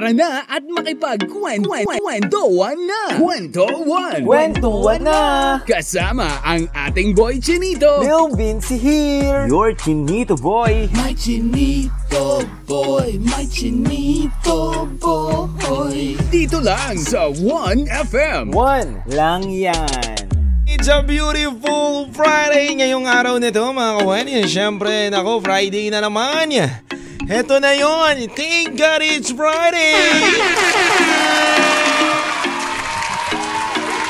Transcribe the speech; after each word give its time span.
Tara 0.00 0.16
na 0.16 0.48
at 0.48 0.64
makipagkwentuhan 0.64 2.78
na! 2.88 3.20
Kwentuhan! 3.20 4.24
Kwentuhan 4.24 5.00
na! 5.04 5.20
Kasama 5.68 6.40
ang 6.40 6.72
ating 6.72 7.12
boy 7.12 7.36
Chinito! 7.36 8.00
Lil 8.00 8.32
Vinci 8.32 8.80
here! 8.80 9.44
Your 9.44 9.76
Chinito 9.76 10.40
boy! 10.40 10.88
My 10.96 11.12
Chinito 11.12 12.48
boy, 12.64 13.20
my 13.20 13.44
Chinito 13.44 14.88
boy. 14.96 16.16
Dito 16.32 16.64
lang 16.64 16.96
sa 16.96 17.28
1FM. 17.28 18.56
One 18.56 19.04
lang 19.04 19.52
yan! 19.52 20.16
It's 20.64 20.88
a 20.88 21.04
beautiful 21.04 22.08
Friday 22.16 22.72
ngayong 22.72 23.04
araw 23.04 23.36
nito 23.36 23.60
mga 23.68 24.00
kawan. 24.00 24.32
Siyempre, 24.48 25.12
nako, 25.12 25.44
Friday 25.44 25.92
na 25.92 26.00
naman. 26.00 26.56
Heto 27.28 27.60
na 27.60 27.76
yon. 27.76 28.32
Thank 28.32 28.80
God 28.80 29.04
it's 29.04 29.28
Friday! 29.28 29.92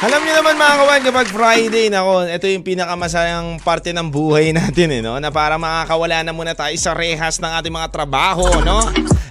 Alam 0.01 0.25
niyo 0.25 0.33
naman 0.41 0.57
mga 0.57 0.75
kawan, 0.81 1.03
kapag 1.05 1.29
Friday, 1.29 1.93
nako, 1.93 2.25
ito 2.25 2.47
yung 2.49 2.65
pinakamasayang 2.65 3.61
parte 3.61 3.93
ng 3.93 4.09
buhay 4.09 4.49
natin, 4.57 4.97
eh, 4.97 5.01
no? 5.05 5.21
Na 5.21 5.29
para 5.29 5.61
makakawala 5.61 6.25
na 6.25 6.33
muna 6.33 6.57
tayo 6.57 6.73
sa 6.81 6.97
rehas 6.97 7.37
ng 7.37 7.53
ating 7.61 7.75
mga 7.75 7.89
trabaho, 7.93 8.49
no? 8.65 8.81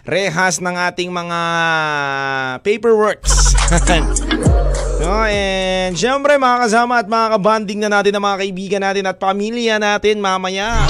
Rehas 0.06 0.62
ng 0.62 0.76
ating 0.76 1.10
mga 1.10 1.40
paperworks. 2.62 3.58
no, 5.02 5.26
and 5.26 5.98
syempre 5.98 6.38
mga 6.38 6.70
kasama 6.70 7.02
at 7.02 7.10
mga 7.10 7.28
kabanding 7.38 7.80
na 7.82 7.90
natin 7.90 8.14
ng 8.14 8.24
mga 8.26 8.38
kaibigan 8.38 8.82
natin 8.86 9.10
at 9.10 9.18
pamilya 9.18 9.82
natin 9.82 10.22
mamaya. 10.22 10.86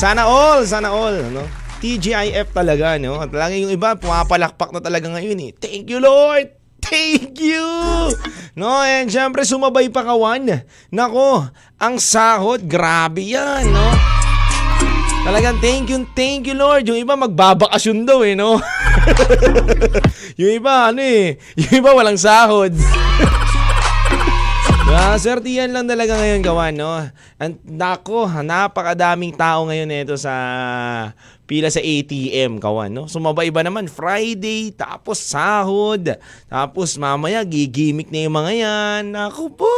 Sana 0.00 0.24
all, 0.24 0.64
sana 0.64 0.88
all, 0.96 1.28
no? 1.28 1.44
TGIF 1.84 2.56
talaga, 2.56 2.96
no? 2.96 3.20
At 3.20 3.28
talaga 3.28 3.52
yung 3.52 3.68
iba, 3.68 4.00
pumapalakpak 4.00 4.72
na 4.72 4.80
talaga 4.80 5.12
ngayon 5.12 5.36
eh. 5.44 5.50
Thank 5.52 5.92
you, 5.92 6.00
Lord! 6.00 6.56
Thank 6.80 7.36
you! 7.36 7.68
No, 8.56 8.80
and 8.80 9.12
syempre 9.12 9.44
sumabay 9.44 9.92
pa 9.92 10.00
kawan. 10.00 10.64
Nako, 10.88 11.52
ang 11.76 12.00
sahod, 12.00 12.64
grabe 12.64 13.28
yan, 13.28 13.68
no? 13.68 13.92
Talagang 15.20 15.60
thank 15.60 15.92
you, 15.92 16.08
thank 16.16 16.48
you 16.48 16.56
Lord. 16.56 16.88
Yung 16.88 16.96
iba 16.96 17.12
magbabakasyon 17.20 18.08
daw 18.08 18.24
eh, 18.24 18.32
no? 18.32 18.56
yung 20.40 20.64
iba, 20.64 20.96
ano 20.96 21.04
eh, 21.04 21.36
yung 21.60 21.84
iba 21.84 21.92
walang 21.92 22.16
sahod. 22.16 22.72
Ah, 24.90 25.14
swertihan 25.14 25.70
lang 25.70 25.86
talaga 25.86 26.18
ngayon 26.18 26.42
gawan, 26.42 26.74
no? 26.74 26.90
And 27.38 27.62
nako, 27.62 28.26
napakadaming 28.26 29.38
tao 29.38 29.70
ngayon 29.70 29.86
nito 29.86 30.18
sa 30.18 30.34
pila 31.50 31.70
sa 31.70 31.78
ATM, 31.78 32.58
kawan, 32.58 32.90
no? 32.90 33.06
Sumabay 33.06 33.54
ba 33.54 33.62
naman 33.62 33.86
Friday, 33.86 34.74
tapos 34.74 35.22
sahod, 35.22 36.18
tapos 36.50 36.98
mamaya 36.98 37.42
gigimik 37.42 38.10
na 38.10 38.26
yung 38.26 38.34
mga 38.34 38.52
yan. 38.54 39.02
Nako 39.14 39.54
po, 39.54 39.74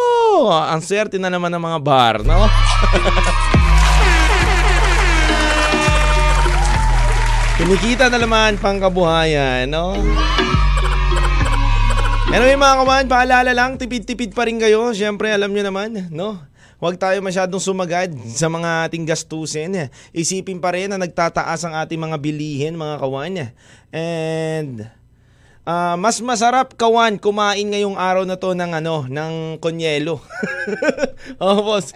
ang 0.53 0.81
swerte 0.85 1.21
na 1.21 1.33
naman 1.33 1.53
ng 1.53 1.65
mga 1.65 1.79
bar, 1.81 2.25
no? 2.25 2.45
Kinikita 7.61 8.09
na 8.09 8.19
naman 8.21 8.57
pang 8.61 8.81
kabuhayan, 8.81 9.69
no? 9.69 9.97
Anyway 12.33 12.57
mga 12.57 12.77
kawan, 12.81 13.07
paalala 13.13 13.53
lang, 13.53 13.77
tipid-tipid 13.77 14.33
pa 14.33 14.49
rin 14.49 14.57
kayo. 14.57 14.89
Siyempre, 14.97 15.29
alam 15.29 15.53
nyo 15.53 15.69
naman, 15.69 16.09
no? 16.09 16.41
Huwag 16.81 16.97
tayo 16.97 17.21
masyadong 17.21 17.61
sumagad 17.61 18.09
sa 18.25 18.49
mga 18.49 18.89
ating 18.89 19.05
gastusin. 19.05 19.93
Isipin 20.17 20.57
pa 20.57 20.73
rin 20.73 20.89
na 20.89 20.97
nagtataas 20.97 21.61
ang 21.69 21.77
ating 21.77 22.01
mga 22.01 22.17
bilihin, 22.17 22.81
mga 22.81 23.05
kawan. 23.05 23.53
And 23.93 24.89
uh, 25.69 26.01
mas 26.01 26.25
masarap 26.25 26.73
kawan 26.73 27.21
kumain 27.21 27.69
ngayong 27.69 28.01
araw 28.01 28.25
na 28.25 28.41
to 28.41 28.57
ng 28.57 28.81
ano, 28.81 29.05
ng 29.13 29.61
konyelo. 29.61 30.17
oh, 31.45 31.61
boss. 31.61 31.93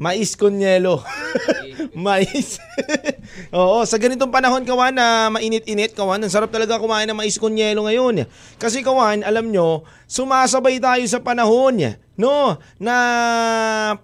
Mais 0.00 0.32
konyelo. 0.32 1.04
mais. 1.92 2.56
Oo, 3.52 3.84
sa 3.84 4.00
ganitong 4.00 4.32
panahon 4.32 4.64
kawan 4.64 4.96
na 4.96 5.28
mainit-init 5.28 5.92
kawan, 5.92 6.24
ang 6.24 6.32
sarap 6.32 6.48
talaga 6.48 6.80
kumain 6.80 7.04
ng 7.04 7.20
mais 7.20 7.36
konyelo 7.36 7.84
ngayon. 7.84 8.24
Kasi 8.56 8.80
kawan, 8.80 9.20
alam 9.20 9.52
nyo, 9.52 9.84
sumasabay 10.08 10.80
tayo 10.80 11.04
sa 11.04 11.20
panahon. 11.20 12.00
No, 12.16 12.56
na 12.76 12.96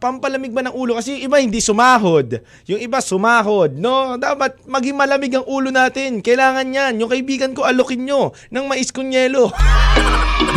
pampalamig 0.01 0.53
ba 0.53 0.65
ng 0.65 0.73
ulo 0.73 0.97
kasi 0.97 1.21
iba 1.21 1.37
hindi 1.37 1.61
sumahod. 1.61 2.45
Yung 2.65 2.81
iba 2.81 3.01
sumahod. 3.01 3.77
No, 3.77 4.17
dapat 4.17 4.57
maging 4.65 4.97
malamig 4.97 5.37
ang 5.37 5.45
ulo 5.45 5.69
natin. 5.69 6.25
Kailangan 6.25 6.65
'yan. 6.65 6.97
Yung 6.97 7.13
kaibigan 7.13 7.53
ko 7.53 7.69
alokin 7.69 8.09
nyo 8.09 8.33
ng 8.49 8.65
mais 8.73 8.89
konyelo. 8.89 9.53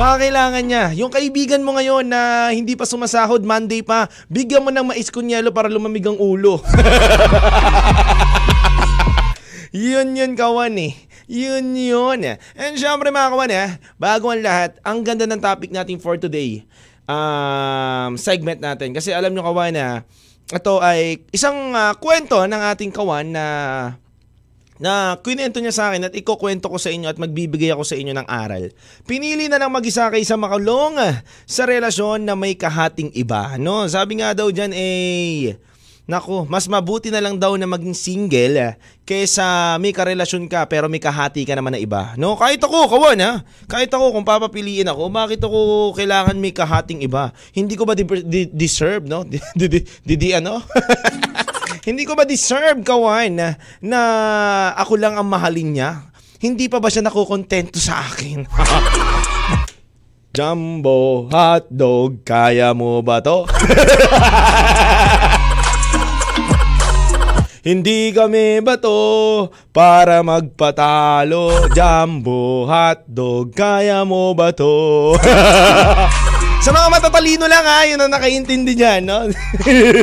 Baka 0.00 0.24
kailangan 0.24 0.64
niya. 0.64 0.84
Yung 0.96 1.12
kaibigan 1.12 1.60
mo 1.60 1.76
ngayon 1.76 2.08
na 2.08 2.48
hindi 2.56 2.72
pa 2.72 2.88
sumasahod, 2.88 3.44
Monday 3.44 3.84
pa, 3.84 4.08
bigyan 4.32 4.64
mo 4.64 4.72
ng 4.72 4.88
mais 4.88 5.12
kunyelo 5.12 5.52
para 5.52 5.68
lumamig 5.68 6.08
ang 6.08 6.16
ulo. 6.16 6.56
yun 9.76 10.16
yun 10.16 10.32
kawan 10.32 10.72
eh. 10.80 10.96
Yun 11.28 11.76
yun. 11.76 12.32
And 12.56 12.80
syempre 12.80 13.12
mga 13.12 13.28
kawan 13.28 13.52
eh, 13.52 13.76
bago 14.00 14.32
ang 14.32 14.40
lahat, 14.40 14.80
ang 14.80 15.04
ganda 15.04 15.28
ng 15.28 15.36
topic 15.36 15.68
natin 15.68 16.00
for 16.00 16.16
today. 16.16 16.64
Um, 17.04 18.16
segment 18.16 18.64
natin. 18.64 18.96
Kasi 18.96 19.12
alam 19.12 19.36
nyo 19.36 19.44
kawan 19.44 19.76
na, 19.76 20.08
ito 20.48 20.80
ay 20.80 21.28
isang 21.28 21.76
uh, 21.76 21.92
kwento 22.00 22.40
ng 22.48 22.62
ating 22.72 22.88
kawan 22.88 23.36
na 23.36 23.44
na 24.80 25.20
kwento 25.20 25.60
niya 25.60 25.76
sa 25.76 25.92
akin 25.92 26.08
at 26.08 26.16
ikukwento 26.16 26.72
ko 26.72 26.80
sa 26.80 26.88
inyo 26.88 27.12
at 27.12 27.20
magbibigay 27.20 27.70
ako 27.70 27.84
sa 27.84 28.00
inyo 28.00 28.16
ng 28.16 28.26
aral. 28.26 28.72
Pinili 29.04 29.46
na 29.46 29.60
lang 29.60 29.70
mag-isa 29.70 30.08
kaysa 30.08 30.40
makulong 30.40 30.96
sa 31.44 31.68
relasyon 31.68 32.24
na 32.24 32.32
may 32.32 32.56
kahating 32.56 33.12
iba. 33.12 33.60
No? 33.60 33.84
Sabi 33.84 34.24
nga 34.24 34.32
daw 34.32 34.48
dyan 34.48 34.72
eh, 34.72 35.60
Nako, 36.10 36.42
mas 36.50 36.66
mabuti 36.66 37.06
na 37.06 37.22
lang 37.22 37.38
daw 37.38 37.54
na 37.54 37.70
maging 37.70 37.94
single 37.94 38.74
kaysa 39.06 39.78
may 39.78 39.94
karelasyon 39.94 40.50
ka 40.50 40.66
pero 40.66 40.90
may 40.90 40.98
kahati 40.98 41.46
ka 41.46 41.54
naman 41.54 41.70
na 41.70 41.78
iba. 41.78 42.18
No, 42.18 42.34
kahit 42.34 42.58
ako, 42.58 42.90
kawan 42.90 43.22
ha. 43.22 43.46
Kahit 43.70 43.94
ako 43.94 44.18
kung 44.18 44.26
papapiliin 44.26 44.90
ako, 44.90 45.06
bakit 45.06 45.38
ako 45.38 45.94
kailangan 45.94 46.34
may 46.34 46.50
kahating 46.50 47.06
iba? 47.06 47.30
Hindi 47.54 47.78
ko 47.78 47.86
ba 47.86 47.94
di- 47.94 48.26
di- 48.26 48.50
deserve, 48.50 49.06
no? 49.06 49.22
Di, 49.30 49.38
di, 49.54 49.66
di, 49.70 49.80
di, 50.02 50.14
di 50.18 50.28
ano? 50.34 50.58
Hindi 51.80 52.04
ko 52.04 52.12
ba 52.12 52.28
deserve, 52.28 52.84
kawan, 52.84 53.40
na, 53.40 53.48
na 53.80 54.00
ako 54.76 55.00
lang 55.00 55.16
ang 55.16 55.24
mahalin 55.24 55.72
niya? 55.72 56.12
Hindi 56.36 56.68
pa 56.68 56.76
ba 56.76 56.92
siya 56.92 57.08
nakukontento 57.08 57.80
sa 57.80 58.04
akin? 58.04 58.44
Jumbo 60.36 61.26
hotdog, 61.32 62.20
kaya 62.22 62.76
mo 62.76 63.00
ba 63.00 63.24
to? 63.24 63.48
Hindi 67.60 68.08
kami 68.16 68.64
bato 68.64 69.52
para 69.68 70.24
magpatalo. 70.24 71.68
Jumbo 71.76 72.64
hotdog, 72.64 73.52
kaya 73.52 74.04
mo 74.04 74.32
ba 74.36 74.52
to? 74.52 75.16
Sa 76.60 76.76
mga 76.76 76.92
matatalino 76.92 77.48
lang 77.48 77.64
ha, 77.64 77.88
yun 77.88 77.96
ang 77.96 78.12
nakaintindi 78.12 78.76
dyan, 78.76 79.08
no? 79.08 79.32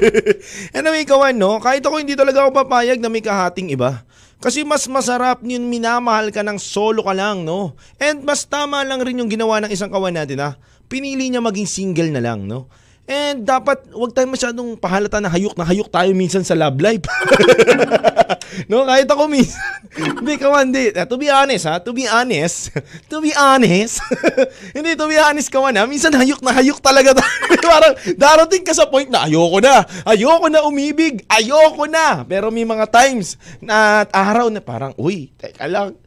anyway, 0.77 1.05
kawan, 1.05 1.37
no? 1.37 1.61
Kahit 1.61 1.85
ako 1.85 2.01
hindi 2.01 2.17
talaga 2.17 2.41
ako 2.41 2.65
papayag 2.65 2.97
na 2.97 3.13
may 3.13 3.21
kahating 3.21 3.69
iba. 3.69 4.01
Kasi 4.41 4.65
mas 4.65 4.89
masarap 4.89 5.45
yun 5.45 5.69
minamahal 5.69 6.33
ka 6.33 6.41
ng 6.41 6.57
solo 6.57 7.05
ka 7.05 7.13
lang, 7.13 7.45
no? 7.45 7.77
And 8.01 8.25
mas 8.25 8.49
tama 8.49 8.81
lang 8.81 9.05
rin 9.05 9.21
yung 9.21 9.29
ginawa 9.29 9.61
ng 9.61 9.69
isang 9.69 9.93
kawan 9.93 10.17
natin, 10.17 10.41
ha? 10.41 10.57
Pinili 10.89 11.29
niya 11.29 11.45
maging 11.45 11.69
single 11.69 12.09
na 12.09 12.25
lang, 12.25 12.49
no? 12.49 12.65
And 13.05 13.45
dapat 13.45 13.93
wag 13.93 14.17
tayo 14.17 14.25
masyadong 14.25 14.81
pahalata 14.81 15.21
na 15.21 15.29
hayok 15.29 15.53
na 15.61 15.63
hayok 15.63 15.93
tayo 15.93 16.09
minsan 16.17 16.41
sa 16.41 16.57
love 16.57 16.81
life. 16.81 17.05
no, 18.71 18.85
kahit 18.85 19.09
ako 19.09 19.29
minsan. 19.29 19.61
Hindi, 20.21 20.33
kawan, 20.37 20.73
di. 20.73 20.89
Uh, 20.93 21.05
to 21.05 21.17
be 21.17 21.29
honest, 21.29 21.65
ha? 21.69 21.77
To 21.81 21.91
be 21.93 22.05
honest. 22.09 22.73
to 23.11 23.17
be 23.21 23.31
honest. 23.33 24.01
hindi, 24.75 24.93
to 24.93 25.05
be 25.09 25.17
honest, 25.17 25.49
kawan, 25.49 25.73
ha? 25.77 25.85
Minsan 25.89 26.13
hayok 26.13 26.41
na 26.41 26.53
hayok 26.53 26.79
talaga. 26.81 27.17
Parang 27.61 27.93
darating 28.13 28.63
ka 28.65 28.73
sa 28.73 28.89
point 28.89 29.09
na 29.09 29.25
ayoko 29.25 29.61
na. 29.61 29.85
Ayoko 30.05 30.47
na 30.49 30.65
umibig. 30.65 31.25
Ayoko 31.29 31.85
na. 31.89 32.25
Pero 32.25 32.53
may 32.53 32.65
mga 32.65 32.85
times 32.89 33.37
na 33.61 34.05
araw 34.09 34.49
na 34.53 34.61
parang, 34.61 34.93
uy, 34.97 35.33
teka 35.37 35.65
lang. 35.65 35.97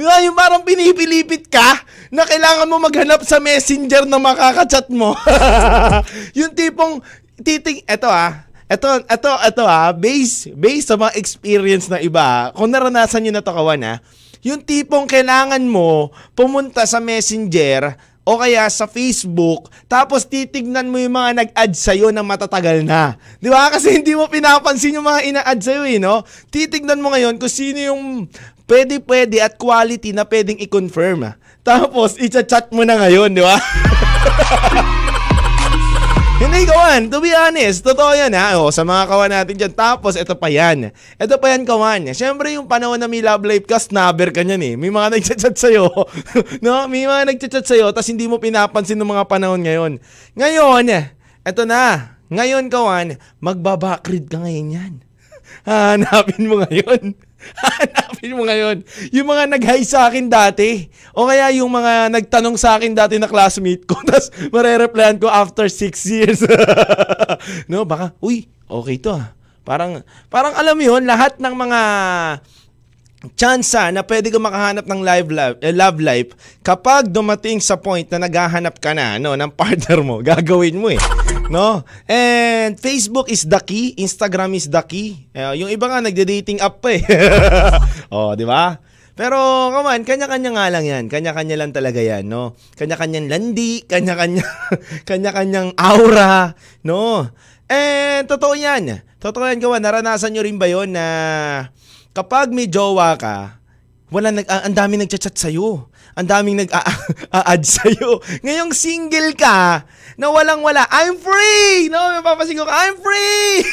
Ba 0.00 0.22
yung 0.22 0.36
parang 0.38 0.62
pinipilipit 0.62 1.50
ka 1.50 1.82
na 2.10 2.26
kailangan 2.26 2.66
mo 2.66 2.82
maghanap 2.82 3.22
sa 3.22 3.38
messenger 3.38 4.06
na 4.06 4.18
makakachat 4.18 4.90
mo. 4.90 5.14
yung 6.38 6.50
tipong 6.54 6.98
titing, 7.40 7.80
eto 7.86 8.10
ah, 8.10 8.49
eto, 8.70 8.86
eto, 9.10 9.30
eto 9.42 9.66
ah, 9.66 9.90
based, 9.90 10.54
based 10.54 10.94
sa 10.94 10.96
mga 10.96 11.18
experience 11.18 11.90
na 11.90 11.98
iba, 11.98 12.54
kung 12.54 12.70
naranasan 12.70 13.26
nyo 13.26 13.32
na 13.34 13.42
to 13.42 13.50
kawan 13.50 13.82
ah, 13.82 13.98
yung 14.46 14.62
tipong 14.62 15.10
kailangan 15.10 15.60
mo 15.66 16.14
pumunta 16.38 16.86
sa 16.86 17.02
messenger 17.02 17.98
o 18.22 18.38
kaya 18.38 18.70
sa 18.70 18.86
Facebook, 18.86 19.66
tapos 19.90 20.22
titignan 20.22 20.86
mo 20.86 21.02
yung 21.02 21.18
mga 21.18 21.30
nag-add 21.42 21.72
sa'yo 21.74 22.14
na 22.14 22.22
matatagal 22.22 22.86
na. 22.86 23.18
Di 23.42 23.50
ba? 23.50 23.74
Kasi 23.74 23.90
hindi 23.98 24.14
mo 24.14 24.30
pinapansin 24.30 24.94
yung 24.94 25.08
mga 25.08 25.20
ina-add 25.26 25.60
sa'yo 25.60 25.82
eh, 25.82 25.98
no? 25.98 26.22
Titignan 26.46 27.02
mo 27.02 27.10
ngayon 27.10 27.42
kung 27.42 27.50
sino 27.50 27.82
yung 27.82 28.30
pwede-pwede 28.70 29.42
at 29.42 29.58
quality 29.58 30.14
na 30.14 30.22
pwedeng 30.22 30.62
i-confirm. 30.62 31.26
ah. 31.26 31.34
Tapos, 31.66 32.14
i-chat 32.22 32.70
mo 32.70 32.86
na 32.86 33.02
ngayon, 33.02 33.34
di 33.34 33.42
ba? 33.42 33.58
Hindi 36.40 36.64
kawan, 36.64 37.12
to 37.12 37.20
be 37.20 37.36
honest, 37.36 37.84
totoo 37.84 38.16
yan 38.16 38.32
ha, 38.32 38.56
o, 38.56 38.72
sa 38.72 38.80
mga 38.80 39.12
kawan 39.12 39.28
natin 39.28 39.54
dyan. 39.60 39.74
Tapos, 39.76 40.16
ito 40.16 40.32
pa 40.32 40.48
yan. 40.48 40.88
Ito 41.20 41.36
pa 41.36 41.52
yan 41.52 41.68
kawan. 41.68 42.08
Siyempre, 42.16 42.56
yung 42.56 42.64
panahon 42.64 42.96
na 42.96 43.04
may 43.04 43.20
love 43.20 43.44
life 43.44 43.68
ka, 43.68 43.76
snubber 43.76 44.32
ka 44.32 44.40
niyan 44.40 44.62
eh. 44.64 44.74
May 44.80 44.88
mga 44.88 45.08
nagchat-chat 45.20 45.52
sa'yo. 45.52 45.92
no? 46.64 46.88
May 46.88 47.04
mga 47.04 47.28
nagchat-chat 47.28 47.68
sa'yo, 47.68 47.92
tapos 47.92 48.08
hindi 48.08 48.24
mo 48.24 48.40
pinapansin 48.40 48.96
ng 48.96 49.12
mga 49.12 49.28
panahon 49.28 49.60
ngayon. 49.60 49.92
Ngayon, 50.32 51.12
ito 51.44 51.62
na. 51.68 52.16
Ngayon 52.32 52.72
kawan, 52.72 53.20
magbabakrid 53.44 54.32
ka 54.32 54.40
ngayon 54.40 54.68
yan. 54.80 54.92
Hanapin 55.68 56.48
mo 56.48 56.64
ngayon. 56.64 57.20
Hanapin 57.64 58.36
mo 58.36 58.44
ngayon. 58.46 58.84
Yung 59.12 59.28
mga 59.28 59.48
nag-hi 59.50 59.82
sa 59.84 60.08
akin 60.08 60.28
dati. 60.28 60.88
O 61.16 61.26
kaya 61.26 61.50
yung 61.56 61.72
mga 61.72 62.12
nagtanong 62.12 62.56
sa 62.60 62.76
akin 62.76 62.92
dati 62.92 63.16
na 63.16 63.30
classmate 63.30 63.84
ko. 63.88 63.98
Tapos 64.08 64.30
marereplyan 64.52 65.16
ko 65.16 65.26
after 65.28 65.66
6 65.66 66.12
years. 66.12 66.40
no, 67.70 67.84
baka, 67.88 68.12
uy, 68.20 68.48
okay 68.68 68.96
to 69.00 69.16
ah. 69.16 69.32
Parang, 69.60 70.02
parang 70.32 70.56
alam 70.56 70.74
mo 70.74 70.82
yun, 70.82 71.04
lahat 71.04 71.36
ng 71.36 71.54
mga 71.54 71.80
tsansa 73.36 73.92
na 73.92 74.00
pwede 74.00 74.32
ka 74.32 74.40
makahanap 74.40 74.88
ng 74.88 75.00
live 75.04 75.28
love, 75.28 75.56
eh, 75.60 75.76
love 75.76 76.00
life 76.00 76.32
kapag 76.64 77.12
dumating 77.12 77.60
sa 77.60 77.76
point 77.76 78.08
na 78.08 78.24
naghahanap 78.24 78.80
ka 78.80 78.96
na 78.96 79.20
no, 79.20 79.36
ng 79.36 79.52
partner 79.52 80.00
mo, 80.00 80.24
gagawin 80.24 80.80
mo 80.80 80.88
eh. 80.88 81.00
No? 81.50 81.82
And 82.06 82.78
Facebook 82.78 83.26
is 83.26 83.42
the 83.42 83.58
key, 83.58 83.98
Instagram 83.98 84.54
is 84.54 84.70
the 84.70 84.78
key. 84.86 85.26
Eh, 85.34 85.58
yung 85.58 85.66
iba 85.66 85.90
nga 85.90 85.98
nagde-dating 85.98 86.62
app 86.62 86.78
eh. 86.86 87.02
oh, 88.14 88.38
di 88.38 88.46
ba? 88.46 88.78
Pero, 89.18 89.68
come 89.74 89.90
on, 89.90 90.02
kanya-kanya 90.06 90.50
nga 90.54 90.66
lang 90.70 90.86
yan. 90.86 91.04
Kanya-kanya 91.10 91.58
lang 91.58 91.74
talaga 91.74 91.98
yan, 91.98 92.30
no? 92.30 92.54
Kanya-kanyang 92.78 93.26
landi, 93.26 93.82
kanya-kanya, 93.84 94.46
kanya-kanyang 95.10 95.74
aura, 95.74 96.54
no? 96.86 97.26
And, 97.66 98.30
totoo 98.30 98.54
yan. 98.54 99.02
Totoo 99.18 99.44
yan, 99.44 99.58
gawa. 99.58 99.82
Naranasan 99.82 100.32
nyo 100.32 100.46
rin 100.46 100.56
ba 100.56 100.70
yon 100.70 100.94
na 100.94 101.06
kapag 102.14 102.54
may 102.54 102.70
jowa 102.70 103.18
ka, 103.18 103.60
wala 104.08 104.32
nag 104.32 104.46
ang 104.46 104.74
daming 104.74 105.02
nagchat-chat 105.04 105.36
sa 105.36 105.50
iyo. 105.50 105.89
Ang 106.18 106.26
daming 106.26 106.58
nag-a-add 106.66 107.62
sa 107.72 107.86
iyo. 107.86 108.18
Ngayong 108.42 108.74
single 108.74 109.34
ka, 109.38 109.86
na 110.20 110.28
walang-wala, 110.28 110.84
I'm 110.92 111.16
free! 111.16 111.88
No, 111.88 112.20
mapapasingo 112.20 112.68
ka, 112.68 112.74
I'm 112.76 112.96
free! 113.00 113.64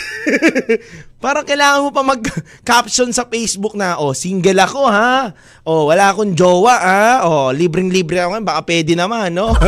Parang 1.24 1.44
kailangan 1.44 1.84
mo 1.84 1.90
pa 1.92 2.08
mag-caption 2.08 3.12
sa 3.12 3.28
Facebook 3.28 3.76
na, 3.76 4.00
oh, 4.00 4.16
single 4.16 4.56
ako 4.64 4.88
ha. 4.88 5.36
Oh, 5.68 5.92
wala 5.92 6.16
akong 6.16 6.38
jowa 6.38 6.76
ha. 6.78 7.04
Oh, 7.28 7.50
libreng-libre 7.52 8.24
ako, 8.24 8.40
baka 8.48 8.62
pwede 8.64 8.96
naman, 8.96 9.36
no? 9.36 9.52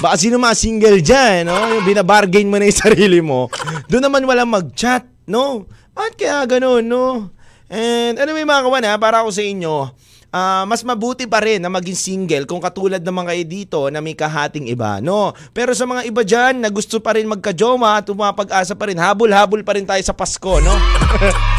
Baka 0.00 0.16
sino 0.16 0.40
mga 0.40 0.56
single 0.56 1.04
dyan, 1.04 1.44
no? 1.44 1.60
Yung 1.76 1.84
binabargain 1.84 2.48
mo 2.48 2.56
na 2.56 2.64
yung 2.64 2.80
sarili 2.88 3.20
mo. 3.20 3.52
Doon 3.84 4.08
naman 4.08 4.24
walang 4.24 4.48
mag-chat, 4.48 5.04
no? 5.28 5.68
Bakit 5.92 6.14
kaya 6.16 6.38
ganun, 6.48 6.88
no? 6.88 7.36
And 7.68 8.16
anyway 8.16 8.48
mga 8.48 8.64
kawan 8.64 8.88
ha, 8.88 8.96
para 8.96 9.20
ako 9.20 9.28
sa 9.28 9.44
inyo, 9.44 9.92
ah, 10.30 10.64
mas 10.66 10.82
mabuti 10.82 11.26
pa 11.26 11.42
rin 11.42 11.62
na 11.62 11.70
maging 11.70 11.98
single 11.98 12.44
kung 12.46 12.62
katulad 12.62 13.02
naman 13.02 13.26
kayo 13.26 13.44
dito 13.46 13.80
na 13.90 14.02
may 14.02 14.14
kahating 14.14 14.70
iba, 14.70 15.02
no? 15.02 15.34
Pero 15.54 15.74
sa 15.74 15.86
mga 15.86 16.06
iba 16.06 16.22
dyan 16.22 16.62
na 16.62 16.70
gusto 16.70 16.98
pa 17.02 17.14
rin 17.14 17.26
magka-joma 17.26 17.98
at 18.02 18.10
umapag-asa 18.10 18.74
pa 18.74 18.88
rin, 18.88 18.98
habol-habol 18.98 19.62
pa 19.66 19.74
rin 19.74 19.86
tayo 19.86 20.02
sa 20.02 20.14
Pasko, 20.14 20.58
no? 20.62 20.74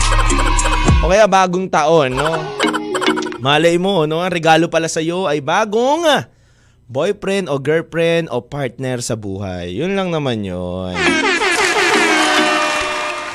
o 1.03 1.09
kaya 1.11 1.27
bagong 1.27 1.67
taon, 1.67 2.15
no? 2.15 2.31
Malay 3.39 3.75
mo, 3.79 4.07
no? 4.07 4.23
Ang 4.23 4.33
regalo 4.33 4.67
pala 4.67 4.87
sa 4.87 5.03
iyo 5.03 5.27
ay 5.27 5.43
bagong 5.43 6.07
boyfriend 6.91 7.47
o 7.47 7.55
girlfriend 7.55 8.27
o 8.27 8.43
partner 8.43 8.99
sa 8.99 9.15
buhay. 9.15 9.71
Yun 9.79 9.95
lang 9.95 10.11
naman 10.11 10.43
yun. 10.43 10.91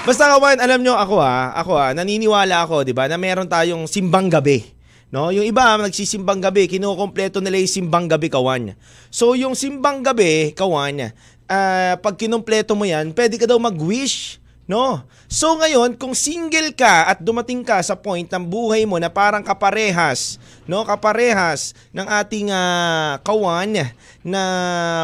Basta 0.07 0.31
kawan, 0.31 0.63
alam 0.63 0.87
nyo 0.87 0.95
ako 0.95 1.19
ha, 1.19 1.51
ako 1.59 1.73
ha, 1.75 1.91
naniniwala 1.91 2.63
ako, 2.63 2.87
'di 2.87 2.95
ba, 2.95 3.11
na 3.11 3.19
meron 3.19 3.51
tayong 3.51 3.91
simbang 3.91 4.31
gabi. 4.31 4.76
No, 5.07 5.31
yung 5.31 5.47
iba 5.47 5.79
nagsisimbang 5.79 6.43
gabi, 6.43 6.67
kinukumpleto 6.67 7.39
nila 7.39 7.63
yung 7.63 7.71
simbang 7.71 8.11
gabi 8.11 8.27
kawan. 8.27 8.75
So 9.07 9.39
yung 9.39 9.55
simbang 9.55 10.03
gabi, 10.03 10.51
kawan, 10.51 11.15
ah, 11.47 11.95
pag 12.03 12.19
kinumpleto 12.19 12.75
mo 12.75 12.83
'yan, 12.83 13.15
pwede 13.15 13.39
ka 13.39 13.47
daw 13.47 13.55
mag-wish, 13.55 14.43
no? 14.67 15.07
So 15.31 15.55
ngayon, 15.63 15.95
kung 15.95 16.11
single 16.11 16.75
ka 16.75 17.07
at 17.07 17.23
dumating 17.23 17.63
ka 17.63 17.79
sa 17.87 17.95
point 17.95 18.27
ng 18.27 18.45
buhay 18.51 18.83
mo 18.83 18.99
na 18.99 19.07
parang 19.07 19.47
kaparehas, 19.47 20.43
no, 20.67 20.83
kaparehas 20.83 21.71
ng 21.95 22.07
ating 22.11 22.51
ah, 22.51 23.23
kawan 23.23 23.95
na 24.27 24.43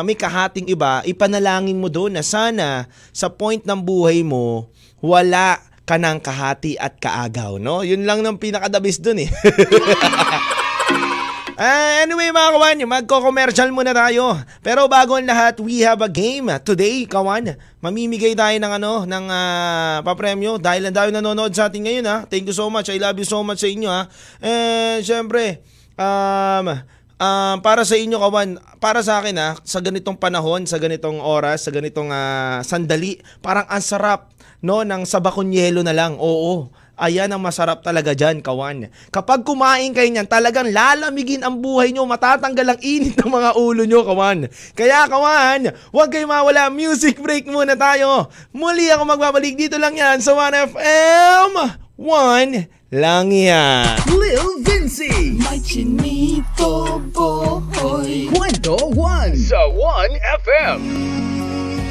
may 0.02 0.18
kahating 0.18 0.66
iba, 0.66 0.98
ipanalangin 1.06 1.78
mo 1.78 1.86
doon 1.86 2.18
na 2.18 2.26
sana 2.26 2.90
sa 3.14 3.30
point 3.30 3.62
ng 3.62 3.78
buhay 3.78 4.26
mo 4.26 4.66
wala 5.02 5.58
ka 5.92 6.00
ng 6.00 6.18
kahati 6.24 6.80
at 6.80 6.96
kaagaw, 6.96 7.60
no? 7.60 7.84
Yun 7.84 8.08
lang 8.08 8.24
ng 8.24 8.40
pinakadabis 8.40 8.96
dun 8.96 9.20
eh. 9.20 9.28
Ah, 11.52 12.00
anyway 12.08 12.32
mga 12.32 12.50
kawan, 12.56 12.78
magko-commercial 12.88 13.68
muna 13.76 13.92
tayo. 13.92 14.40
Pero 14.64 14.88
bago 14.88 15.20
ang 15.20 15.28
lahat, 15.28 15.60
we 15.60 15.84
have 15.84 16.00
a 16.00 16.08
game. 16.08 16.48
Today, 16.64 17.04
kawan, 17.04 17.60
mamimigay 17.84 18.32
tayo 18.32 18.56
ng 18.56 18.72
ano, 18.80 18.92
ng 19.04 19.24
ah, 19.28 20.00
papremyo 20.00 20.56
dahil 20.56 20.88
ang 20.88 20.96
dahil 20.96 21.12
nanonood 21.12 21.52
sa 21.52 21.68
atin 21.68 21.84
ngayon 21.84 22.08
ha. 22.08 22.24
Thank 22.24 22.48
you 22.48 22.56
so 22.56 22.72
much. 22.72 22.88
I 22.88 22.96
love 22.96 23.20
you 23.20 23.28
so 23.28 23.44
much 23.44 23.60
sa 23.60 23.68
inyo 23.68 23.90
ha. 23.92 24.08
And 24.40 25.04
syempre, 25.04 25.60
um, 26.00 26.72
um, 27.20 27.56
para 27.60 27.84
sa 27.84 28.00
inyo 28.00 28.16
kawan, 28.16 28.56
para 28.80 29.04
sa 29.04 29.20
akin 29.20 29.36
ha, 29.36 29.60
sa 29.60 29.84
ganitong 29.84 30.16
panahon, 30.16 30.64
sa 30.64 30.80
ganitong 30.80 31.20
oras, 31.20 31.68
sa 31.68 31.70
ganitong 31.70 32.08
ah, 32.08 32.64
sandali, 32.64 33.20
parang 33.44 33.68
ang 33.68 33.84
sarap 33.84 34.32
no 34.62 34.86
ng 34.86 35.02
sabakon 35.02 35.50
yelo 35.50 35.82
na 35.82 35.92
lang. 35.92 36.16
Oo. 36.16 36.70
Ayan 37.02 37.34
ang 37.34 37.42
masarap 37.42 37.82
talaga 37.82 38.14
dyan, 38.14 38.44
kawan. 38.44 38.86
Kapag 39.10 39.42
kumain 39.42 39.90
kayo 39.90 40.06
niyan, 40.06 40.28
talagang 40.28 40.70
lalamigin 40.70 41.42
ang 41.42 41.58
buhay 41.58 41.90
nyo, 41.90 42.06
matatanggal 42.06 42.76
ang 42.76 42.80
init 42.84 43.18
ng 43.18 43.32
mga 43.32 43.50
ulo 43.58 43.82
nyo, 43.82 44.06
kawan. 44.06 44.46
Kaya, 44.78 45.10
kawan, 45.10 45.72
huwag 45.90 46.14
kayo 46.14 46.30
mawala. 46.30 46.70
Music 46.70 47.18
break 47.18 47.50
muna 47.50 47.74
tayo. 47.74 48.30
Muli 48.54 48.86
ako 48.92 49.02
magbabalik 49.08 49.58
dito 49.58 49.80
lang 49.82 49.98
yan 49.98 50.22
sa 50.22 50.36
1FM. 50.36 51.50
1 51.96 52.70
lang 52.92 53.32
yan. 53.32 53.96
Lil 54.12 54.60
Vinci. 54.60 55.40
My 55.40 55.56
chinito 55.64 57.00
boy. 57.08 58.28
Kwento 58.28 58.76
1 58.92 59.32
sa 59.38 59.64
1FM. 59.64 61.31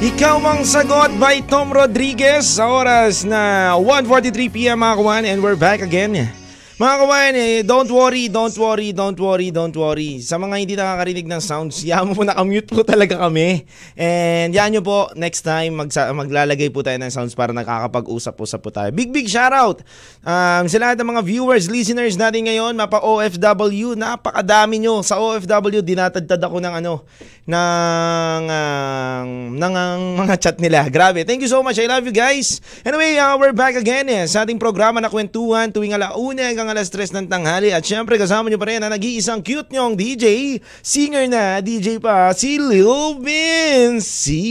Ikaw 0.02 0.42
ang 0.42 0.66
sagot 0.66 1.14
by 1.14 1.46
Tom 1.46 1.70
Rodriguez 1.70 2.58
sa 2.58 2.66
oras 2.66 3.22
na 3.22 3.70
1.43pm 3.78 4.74
mga 4.74 4.98
kawan 4.98 5.22
and 5.22 5.38
we're 5.38 5.54
back 5.54 5.78
again. 5.78 6.41
Mga 6.80 6.94
kawan, 7.04 7.34
eh, 7.36 7.60
don't 7.60 7.90
worry, 7.92 8.32
don't 8.32 8.56
worry, 8.56 8.96
don't 8.96 9.20
worry, 9.20 9.52
don't 9.52 9.76
worry. 9.76 10.24
Sa 10.24 10.40
mga 10.40 10.54
hindi 10.56 10.72
nakakarinig 10.72 11.28
ng 11.28 11.42
sounds, 11.44 11.84
mo 12.08 12.16
po 12.16 12.24
nakamute 12.24 12.72
po 12.72 12.80
talaga 12.80 13.20
kami. 13.20 13.68
And 13.92 14.56
yan 14.56 14.72
nyo 14.72 14.80
po, 14.80 15.12
next 15.12 15.44
time 15.44 15.76
magsa- 15.76 16.08
maglalagay 16.16 16.72
po 16.72 16.80
tayo 16.80 16.96
ng 16.96 17.12
sounds 17.12 17.36
para 17.36 17.52
nakakapag-usap-usap 17.52 18.60
po 18.64 18.72
tayo. 18.72 18.88
Big 18.88 19.12
big 19.12 19.28
shoutout 19.28 19.84
um, 20.24 20.64
sa 20.64 20.78
lahat 20.80 20.96
ng 20.96 21.08
mga 21.12 21.22
viewers, 21.28 21.68
listeners 21.68 22.16
natin 22.16 22.48
ngayon, 22.48 22.72
mapa 22.72 23.04
OFW, 23.04 23.92
napakadami 23.92 24.80
nyo. 24.80 25.04
Sa 25.04 25.20
OFW, 25.20 25.84
dinatagtad 25.84 26.40
ako 26.40 26.56
ng 26.56 26.72
ano, 26.72 27.04
ng, 27.44 28.44
ah, 28.48 29.26
ng 29.28 29.74
ah, 29.76 29.98
mga 30.24 30.34
chat 30.40 30.56
nila. 30.62 30.86
Grabe. 30.88 31.26
Thank 31.26 31.44
you 31.44 31.50
so 31.50 31.60
much. 31.60 31.76
I 31.76 31.90
love 31.90 32.06
you 32.06 32.14
guys. 32.14 32.62
Anyway, 32.86 33.18
uh, 33.18 33.34
we're 33.34 33.52
back 33.52 33.74
again 33.74 34.06
eh, 34.08 34.24
sa 34.30 34.46
ating 34.46 34.62
programa 34.62 35.02
na 35.02 35.10
kwentuhan 35.10 35.68
tuwing 35.74 35.92
alauna 35.92 36.54
hanggang 36.62 36.78
alas 36.78 36.94
3 36.94 37.10
ng 37.10 37.26
tanghali. 37.26 37.74
At 37.74 37.82
syempre 37.82 38.14
kasama 38.14 38.46
nyo 38.46 38.54
pa 38.54 38.70
rin 38.70 38.78
ang 38.78 38.94
nag-iisang 38.94 39.42
cute 39.42 39.74
nyong 39.74 39.98
DJ, 39.98 40.58
singer 40.78 41.26
na, 41.26 41.58
DJ 41.58 41.98
pa, 41.98 42.30
si 42.30 42.54
Lil 42.62 43.18
Vinci. 43.18 44.46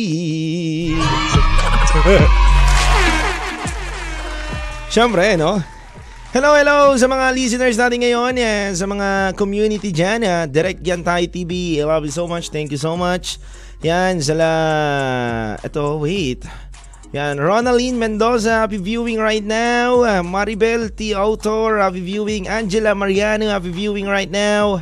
Syempre, 4.91 5.39
no? 5.39 5.55
Hello, 6.35 6.51
hello 6.51 6.99
sa 6.99 7.07
mga 7.07 7.31
listeners 7.31 7.79
natin 7.79 8.03
ngayon, 8.03 8.35
yan, 8.35 8.75
sa 8.75 8.83
mga 8.83 9.39
community 9.39 9.95
dyan, 9.95 10.19
ah, 10.27 10.43
Direct 10.43 10.83
Yan 10.83 10.99
Tayo 10.99 11.23
TV. 11.31 11.79
I 11.79 11.87
love 11.87 12.03
you 12.03 12.11
so 12.11 12.27
much. 12.27 12.51
Thank 12.51 12.75
you 12.75 12.79
so 12.79 12.99
much. 12.99 13.39
Yan, 13.87 14.19
sala... 14.19 14.51
Ito, 15.63 15.95
wait. 15.95 16.43
Yan, 17.11 17.43
Ronaline 17.43 17.99
Mendoza, 17.99 18.63
happy 18.63 18.79
viewing 18.79 19.19
right 19.19 19.43
now. 19.43 19.99
Maribel 20.23 20.87
T. 20.95 21.11
Autor, 21.11 21.83
happy 21.83 21.99
viewing. 21.99 22.47
Angela 22.47 22.95
Mariano, 22.95 23.51
happy 23.51 23.67
viewing 23.67 24.07
right 24.07 24.31
now. 24.31 24.79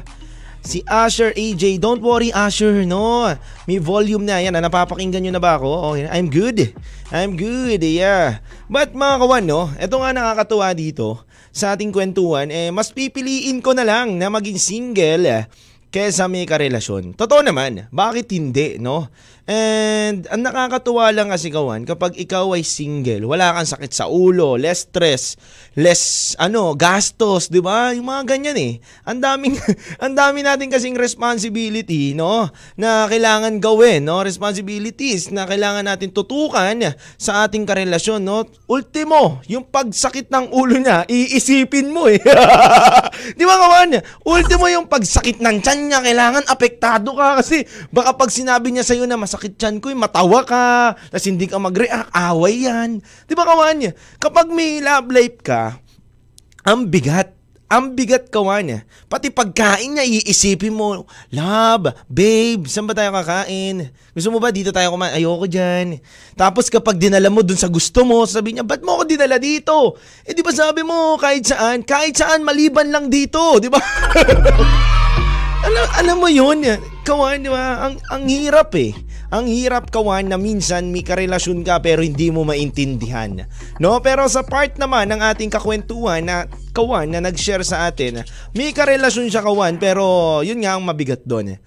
Si 0.62 0.86
Asher 0.86 1.34
AJ, 1.34 1.82
don't 1.82 2.06
worry 2.06 2.30
Asher, 2.30 2.86
no. 2.86 3.34
May 3.66 3.82
volume 3.82 4.30
na 4.30 4.46
yan. 4.46 4.54
Ah, 4.54 4.62
napapakinggan 4.62 5.26
nyo 5.26 5.34
na 5.34 5.42
ba 5.42 5.58
ako? 5.58 5.98
Okay, 5.98 6.06
I'm 6.06 6.30
good. 6.30 6.78
I'm 7.10 7.34
good, 7.34 7.82
yeah. 7.82 8.46
But 8.70 8.94
mga 8.94 9.26
kawan, 9.26 9.44
no, 9.50 9.74
ito 9.82 9.98
nga 9.98 10.14
nakakatuwa 10.14 10.70
dito 10.78 11.26
sa 11.50 11.74
ating 11.74 11.90
kwentuhan, 11.90 12.54
eh, 12.54 12.70
mas 12.70 12.94
pipiliin 12.94 13.58
ko 13.66 13.74
na 13.74 13.82
lang 13.82 14.22
na 14.22 14.30
maging 14.30 14.62
single 14.62 15.26
eh, 15.26 15.50
kesa 15.90 16.30
may 16.30 16.46
karelasyon. 16.46 17.18
Totoo 17.18 17.42
naman, 17.42 17.90
bakit 17.90 18.30
hindi, 18.30 18.78
no? 18.78 19.10
And 19.50 20.30
ang 20.30 20.46
nakakatuwa 20.46 21.10
lang 21.10 21.34
kasi 21.34 21.50
kawan, 21.50 21.82
kapag 21.82 22.14
ikaw 22.22 22.54
ay 22.54 22.62
single, 22.62 23.26
wala 23.26 23.58
kang 23.58 23.66
sakit 23.66 23.90
sa 23.90 24.06
ulo, 24.06 24.62
less 24.62 24.86
stress, 24.86 25.42
less 25.80 26.36
ano, 26.38 26.78
gastos, 26.78 27.50
'di 27.50 27.64
ba? 27.64 27.92
Yung 27.98 28.08
mga 28.08 28.24
ganyan 28.38 28.58
eh. 28.62 28.74
Ang 29.04 29.20
daming 29.20 29.58
ang 30.04 30.14
dami 30.14 30.46
natin 30.46 30.70
kasing 30.70 30.94
responsibility, 30.94 32.14
no, 32.14 32.48
na 32.78 33.10
kailangan 33.10 33.58
gawin, 33.58 34.06
no? 34.06 34.22
Responsibilities 34.22 35.34
na 35.34 35.50
kailangan 35.50 35.84
natin 35.84 36.14
tutukan 36.14 36.94
sa 37.18 37.50
ating 37.50 37.66
karelasyon, 37.66 38.22
no? 38.22 38.46
Ultimo, 38.70 39.42
yung 39.50 39.66
pagsakit 39.66 40.30
ng 40.30 40.54
ulo 40.54 40.78
niya, 40.78 41.10
iisipin 41.10 41.90
mo 41.90 42.06
eh. 42.06 42.22
'Di 43.36 43.44
ba 43.44 43.56
kawan? 43.58 43.98
Ultimo 44.30 44.70
yung 44.70 44.86
pagsakit 44.86 45.42
ng 45.42 45.58
tiyan 45.66 45.90
niya, 45.90 46.00
kailangan 46.06 46.46
apektado 46.46 47.18
ka 47.18 47.42
kasi 47.42 47.66
baka 47.90 48.14
pag 48.14 48.30
sinabi 48.30 48.70
niya 48.70 48.86
sa 48.86 48.94
iyo 48.94 49.10
na 49.10 49.18
masakit 49.18 49.40
sakit 49.40 49.56
chan 49.56 49.76
ko, 49.80 49.88
eh, 49.88 49.96
matawa 49.96 50.44
ka, 50.44 50.94
tapos 51.08 51.26
hindi 51.26 51.48
ka 51.48 51.58
mag-react, 51.58 52.12
away 52.12 52.68
yan. 52.68 53.00
Di 53.24 53.34
ba 53.34 53.48
kawan? 53.48 53.96
Kapag 54.20 54.52
may 54.52 54.84
love 54.84 55.08
life 55.10 55.40
ka, 55.40 55.69
ang 56.64 56.88
bigat. 56.88 57.36
Ang 57.70 57.94
bigat 57.94 58.34
kawan 58.34 58.66
niya. 58.66 58.80
Pati 59.06 59.30
pagkain 59.30 59.94
niya, 59.94 60.02
iisipin 60.02 60.74
mo, 60.74 61.06
love, 61.30 61.94
babe, 62.10 62.66
saan 62.66 62.90
ba 62.90 62.98
tayo 62.98 63.14
kakain? 63.14 63.94
Gusto 64.10 64.34
mo 64.34 64.42
ba 64.42 64.50
dito 64.50 64.74
tayo 64.74 64.90
kumain? 64.90 65.14
Ayoko 65.14 65.46
dyan. 65.46 66.02
Tapos 66.34 66.66
kapag 66.66 66.98
dinala 66.98 67.30
mo 67.30 67.46
dun 67.46 67.62
sa 67.62 67.70
gusto 67.70 68.02
mo, 68.02 68.26
sabi 68.26 68.58
niya, 68.58 68.66
ba't 68.66 68.82
mo 68.82 68.98
ako 68.98 69.04
dinala 69.06 69.38
dito? 69.38 70.02
Eh 70.26 70.34
di 70.34 70.42
ba 70.42 70.50
sabi 70.50 70.82
mo, 70.82 71.22
kahit 71.22 71.46
saan, 71.46 71.86
kahit 71.86 72.18
saan, 72.18 72.42
maliban 72.42 72.90
lang 72.90 73.06
dito, 73.06 73.62
di 73.62 73.70
ba? 73.70 73.78
alam, 75.70 75.86
alam 75.94 76.18
mo 76.18 76.26
yun, 76.26 76.66
kawan, 77.06 77.38
di 77.38 77.54
ba? 77.54 77.86
Ang, 77.86 78.02
ang 78.10 78.24
hirap 78.26 78.74
eh. 78.82 78.98
Ang 79.30 79.46
hirap 79.46 79.94
kawan 79.94 80.26
na 80.26 80.42
minsan 80.42 80.90
may 80.90 81.06
karelasyon 81.06 81.62
ka 81.62 81.78
pero 81.86 82.02
hindi 82.02 82.34
mo 82.34 82.42
maintindihan. 82.42 83.46
No? 83.78 84.02
Pero 84.02 84.26
sa 84.26 84.42
part 84.42 84.74
naman 84.82 85.14
ng 85.14 85.22
ating 85.22 85.54
kakwentuhan 85.54 86.26
na 86.26 86.50
kawan 86.74 87.14
na 87.14 87.22
nag-share 87.22 87.62
sa 87.62 87.86
atin, 87.86 88.26
may 88.58 88.74
karelasyon 88.74 89.30
siya 89.30 89.46
kawan 89.46 89.78
pero 89.78 90.42
yun 90.42 90.66
nga 90.66 90.74
ang 90.74 90.82
mabigat 90.82 91.22
doon. 91.30 91.62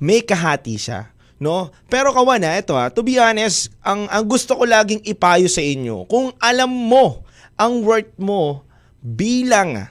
May 0.00 0.24
kahati 0.24 0.80
siya. 0.80 1.12
No? 1.36 1.68
Pero 1.92 2.16
kawan 2.16 2.40
na, 2.40 2.56
ito 2.56 2.72
ha, 2.72 2.88
to 2.88 3.04
be 3.04 3.20
honest, 3.20 3.68
ang, 3.84 4.08
ang 4.08 4.24
gusto 4.24 4.56
ko 4.56 4.64
laging 4.64 5.04
ipayo 5.04 5.50
sa 5.52 5.60
inyo, 5.60 6.08
kung 6.08 6.32
alam 6.40 6.70
mo 6.70 7.28
ang 7.60 7.84
worth 7.84 8.14
mo 8.16 8.64
bilang 9.04 9.90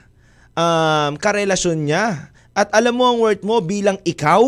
um, 0.58 1.12
karelasyon 1.20 1.86
niya 1.86 2.32
at 2.52 2.68
alam 2.72 2.96
mo 2.96 3.04
ang 3.08 3.20
worth 3.20 3.44
mo 3.44 3.60
bilang 3.62 4.00
ikaw, 4.02 4.42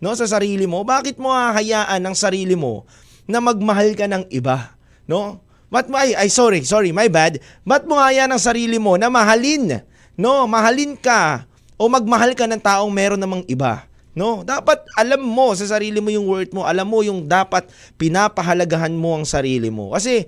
no, 0.00 0.16
sa 0.16 0.26
sarili 0.26 0.64
mo, 0.64 0.82
bakit 0.82 1.20
mo 1.20 1.30
hahayaan 1.30 2.00
ng 2.00 2.16
sarili 2.16 2.56
mo 2.56 2.88
na 3.28 3.38
magmahal 3.38 3.92
ka 3.94 4.08
ng 4.08 4.26
iba, 4.32 4.74
no? 5.04 5.44
Ba't 5.70 5.86
mo, 5.86 5.94
ay, 6.02 6.18
ay 6.18 6.26
sorry, 6.26 6.66
sorry, 6.66 6.90
my 6.90 7.06
bad. 7.06 7.38
Ba't 7.62 7.86
mo 7.86 7.94
hayaan 7.94 8.34
ng 8.34 8.42
sarili 8.42 8.80
mo 8.82 8.98
na 8.98 9.06
mahalin, 9.06 9.86
no? 10.18 10.48
Mahalin 10.50 10.98
ka 10.98 11.46
o 11.78 11.86
magmahal 11.86 12.34
ka 12.34 12.50
ng 12.50 12.58
taong 12.58 12.90
meron 12.90 13.20
namang 13.20 13.46
iba. 13.46 13.86
No, 14.10 14.42
dapat 14.42 14.82
alam 14.98 15.22
mo 15.22 15.54
sa 15.54 15.78
sarili 15.78 16.02
mo 16.02 16.10
yung 16.10 16.26
worth 16.26 16.50
mo, 16.50 16.66
alam 16.66 16.82
mo 16.82 16.98
yung 16.98 17.30
dapat 17.30 17.70
pinapahalagahan 17.94 18.90
mo 18.90 19.14
ang 19.14 19.22
sarili 19.22 19.70
mo. 19.70 19.94
Kasi 19.94 20.26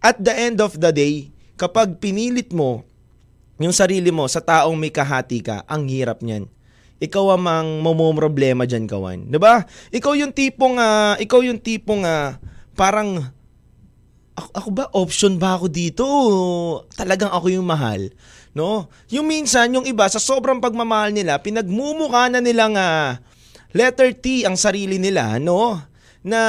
at 0.00 0.16
the 0.16 0.32
end 0.32 0.64
of 0.64 0.80
the 0.80 0.88
day, 0.88 1.28
kapag 1.60 2.00
pinilit 2.00 2.48
mo 2.56 2.80
yung 3.60 3.76
sarili 3.76 4.08
mo 4.08 4.24
sa 4.24 4.40
taong 4.40 4.72
may 4.80 4.88
kahati 4.88 5.44
ka, 5.44 5.68
ang 5.68 5.84
hirap 5.84 6.24
niyan 6.24 6.48
ikaw 7.02 7.34
amang 7.34 7.82
problema 8.14 8.64
diyan 8.64 8.86
kawan. 8.86 9.18
'Di 9.28 9.38
ba? 9.38 9.66
Ikaw 9.90 10.12
yung 10.14 10.32
tipong 10.32 10.78
uh, 10.78 11.18
ikaw 11.18 11.42
yung 11.42 11.58
tipong 11.58 12.06
uh, 12.06 12.38
parang 12.78 13.34
ako, 14.34 14.50
ako 14.50 14.68
ba 14.74 14.84
option 14.94 15.34
ba 15.38 15.58
ako 15.58 15.66
dito? 15.70 16.06
Talagang 16.94 17.30
ako 17.30 17.54
yung 17.54 17.66
mahal. 17.66 18.10
No? 18.54 18.90
Yung 19.10 19.26
minsan 19.26 19.70
yung 19.74 19.86
iba 19.86 20.06
sa 20.06 20.22
sobrang 20.22 20.62
pagmamahal 20.62 21.10
nila, 21.10 21.38
pinagmumukha 21.42 22.30
na 22.30 22.38
nilang 22.38 22.78
uh, 22.78 23.18
letter 23.74 24.14
T 24.14 24.46
ang 24.46 24.54
sarili 24.54 24.98
nila, 24.98 25.42
no? 25.42 25.78
Na 26.24 26.40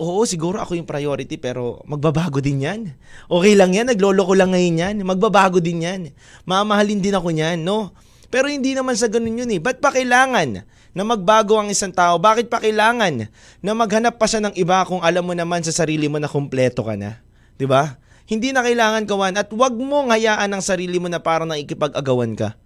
oo, 0.00 0.24
siguro 0.24 0.62
ako 0.62 0.78
yung 0.78 0.88
priority 0.88 1.36
pero 1.36 1.82
magbabago 1.84 2.40
din 2.40 2.64
'yan. 2.64 2.80
Okay 3.28 3.52
lang 3.58 3.74
'yan, 3.76 3.92
nagloloko 3.92 4.32
lang 4.32 4.54
ngayon 4.54 4.82
'yan. 4.82 4.94
Magbabago 5.04 5.60
din 5.60 5.84
'yan. 5.84 6.00
Mamahalin 6.48 7.02
din 7.02 7.12
ako 7.12 7.28
niyan, 7.28 7.60
no? 7.60 7.92
Pero 8.32 8.48
hindi 8.48 8.72
naman 8.72 8.96
sa 8.96 9.12
ganun 9.12 9.44
yun 9.44 9.52
eh. 9.52 9.60
Ba't 9.60 9.84
pa 9.84 9.92
kailangan 9.92 10.64
na 10.96 11.02
magbago 11.04 11.60
ang 11.60 11.68
isang 11.68 11.92
tao? 11.92 12.16
Bakit 12.16 12.48
pa 12.48 12.64
kailangan 12.64 13.28
na 13.60 13.70
maghanap 13.76 14.16
pa 14.16 14.24
siya 14.24 14.48
ng 14.48 14.56
iba 14.56 14.80
kung 14.88 15.04
alam 15.04 15.20
mo 15.20 15.36
naman 15.36 15.60
sa 15.60 15.70
sarili 15.70 16.08
mo 16.08 16.16
na 16.16 16.32
kumpleto 16.32 16.80
ka 16.80 16.96
na? 16.96 17.20
'Di 17.60 17.68
ba? 17.68 18.00
Hindi 18.24 18.56
na 18.56 18.64
kailangan 18.64 19.04
kawan 19.04 19.36
at 19.36 19.52
wag 19.52 19.76
mo 19.76 20.08
hayaan 20.08 20.48
ang 20.48 20.64
sarili 20.64 20.96
mo 20.96 21.12
na 21.12 21.20
parang 21.20 21.44
nakikipag-agawan 21.52 22.32
ka. 22.32 22.56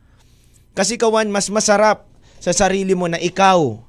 Kasi 0.76 0.94
kawan, 1.00 1.32
mas 1.32 1.50
masarap 1.50 2.06
sa 2.38 2.52
sarili 2.54 2.94
mo 2.94 3.10
na 3.10 3.18
ikaw 3.18 3.80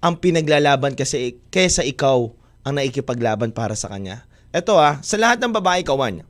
ang 0.00 0.14
pinaglalaban 0.16 0.94
kasi 0.94 1.36
kaysa 1.50 1.82
ikaw 1.82 2.30
ang 2.62 2.80
naikipaglaban 2.80 3.50
para 3.50 3.74
sa 3.74 3.90
kanya. 3.90 4.24
Ito 4.54 4.78
ah, 4.78 5.02
sa 5.02 5.18
lahat 5.20 5.42
ng 5.42 5.52
babae 5.52 5.82
kawan, 5.82 6.22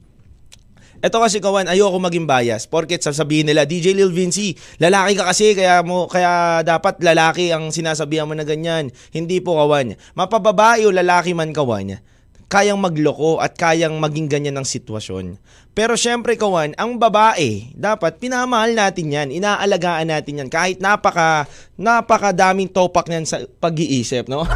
ito 1.05 1.17
kasi 1.21 1.39
kawan, 1.45 1.69
ayoko 1.69 2.01
maging 2.01 2.25
bias. 2.25 2.65
Porket 2.65 3.05
sasabihin 3.05 3.49
nila, 3.49 3.69
DJ 3.69 3.93
Lil 3.93 4.13
Vinci, 4.13 4.57
lalaki 4.81 5.13
ka 5.17 5.29
kasi 5.29 5.53
kaya 5.53 5.85
mo 5.85 6.09
kaya 6.09 6.65
dapat 6.65 7.01
lalaki 7.05 7.53
ang 7.53 7.69
sinasabihan 7.69 8.25
mo 8.25 8.33
na 8.33 8.49
ganyan. 8.49 8.89
Hindi 9.13 9.45
po 9.45 9.61
kawan. 9.61 9.97
Mapababae 10.17 10.89
o 10.89 10.95
lalaki 10.95 11.37
man 11.37 11.53
kawan, 11.53 12.01
kayang 12.47 12.79
magloko 12.79 13.43
at 13.43 13.59
kayang 13.59 13.99
maging 13.99 14.31
ganyan 14.31 14.57
ng 14.57 14.67
sitwasyon. 14.67 15.37
Pero 15.77 15.93
syempre 15.93 16.41
kawan, 16.41 16.73
ang 16.81 16.97
babae, 16.97 17.69
dapat 17.77 18.17
pinamahal 18.17 18.73
natin 18.73 19.13
yan, 19.13 19.29
inaalagaan 19.29 20.09
natin 20.09 20.41
yan 20.41 20.49
kahit 20.49 20.81
napaka 20.81 21.45
napakadaming 21.77 22.73
topak 22.73 23.13
niyan 23.13 23.29
sa 23.29 23.45
pag-iisip, 23.61 24.25
no? 24.33 24.49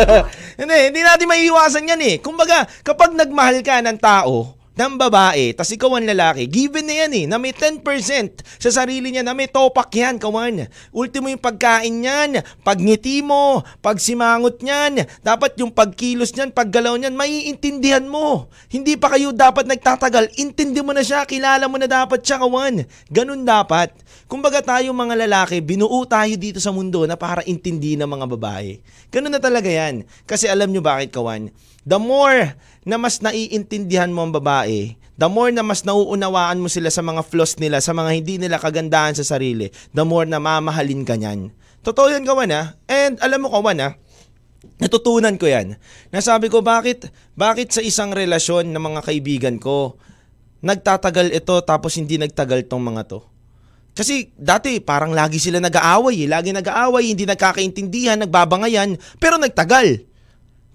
hindi, 0.60 0.76
hindi 0.92 1.00
natin 1.00 1.24
maiiwasan 1.32 1.88
yan 1.96 2.02
eh. 2.04 2.14
Kumbaga, 2.20 2.68
kapag 2.84 3.16
nagmahal 3.16 3.64
ka 3.64 3.80
ng 3.80 3.96
tao, 3.96 4.55
ng 4.76 5.00
babae, 5.00 5.56
tas 5.56 5.72
ikaw 5.72 5.96
ang 5.96 6.04
lalaki, 6.04 6.44
given 6.44 6.84
na 6.84 6.94
yan 7.04 7.12
eh, 7.16 7.24
na 7.24 7.40
may 7.40 7.56
10% 7.56 7.80
sa 8.60 8.70
sarili 8.70 9.08
niya, 9.08 9.24
na 9.24 9.32
may 9.32 9.48
topak 9.48 9.88
yan, 9.96 10.20
kawan. 10.20 10.68
Ultimo 10.92 11.32
yung 11.32 11.40
pagkain 11.40 12.04
niyan, 12.04 12.44
pagngiti 12.60 13.24
mo, 13.24 13.64
pagsimangot 13.80 14.60
niyan, 14.60 15.08
dapat 15.24 15.56
yung 15.56 15.72
pagkilos 15.72 16.36
niyan, 16.36 16.52
paggalaw 16.52 16.92
niyan, 17.00 17.16
maiintindihan 17.16 18.04
mo. 18.04 18.52
Hindi 18.68 19.00
pa 19.00 19.16
kayo 19.16 19.32
dapat 19.32 19.64
nagtatagal, 19.64 20.36
intindi 20.36 20.84
mo 20.84 20.92
na 20.92 21.00
siya, 21.00 21.24
kilala 21.24 21.64
mo 21.72 21.80
na 21.80 21.88
dapat 21.88 22.20
siya, 22.20 22.36
kawan. 22.36 22.84
Ganun 23.08 23.48
dapat. 23.48 23.96
Kumbaga 24.26 24.58
tayo 24.58 24.90
mga 24.90 25.22
lalaki, 25.22 25.62
binuo 25.62 26.02
tayo 26.02 26.34
dito 26.34 26.58
sa 26.58 26.74
mundo 26.74 27.06
na 27.06 27.14
para 27.14 27.46
intindi 27.46 27.94
ng 27.94 28.10
mga 28.10 28.26
babae. 28.34 28.82
Ganun 29.14 29.30
na 29.30 29.38
talaga 29.38 29.70
yan. 29.70 30.02
Kasi 30.26 30.50
alam 30.50 30.74
nyo 30.74 30.82
bakit, 30.82 31.14
kawan? 31.14 31.54
The 31.86 32.02
more 32.02 32.58
na 32.82 32.98
mas 32.98 33.22
naiintindihan 33.22 34.10
mo 34.10 34.26
ang 34.26 34.34
babae, 34.34 34.98
the 35.14 35.30
more 35.30 35.54
na 35.54 35.62
mas 35.62 35.86
nauunawaan 35.86 36.58
mo 36.58 36.66
sila 36.66 36.90
sa 36.90 37.06
mga 37.06 37.22
flaws 37.22 37.54
nila, 37.62 37.78
sa 37.78 37.94
mga 37.94 38.10
hindi 38.18 38.34
nila 38.42 38.58
kagandahan 38.58 39.14
sa 39.14 39.22
sarili, 39.22 39.70
the 39.94 40.02
more 40.02 40.26
na 40.26 40.42
mamahalin 40.42 41.06
ka 41.06 41.14
niyan. 41.14 41.54
Totoo 41.86 42.10
yan, 42.10 42.26
kawan 42.26 42.50
ha? 42.50 42.74
And 42.90 43.22
alam 43.22 43.46
mo, 43.46 43.54
kawan 43.54 43.78
ha? 43.78 43.94
Natutunan 44.82 45.38
ko 45.38 45.46
yan. 45.46 45.78
Nasabi 46.10 46.50
ko, 46.50 46.66
bakit, 46.66 47.14
bakit 47.38 47.70
sa 47.70 47.78
isang 47.78 48.10
relasyon 48.10 48.74
ng 48.74 48.82
mga 48.82 49.00
kaibigan 49.06 49.56
ko, 49.62 50.02
nagtatagal 50.66 51.30
ito 51.30 51.54
tapos 51.62 51.94
hindi 51.94 52.18
nagtagal 52.18 52.66
tong 52.66 52.82
mga 52.82 53.06
to? 53.06 53.35
Kasi 53.96 54.28
dati 54.36 54.76
parang 54.84 55.16
lagi 55.16 55.40
sila 55.40 55.56
nag-aaway 55.56 56.28
eh. 56.28 56.28
Lagi 56.28 56.52
nag-aaway, 56.52 57.16
hindi 57.16 57.24
nagkakaintindihan, 57.24 58.20
nagbabangayan, 58.20 59.00
pero 59.16 59.40
nagtagal. 59.40 60.04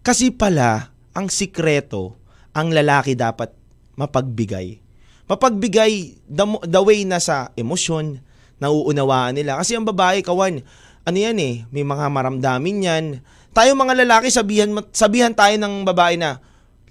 Kasi 0.01 0.33
pala, 0.33 0.89
ang 1.13 1.29
sikreto, 1.29 2.17
ang 2.57 2.73
lalaki 2.73 3.13
dapat 3.13 3.53
mapagbigay. 3.93 4.81
Mapagbigay 5.29 6.17
the, 6.25 6.45
the 6.65 6.81
way 6.81 7.05
na 7.05 7.21
sa 7.21 7.53
emosyon, 7.53 8.25
nauunawaan 8.57 9.37
nila. 9.37 9.61
Kasi 9.61 9.77
ang 9.77 9.85
babae, 9.85 10.25
kawan, 10.25 10.65
ano 11.05 11.17
yan 11.17 11.37
eh, 11.37 11.69
may 11.69 11.85
mga 11.85 12.09
maramdamin 12.09 12.77
yan. 12.89 13.05
Tayo 13.53 13.77
mga 13.77 14.01
lalaki, 14.01 14.33
sabihan, 14.33 14.73
sabihan 14.89 15.37
tayo 15.37 15.53
ng 15.61 15.85
babae 15.85 16.17
na, 16.17 16.41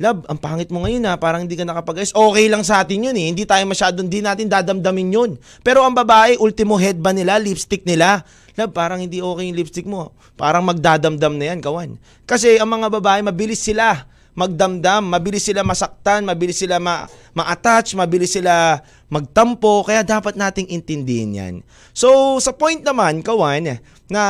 Love, 0.00 0.25
ang 0.33 0.40
pangit 0.40 0.73
mo 0.73 0.80
ngayon 0.88 1.04
ha, 1.04 1.21
parang 1.21 1.45
hindi 1.45 1.61
ka 1.61 1.69
nakapag-ayos. 1.69 2.16
Okay 2.16 2.49
lang 2.49 2.64
sa 2.64 2.80
atin 2.80 3.12
yun 3.12 3.16
eh. 3.21 3.28
Hindi 3.28 3.45
tayo 3.45 3.61
masyadong, 3.69 4.09
hindi 4.09 4.25
natin 4.25 4.49
dadamdamin 4.49 5.09
yun. 5.12 5.30
Pero 5.61 5.85
ang 5.85 5.92
babae, 5.92 6.40
ultimo 6.40 6.80
head 6.80 6.97
ba 6.97 7.12
nila, 7.12 7.37
lipstick 7.37 7.85
nila. 7.85 8.25
Love, 8.57 8.73
parang 8.73 9.04
hindi 9.04 9.21
okay 9.21 9.52
yung 9.52 9.61
lipstick 9.61 9.85
mo. 9.85 10.16
Parang 10.40 10.64
magdadamdam 10.64 11.37
na 11.37 11.52
yan, 11.52 11.61
kawan. 11.61 12.00
Kasi 12.25 12.57
ang 12.57 12.73
mga 12.73 12.88
babae, 12.97 13.21
mabilis 13.21 13.61
sila 13.61 14.09
magdamdam, 14.33 15.04
mabilis 15.04 15.45
sila 15.45 15.61
masaktan, 15.61 16.25
mabilis 16.25 16.57
sila 16.57 16.80
ma- 16.80 17.04
ma-attach, 17.37 17.92
mabilis 17.92 18.33
sila 18.33 18.80
magtampo, 19.12 19.85
kaya 19.85 20.00
dapat 20.00 20.33
nating 20.33 20.71
intindihin 20.73 21.37
yan. 21.37 21.54
So, 21.92 22.40
sa 22.40 22.57
point 22.57 22.80
naman, 22.80 23.21
kawan, 23.21 23.85
na 24.09 24.23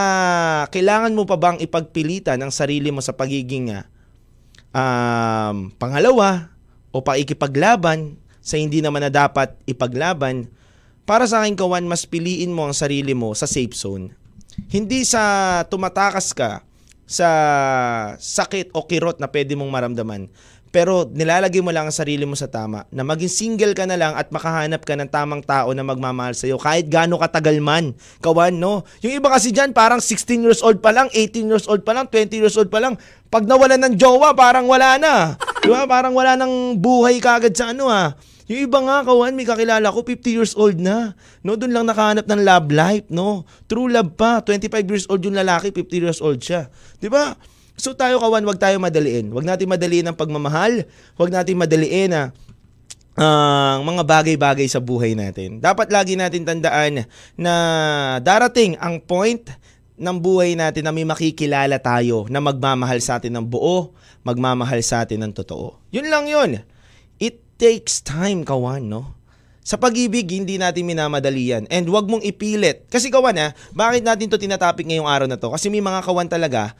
kailangan 0.66 1.14
mo 1.14 1.22
pa 1.30 1.38
bang 1.38 1.62
ipagpilitan 1.62 2.42
ang 2.42 2.50
sarili 2.50 2.90
mo 2.90 2.98
sa 2.98 3.14
pagiging 3.14 3.70
uh, 3.70 3.86
um, 4.70 5.70
pangalawa 5.78 6.50
o 6.90 6.98
paikipaglaban 7.02 8.18
sa 8.40 8.56
hindi 8.56 8.80
naman 8.80 9.04
na 9.04 9.12
dapat 9.12 9.52
ipaglaban, 9.68 10.48
para 11.04 11.26
sa 11.26 11.42
akin 11.42 11.58
kawan, 11.58 11.90
mas 11.90 12.06
piliin 12.06 12.54
mo 12.54 12.70
ang 12.70 12.74
sarili 12.76 13.18
mo 13.18 13.34
sa 13.34 13.50
safe 13.50 13.74
zone. 13.74 14.14
Hindi 14.70 15.02
sa 15.02 15.62
tumatakas 15.66 16.30
ka 16.30 16.62
sa 17.02 17.28
sakit 18.14 18.70
o 18.70 18.86
kirot 18.86 19.18
na 19.18 19.26
pwede 19.26 19.58
mong 19.58 19.74
maramdaman. 19.74 20.30
Pero 20.70 21.02
nilalagay 21.10 21.58
mo 21.58 21.74
lang 21.74 21.90
ang 21.90 21.94
sarili 21.94 22.22
mo 22.22 22.38
sa 22.38 22.46
tama 22.46 22.86
na 22.94 23.02
maging 23.02 23.26
single 23.26 23.74
ka 23.74 23.90
na 23.90 23.98
lang 23.98 24.14
at 24.14 24.30
makahanap 24.30 24.86
ka 24.86 24.94
ng 24.94 25.10
tamang 25.10 25.42
tao 25.42 25.74
na 25.74 25.82
magmamahal 25.82 26.30
sa'yo 26.30 26.62
kahit 26.62 26.86
gaano 26.86 27.18
katagal 27.18 27.58
man. 27.58 27.90
Kawan, 28.22 28.54
no? 28.54 28.86
Yung 29.02 29.18
iba 29.18 29.34
kasi 29.34 29.50
dyan 29.50 29.74
parang 29.74 29.98
16 29.98 30.46
years 30.46 30.62
old 30.62 30.78
pa 30.78 30.94
lang, 30.94 31.10
18 31.10 31.50
years 31.50 31.66
old 31.66 31.82
pa 31.82 31.90
lang, 31.90 32.06
20 32.06 32.38
years 32.38 32.54
old 32.54 32.70
pa 32.70 32.78
lang. 32.78 32.94
Pag 33.26 33.50
nawalan 33.50 33.82
ng 33.82 33.94
jowa, 33.98 34.30
parang 34.30 34.70
wala 34.70 34.94
na. 34.94 35.34
Diba? 35.62 35.90
Parang 35.90 36.14
wala 36.14 36.38
ng 36.38 36.78
buhay 36.78 37.18
kagad 37.18 37.54
sa 37.54 37.74
ano 37.74 37.90
ha. 37.90 38.14
Yung 38.50 38.66
iba 38.66 38.82
nga, 38.82 39.06
kawan, 39.06 39.38
may 39.38 39.46
kakilala 39.46 39.94
ko, 39.94 40.02
50 40.02 40.26
years 40.26 40.52
old 40.58 40.82
na. 40.82 41.14
No, 41.46 41.54
doon 41.54 41.70
lang 41.70 41.86
nakahanap 41.86 42.26
ng 42.26 42.42
love 42.42 42.66
life, 42.74 43.06
no? 43.06 43.46
True 43.70 43.86
love 43.86 44.18
pa. 44.18 44.42
25 44.42 44.90
years 44.90 45.06
old 45.06 45.22
yung 45.22 45.38
lalaki, 45.38 45.70
50 45.70 46.02
years 46.02 46.18
old 46.18 46.42
siya. 46.42 46.66
'Di 46.98 47.06
ba? 47.06 47.38
So 47.80 47.96
tayo 47.96 48.20
kawan, 48.20 48.44
wag 48.44 48.60
tayo 48.60 48.76
madaliin. 48.76 49.32
Wag 49.32 49.48
natin 49.48 49.72
madaliin 49.72 50.04
ang 50.04 50.16
pagmamahal. 50.20 50.84
Wag 51.16 51.32
natin 51.32 51.56
madaliin 51.56 52.12
na 52.12 52.22
ang 53.16 53.82
uh, 53.82 53.88
mga 53.96 54.02
bagay-bagay 54.04 54.68
sa 54.68 54.78
buhay 54.78 55.16
natin. 55.16 55.58
Dapat 55.58 55.88
lagi 55.88 56.14
natin 56.14 56.44
tandaan 56.44 57.08
na 57.34 57.54
darating 58.20 58.76
ang 58.76 59.00
point 59.00 59.48
ng 59.96 60.16
buhay 60.20 60.56
natin 60.56 60.84
na 60.84 60.92
may 60.92 61.04
makikilala 61.04 61.80
tayo 61.80 62.28
na 62.28 62.40
magmamahal 62.40 63.00
sa 63.00 63.20
atin 63.20 63.36
ng 63.36 63.44
buo, 63.44 63.92
magmamahal 64.24 64.80
sa 64.80 65.04
atin 65.04 65.24
ng 65.24 65.32
totoo. 65.36 65.76
Yun 65.92 66.08
lang 66.08 66.28
yun 66.28 66.64
takes 67.60 68.00
time, 68.00 68.40
kawan, 68.40 68.88
no? 68.88 69.12
Sa 69.60 69.76
pag-ibig, 69.76 70.24
hindi 70.32 70.56
natin 70.56 70.88
minamadali 70.88 71.52
yan. 71.52 71.68
And 71.68 71.84
wag 71.92 72.08
mong 72.08 72.24
ipilit. 72.24 72.88
Kasi 72.88 73.12
kawan 73.12 73.36
ha, 73.36 73.52
bakit 73.76 74.00
natin 74.00 74.32
to 74.32 74.40
tinatapik 74.40 74.88
ngayong 74.88 75.04
araw 75.04 75.28
na 75.28 75.36
to? 75.36 75.52
Kasi 75.52 75.68
may 75.68 75.84
mga 75.84 76.00
kawan 76.00 76.32
talaga 76.32 76.72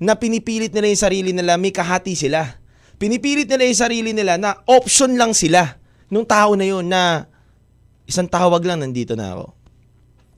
na 0.00 0.16
pinipilit 0.16 0.72
nila 0.72 0.88
yung 0.88 1.04
sarili 1.04 1.30
nila, 1.36 1.60
may 1.60 1.70
kahati 1.70 2.16
sila. 2.16 2.58
Pinipilit 2.96 3.46
nila 3.46 3.68
yung 3.68 3.80
sarili 3.80 4.10
nila 4.16 4.40
na 4.40 4.56
option 4.64 5.12
lang 5.20 5.36
sila 5.36 5.76
nung 6.08 6.24
tao 6.24 6.56
na 6.56 6.64
yun 6.64 6.88
na 6.88 7.28
isang 8.08 8.26
tawag 8.26 8.64
lang 8.64 8.80
nandito 8.80 9.14
na 9.14 9.36
ako. 9.36 9.46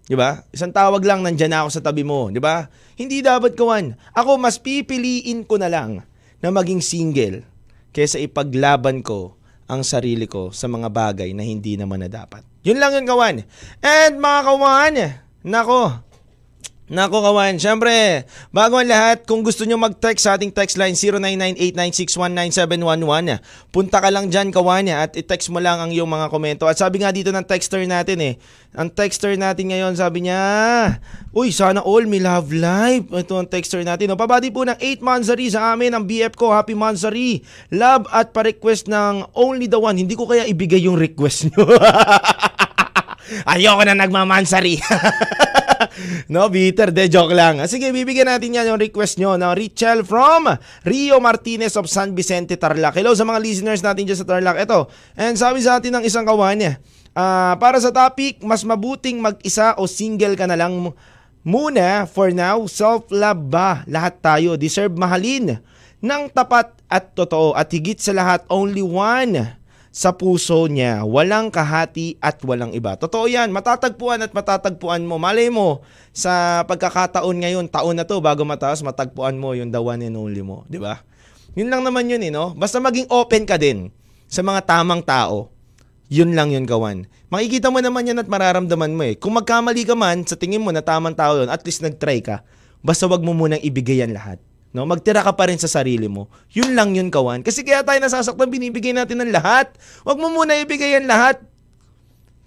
'Di 0.06 0.16
ba? 0.18 0.44
Isang 0.52 0.74
tawag 0.74 1.00
lang 1.06 1.24
nandiyan 1.24 1.50
na 1.50 1.58
ako 1.64 1.68
sa 1.78 1.82
tabi 1.82 2.02
mo, 2.04 2.28
'di 2.28 2.42
ba? 2.42 2.68
Hindi 2.98 3.24
dapat 3.24 3.56
kawan. 3.56 3.96
Ako 4.12 4.36
mas 4.36 4.60
pipiliin 4.60 5.46
ko 5.46 5.56
na 5.56 5.70
lang 5.70 6.04
na 6.42 6.48
maging 6.50 6.82
single 6.82 7.46
kaysa 7.94 8.20
ipaglaban 8.20 9.00
ko 9.00 9.38
ang 9.70 9.86
sarili 9.86 10.28
ko 10.28 10.52
sa 10.52 10.68
mga 10.68 10.92
bagay 10.92 11.32
na 11.32 11.46
hindi 11.46 11.80
naman 11.80 12.04
na 12.04 12.10
dapat. 12.10 12.44
Yun 12.66 12.76
lang 12.76 12.92
yun, 12.92 13.06
kawan. 13.08 13.36
And 13.80 14.14
mga 14.20 14.40
kawan, 14.44 14.94
nako, 15.48 15.80
Nako 16.92 17.24
kawan, 17.24 17.56
syempre, 17.56 18.28
bago 18.52 18.76
ang 18.76 18.84
lahat, 18.84 19.24
kung 19.24 19.40
gusto 19.40 19.64
nyo 19.64 19.80
mag-text 19.80 20.28
sa 20.28 20.36
ating 20.36 20.52
text 20.52 20.76
line 20.76 20.92
0998-9619711, 21.72 23.40
punta 23.72 23.96
ka 23.96 24.12
lang 24.12 24.28
dyan 24.28 24.52
kawan 24.52 24.92
at 24.92 25.16
i-text 25.16 25.48
mo 25.48 25.56
lang 25.56 25.80
ang 25.80 25.88
iyong 25.88 26.04
mga 26.04 26.28
komento. 26.28 26.68
At 26.68 26.76
sabi 26.76 27.00
nga 27.00 27.08
dito 27.08 27.32
ng 27.32 27.48
texter 27.48 27.80
natin 27.88 28.20
eh, 28.20 28.36
ang 28.76 28.92
texter 28.92 29.40
natin 29.40 29.72
ngayon 29.72 29.96
sabi 29.96 30.28
niya, 30.28 30.36
Uy, 31.32 31.48
sana 31.48 31.80
all 31.80 32.04
may 32.04 32.20
love 32.20 32.52
life. 32.52 33.08
Ito 33.08 33.40
ang 33.40 33.48
texter 33.48 33.80
natin. 33.80 34.12
No? 34.12 34.20
Pabati 34.20 34.52
po 34.52 34.68
ng 34.68 34.76
8 34.76 35.00
Mansari 35.00 35.48
sa 35.48 35.72
amin, 35.72 35.96
ang 35.96 36.04
BF 36.04 36.36
ko, 36.36 36.52
Happy 36.52 36.76
Mansari. 36.76 37.40
Love 37.72 38.04
at 38.12 38.36
pa-request 38.36 38.92
ng 38.92 39.32
Only 39.32 39.64
the 39.64 39.80
One. 39.80 39.96
Hindi 39.96 40.12
ko 40.12 40.28
kaya 40.28 40.44
ibigay 40.44 40.84
yung 40.84 41.00
request 41.00 41.56
nyo. 41.56 41.72
Ayoko 43.56 43.80
na 43.80 43.96
nagmamansari. 43.96 44.76
no, 46.32 46.48
bitter. 46.52 46.90
De, 46.90 47.08
joke 47.08 47.34
lang. 47.34 47.60
Sige, 47.70 47.90
bibigyan 47.90 48.30
natin 48.30 48.54
yan 48.54 48.74
yung 48.74 48.80
request 48.80 49.18
nyo. 49.18 49.34
No? 49.36 49.52
Richel 49.52 50.02
from 50.02 50.50
Rio 50.86 51.18
Martinez 51.18 51.74
of 51.78 51.90
San 51.90 52.12
Vicente, 52.12 52.58
Tarlac. 52.58 52.96
Hello 52.96 53.12
sa 53.12 53.26
mga 53.26 53.40
listeners 53.42 53.80
natin 53.80 54.08
dyan 54.08 54.18
sa 54.18 54.26
Tarlac. 54.26 54.56
Ito. 54.62 54.90
And 55.14 55.34
sabi 55.34 55.62
sa 55.62 55.78
atin 55.78 56.00
ng 56.00 56.04
isang 56.04 56.24
kawan 56.24 56.56
niya, 56.58 56.72
uh, 57.16 57.54
para 57.56 57.78
sa 57.78 57.92
topic, 57.92 58.40
mas 58.42 58.64
mabuting 58.64 59.20
mag-isa 59.20 59.76
o 59.78 59.86
single 59.86 60.34
ka 60.34 60.48
na 60.48 60.58
lang 60.58 60.92
muna 61.42 62.06
for 62.08 62.30
now. 62.30 62.62
Self-love 62.66 63.42
ba? 63.50 63.82
Lahat 63.90 64.18
tayo 64.22 64.54
deserve 64.56 64.94
mahalin 64.94 65.58
ng 66.02 66.22
tapat 66.34 66.74
at 66.90 67.14
totoo 67.14 67.54
at 67.54 67.70
higit 67.70 68.02
sa 68.02 68.10
lahat 68.10 68.42
only 68.50 68.82
one 68.82 69.38
sa 69.92 70.16
puso 70.16 70.64
niya. 70.72 71.04
Walang 71.04 71.52
kahati 71.52 72.16
at 72.18 72.40
walang 72.42 72.72
iba. 72.72 72.96
Totoo 72.96 73.28
yan. 73.28 73.52
Matatagpuan 73.52 74.24
at 74.24 74.32
matatagpuan 74.32 75.04
mo. 75.04 75.20
Malay 75.20 75.52
mo, 75.52 75.84
sa 76.16 76.64
pagkakataon 76.64 77.44
ngayon, 77.44 77.68
taon 77.68 78.00
na 78.00 78.08
to, 78.08 78.16
bago 78.24 78.42
mataas, 78.48 78.80
matagpuan 78.80 79.36
mo 79.36 79.52
yung 79.52 79.68
the 79.68 79.78
one 79.78 80.00
and 80.00 80.16
only 80.16 80.40
mo. 80.40 80.64
Di 80.66 80.80
ba? 80.80 81.04
Yun 81.52 81.68
lang 81.68 81.84
naman 81.84 82.08
yun, 82.08 82.24
eh, 82.24 82.32
no? 82.32 82.56
Basta 82.56 82.80
maging 82.80 83.12
open 83.12 83.44
ka 83.44 83.60
din 83.60 83.92
sa 84.32 84.40
mga 84.40 84.64
tamang 84.64 85.04
tao. 85.04 85.52
Yun 86.08 86.32
lang 86.32 86.48
yun, 86.48 86.64
kawan. 86.64 87.04
Makikita 87.28 87.68
mo 87.68 87.84
naman 87.84 88.08
yan 88.08 88.20
at 88.20 88.28
mararamdaman 88.28 88.96
mo 88.96 89.04
eh. 89.04 89.16
Kung 89.20 89.36
magkamali 89.36 89.84
ka 89.84 89.92
man, 89.92 90.24
sa 90.24 90.40
tingin 90.40 90.64
mo 90.64 90.72
na 90.72 90.80
tamang 90.80 91.12
tao 91.12 91.36
yun, 91.36 91.52
at 91.52 91.60
least 91.68 91.84
nag-try 91.84 92.24
ka. 92.24 92.40
Basta 92.80 93.04
wag 93.04 93.20
mo 93.20 93.36
munang 93.36 93.60
ibigay 93.60 94.00
yan 94.00 94.16
lahat. 94.16 94.40
No, 94.72 94.88
magtira 94.88 95.20
ka 95.20 95.36
pa 95.36 95.52
rin 95.52 95.60
sa 95.60 95.68
sarili 95.68 96.08
mo. 96.08 96.32
Yun 96.56 96.72
lang 96.72 96.96
yun, 96.96 97.12
kawan. 97.12 97.44
Kasi 97.44 97.60
kaya 97.60 97.84
tayo 97.84 98.00
nasasaktan, 98.00 98.48
binibigay 98.48 98.96
natin 98.96 99.20
ng 99.20 99.28
lahat. 99.28 99.68
Huwag 100.00 100.16
mo 100.16 100.32
muna 100.32 100.56
ibigay 100.56 100.96
yan 100.96 101.04
lahat. 101.04 101.44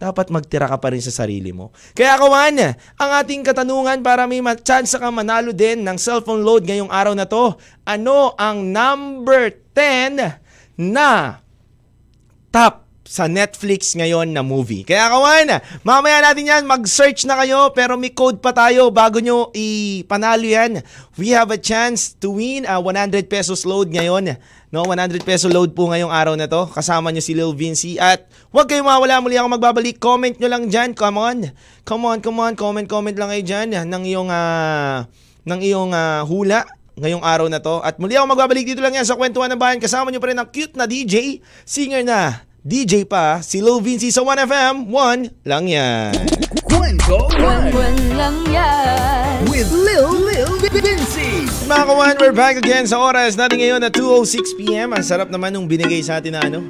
Dapat 0.01 0.33
magtira 0.33 0.65
ka 0.65 0.75
pa 0.81 0.91
rin 0.91 0.99
sa 1.05 1.13
sarili 1.13 1.53
mo. 1.53 1.69
Kaya 1.93 2.17
kawan, 2.17 2.75
ang 2.97 3.11
ating 3.21 3.45
katanungan 3.45 4.01
para 4.01 4.25
may 4.25 4.41
chance 4.65 4.97
ka 4.97 5.09
manalo 5.13 5.53
din 5.53 5.85
ng 5.85 5.97
cellphone 6.01 6.41
load 6.41 6.65
ngayong 6.65 6.89
araw 6.89 7.13
na 7.13 7.29
to, 7.29 7.55
ano 7.85 8.33
ang 8.35 8.73
number 8.73 9.53
10 9.71 10.41
na 10.81 11.39
top 12.49 12.84
sa 13.05 13.29
Netflix 13.29 13.93
ngayon 13.93 14.33
na 14.33 14.41
movie. 14.41 14.81
Kaya 14.81 15.13
kawan, 15.13 15.61
mamaya 15.85 16.25
natin 16.25 16.49
yan, 16.49 16.63
mag-search 16.65 17.29
na 17.29 17.37
kayo 17.37 17.69
pero 17.71 18.01
may 18.01 18.09
code 18.09 18.41
pa 18.41 18.49
tayo 18.49 18.89
bago 18.89 19.21
nyo 19.21 19.53
ipanalo 19.53 20.41
yan. 20.41 20.81
We 21.15 21.31
have 21.37 21.53
a 21.53 21.61
chance 21.61 22.17
to 22.17 22.33
win 22.33 22.65
a 22.65 22.81
100 22.81 23.29
pesos 23.29 23.63
load 23.63 23.93
ngayon. 23.93 24.41
No, 24.73 24.83
100 24.89 25.21
peso 25.21 25.47
load 25.47 25.77
po 25.77 25.87
ngayong 25.93 26.09
araw 26.09 26.33
na 26.33 26.49
to. 26.49 26.65
Kasama 26.67 27.13
nyo 27.13 27.21
si 27.21 27.37
Lil 27.37 27.53
Vinci. 27.53 27.95
At 28.01 28.25
huwag 28.49 28.67
kayong 28.67 28.89
mawala 28.89 29.21
muli 29.21 29.37
ako 29.37 29.47
magbabalik. 29.55 30.01
Comment 30.01 30.35
nyo 30.35 30.49
lang 30.51 30.67
dyan. 30.67 30.97
Come 30.97 31.21
on. 31.21 31.37
Come 31.87 32.03
on, 32.09 32.19
come 32.19 32.41
on. 32.41 32.53
Comment, 32.57 32.83
comment 32.89 33.15
lang 33.15 33.29
kayo 33.31 33.43
dyan 33.45 33.71
ng 33.71 34.03
iyong, 34.03 34.27
uh, 34.33 35.05
ng 35.47 35.59
iyong 35.61 35.93
uh, 35.93 36.25
hula 36.27 36.65
ngayong 36.97 37.23
araw 37.23 37.47
na 37.47 37.61
to. 37.61 37.79
At 37.85 38.01
muli 38.01 38.17
ako 38.17 38.35
magbabalik 38.35 38.65
dito 38.67 38.81
lang 38.81 38.97
yan 38.97 39.07
sa 39.07 39.15
Kwentuhan 39.15 39.53
ng 39.53 39.61
Bayan. 39.61 39.79
Kasama 39.79 40.09
nyo 40.09 40.19
pa 40.19 40.33
rin 40.33 40.41
ang 40.41 40.49
cute 40.49 40.75
na 40.75 40.89
DJ, 40.89 41.39
singer 41.63 42.03
na 42.03 42.43
DJ 42.65 43.05
pa, 43.05 43.45
si 43.45 43.61
Lil 43.61 43.77
Vinci 43.77 44.09
sa 44.09 44.25
1FM, 44.25 44.89
1 44.89 45.45
lang 45.45 45.69
yan. 45.69 46.17
Kwento 46.65 47.29
One 47.37 47.69
lang 48.17 48.41
yan. 48.49 49.45
With 49.45 49.69
Lil 49.69 50.25
Lil 50.25 50.49
Vinci. 50.73 51.45
Mga 51.69 51.83
kawan, 51.85 52.17
we're 52.17 52.33
back 52.33 52.57
again 52.57 52.89
sa 52.89 52.97
oras 52.97 53.37
natin 53.37 53.61
ngayon 53.61 53.85
na 53.85 53.93
2.06pm. 53.93 54.97
Ang 54.97 55.05
sarap 55.05 55.29
naman 55.29 55.53
nung 55.53 55.69
binigay 55.69 56.01
sa 56.01 56.17
atin 56.17 56.33
na 56.33 56.41
ano. 56.41 56.65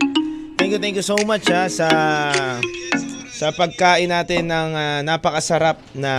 Thank 0.60 0.75
you, 0.75 0.84
thank 0.84 0.99
you 0.99 1.05
so 1.08 1.15
much 1.23 1.47
ha, 1.47 1.71
sa 1.71 1.88
sa 3.31 3.55
pagkain 3.55 4.12
natin 4.12 4.51
ng 4.51 4.69
uh, 4.75 4.99
napakasarap 4.99 5.79
na 5.95 6.12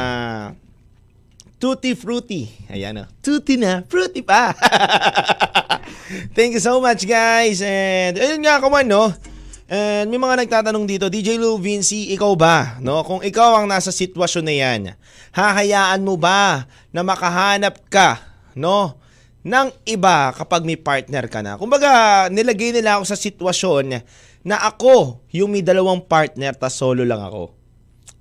Tutti 1.60 1.92
Frutti. 1.92 2.48
Ayan 2.72 2.96
o. 2.96 3.04
Oh. 3.04 3.08
Tutti 3.20 3.60
na, 3.60 3.84
fruity 3.84 4.24
pa. 4.24 4.56
thank 6.36 6.56
you 6.56 6.64
so 6.64 6.80
much 6.80 7.04
guys. 7.04 7.60
And 7.60 8.16
ayun 8.16 8.40
nga 8.40 8.56
kawan 8.56 8.88
no. 8.88 9.35
And 9.66 10.06
may 10.14 10.18
mga 10.22 10.46
nagtatanong 10.46 10.86
dito, 10.86 11.10
DJ 11.10 11.42
Lou 11.42 11.58
Vinci, 11.58 12.14
ikaw 12.14 12.38
ba? 12.38 12.78
No? 12.78 13.02
Kung 13.02 13.18
ikaw 13.18 13.58
ang 13.58 13.66
nasa 13.66 13.90
sitwasyon 13.90 14.44
na 14.46 14.54
yan, 14.54 14.80
hahayaan 15.34 16.06
mo 16.06 16.14
ba 16.14 16.70
na 16.94 17.02
makahanap 17.02 17.82
ka 17.90 18.22
no, 18.54 18.94
ng 19.42 19.74
iba 19.90 20.30
kapag 20.38 20.62
may 20.62 20.78
partner 20.78 21.26
ka 21.26 21.42
na. 21.42 21.58
Kumbaga, 21.58 22.26
nilagay 22.30 22.78
nila 22.78 23.02
ako 23.02 23.10
sa 23.10 23.18
sitwasyon 23.18 24.06
na 24.46 24.56
ako 24.62 25.26
yung 25.34 25.50
may 25.50 25.66
dalawang 25.66 25.98
partner 25.98 26.54
tas 26.54 26.78
solo 26.78 27.02
lang 27.02 27.18
ako. 27.18 27.50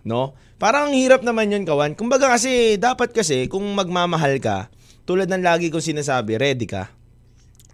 No? 0.01 0.33
Parang 0.57 0.89
ang 0.89 0.97
hirap 0.97 1.21
naman 1.21 1.53
yun, 1.53 1.61
kawan. 1.61 1.93
Kumbaga 1.93 2.25
kasi, 2.25 2.81
dapat 2.81 3.13
kasi, 3.13 3.45
kung 3.45 3.61
magmamahal 3.77 4.41
ka, 4.41 4.73
tulad 5.05 5.29
ng 5.29 5.45
lagi 5.45 5.69
kong 5.69 5.93
sinasabi, 5.93 6.41
ready 6.41 6.65
ka. 6.65 6.89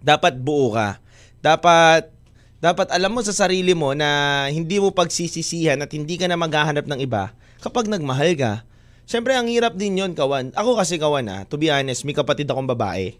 Dapat 0.04 0.36
buo 0.36 0.76
ka. 0.76 1.00
Dapat, 1.40 2.12
dapat 2.62 2.94
alam 2.94 3.10
mo 3.10 3.18
sa 3.26 3.34
sarili 3.34 3.74
mo 3.74 3.90
na 3.90 4.46
hindi 4.46 4.78
mo 4.78 4.94
pagsisisihan 4.94 5.82
at 5.82 5.90
hindi 5.90 6.14
ka 6.14 6.30
na 6.30 6.38
maghahanap 6.38 6.86
ng 6.86 7.02
iba 7.02 7.34
kapag 7.58 7.90
nagmahal 7.90 8.38
ka. 8.38 8.62
Siyempre, 9.02 9.34
ang 9.34 9.50
hirap 9.50 9.74
din 9.74 9.98
yon 9.98 10.14
kawan. 10.14 10.54
Ako 10.54 10.78
kasi, 10.78 10.94
kawan, 10.94 11.26
ah, 11.26 11.42
to 11.42 11.58
be 11.58 11.74
honest, 11.74 12.06
may 12.06 12.14
kapatid 12.14 12.46
akong 12.46 12.70
babae. 12.70 13.18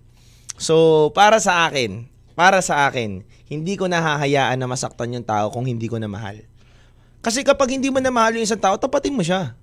So, 0.54 1.10
para 1.10 1.42
sa 1.42 1.66
akin, 1.66 2.06
para 2.38 2.62
sa 2.62 2.86
akin, 2.86 3.26
hindi 3.50 3.74
ko 3.74 3.90
nahahayaan 3.90 4.62
na 4.62 4.70
masaktan 4.70 5.10
yung 5.10 5.26
tao 5.26 5.50
kung 5.50 5.66
hindi 5.66 5.90
ko 5.90 5.98
na 5.98 6.06
mahal. 6.06 6.38
Kasi 7.18 7.42
kapag 7.42 7.74
hindi 7.74 7.90
mo 7.90 7.98
na 7.98 8.14
mahal 8.14 8.38
yung 8.38 8.46
isang 8.46 8.62
tao, 8.62 8.78
tapatin 8.78 9.10
mo 9.10 9.26
siya. 9.26 9.58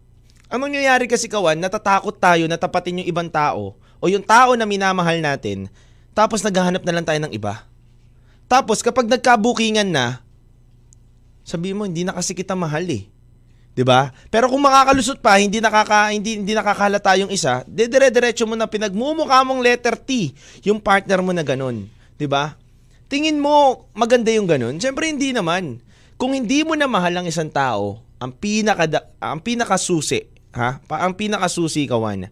Anong 0.51 0.75
nangyayari 0.75 1.07
kasi 1.07 1.31
kawan, 1.31 1.55
natatakot 1.55 2.19
tayo 2.19 2.51
na 2.51 2.59
tapatin 2.59 2.99
yung 2.99 3.07
ibang 3.07 3.31
tao 3.31 3.79
o 4.03 4.03
yung 4.11 4.27
tao 4.27 4.59
na 4.59 4.67
minamahal 4.67 5.23
natin, 5.23 5.71
tapos 6.11 6.43
naghahanap 6.43 6.83
na 6.83 6.93
lang 6.99 7.05
tayo 7.07 7.19
ng 7.23 7.31
iba. 7.31 7.68
Tapos 8.49 8.81
kapag 8.81 9.05
nagkabukingan 9.05 9.93
na, 9.93 10.25
sabi 11.45 11.71
mo, 11.71 11.85
hindi 11.85 12.01
na 12.01 12.17
kasi 12.17 12.33
kita 12.33 12.57
mahal 12.57 12.83
eh. 12.89 13.05
'Di 13.77 13.85
ba? 13.85 14.11
Pero 14.27 14.49
kung 14.49 14.59
makakalusot 14.59 15.21
pa, 15.21 15.39
hindi 15.39 15.61
nakaka 15.61 16.11
hindi 16.11 16.41
hindi 16.41 16.51
nakakahalata 16.51 17.15
yung 17.21 17.31
isa, 17.31 17.63
dedire-diretso 17.63 18.43
mo 18.43 18.57
na 18.57 18.67
pinagmumukha 18.67 19.45
mong 19.45 19.61
letter 19.63 19.95
T 19.95 20.33
yung 20.67 20.81
partner 20.81 21.23
mo 21.23 21.31
na 21.31 21.45
ganun, 21.45 21.87
'di 22.17 22.27
ba? 22.27 22.57
Tingin 23.07 23.39
mo 23.39 23.87
maganda 23.95 24.33
yung 24.35 24.49
ganun? 24.49 24.77
Siyempre 24.77 25.07
hindi 25.07 25.31
naman. 25.31 25.81
Kung 26.19 26.35
hindi 26.35 26.67
mo 26.67 26.75
na 26.75 26.91
mahal 26.91 27.15
ang 27.15 27.27
isang 27.31 27.47
tao, 27.47 28.03
ang 28.19 28.35
pinaka 28.35 29.07
ang 29.23 29.39
pinakasusi, 29.39 30.27
ha? 30.51 30.83
Pa, 30.83 31.07
ang 31.07 31.15
pinakasusi 31.15 31.87
kawan. 31.87 32.27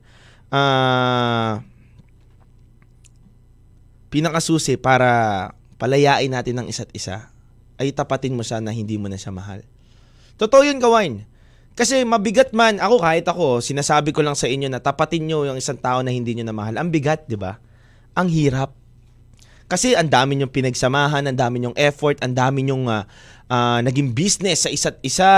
Ah 0.52 1.64
pinakasusi 4.08 4.80
para 4.80 5.52
palayain 5.78 6.30
natin 6.30 6.62
ng 6.62 6.68
isa't 6.70 6.90
isa 6.94 7.30
ay 7.78 7.94
tapatin 7.94 8.34
mo 8.34 8.42
siya 8.42 8.62
na 8.62 8.74
hindi 8.74 8.98
mo 8.98 9.08
na 9.08 9.18
siya 9.18 9.30
mahal. 9.32 9.62
Totoo 10.38 10.66
yun, 10.66 10.82
kawain. 10.82 11.26
Kasi 11.78 12.02
mabigat 12.02 12.58
man, 12.58 12.82
ako 12.82 12.96
kahit 12.98 13.26
ako, 13.30 13.62
sinasabi 13.62 14.10
ko 14.10 14.26
lang 14.26 14.34
sa 14.34 14.50
inyo 14.50 14.66
na 14.66 14.82
tapatin 14.82 15.30
nyo 15.30 15.46
yung 15.46 15.62
isang 15.62 15.78
tao 15.78 16.02
na 16.02 16.10
hindi 16.10 16.34
nyo 16.34 16.46
na 16.50 16.56
mahal. 16.58 16.74
Ang 16.82 16.90
bigat, 16.90 17.30
di 17.30 17.38
ba? 17.38 17.62
Ang 18.18 18.34
hirap. 18.34 18.74
Kasi 19.70 19.94
ang 19.94 20.10
dami 20.10 20.42
nyong 20.42 20.50
pinagsamahan, 20.50 21.30
ang 21.30 21.38
dami 21.38 21.62
nyong 21.62 21.78
effort, 21.78 22.18
ang 22.26 22.34
dami 22.34 22.66
nyong 22.66 22.90
uh, 22.90 23.06
uh, 23.46 23.80
naging 23.86 24.16
business 24.18 24.66
sa 24.66 24.74
isa't 24.74 24.98
isa, 25.06 25.30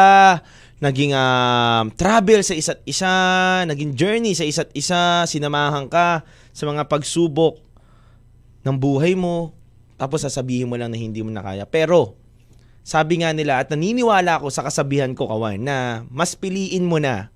naging 0.79 1.11
uh, 1.11 1.83
travel 1.99 2.39
sa 2.39 2.55
isa't 2.55 2.79
isa, 2.87 3.11
naging 3.67 3.99
journey 3.99 4.31
sa 4.31 4.47
isa't 4.47 4.71
isa, 4.71 5.27
sinamahan 5.27 5.91
ka 5.91 6.23
sa 6.55 6.63
mga 6.63 6.87
pagsubok 6.87 7.59
ng 8.63 8.75
buhay 8.79 9.11
mo, 9.17 9.58
tapos 9.99 10.23
sasabihin 10.23 10.71
mo 10.71 10.79
lang 10.79 10.95
na 10.95 10.97
hindi 10.97 11.19
mo 11.19 11.27
na 11.27 11.43
kaya. 11.43 11.67
Pero, 11.67 12.15
sabi 12.87 13.19
nga 13.19 13.35
nila 13.35 13.59
at 13.59 13.67
naniniwala 13.67 14.39
ako 14.39 14.47
sa 14.47 14.63
kasabihan 14.63 15.11
ko 15.11 15.27
kawan 15.27 15.59
na 15.59 16.07
mas 16.07 16.39
piliin 16.39 16.87
mo 16.87 16.97
na 16.97 17.35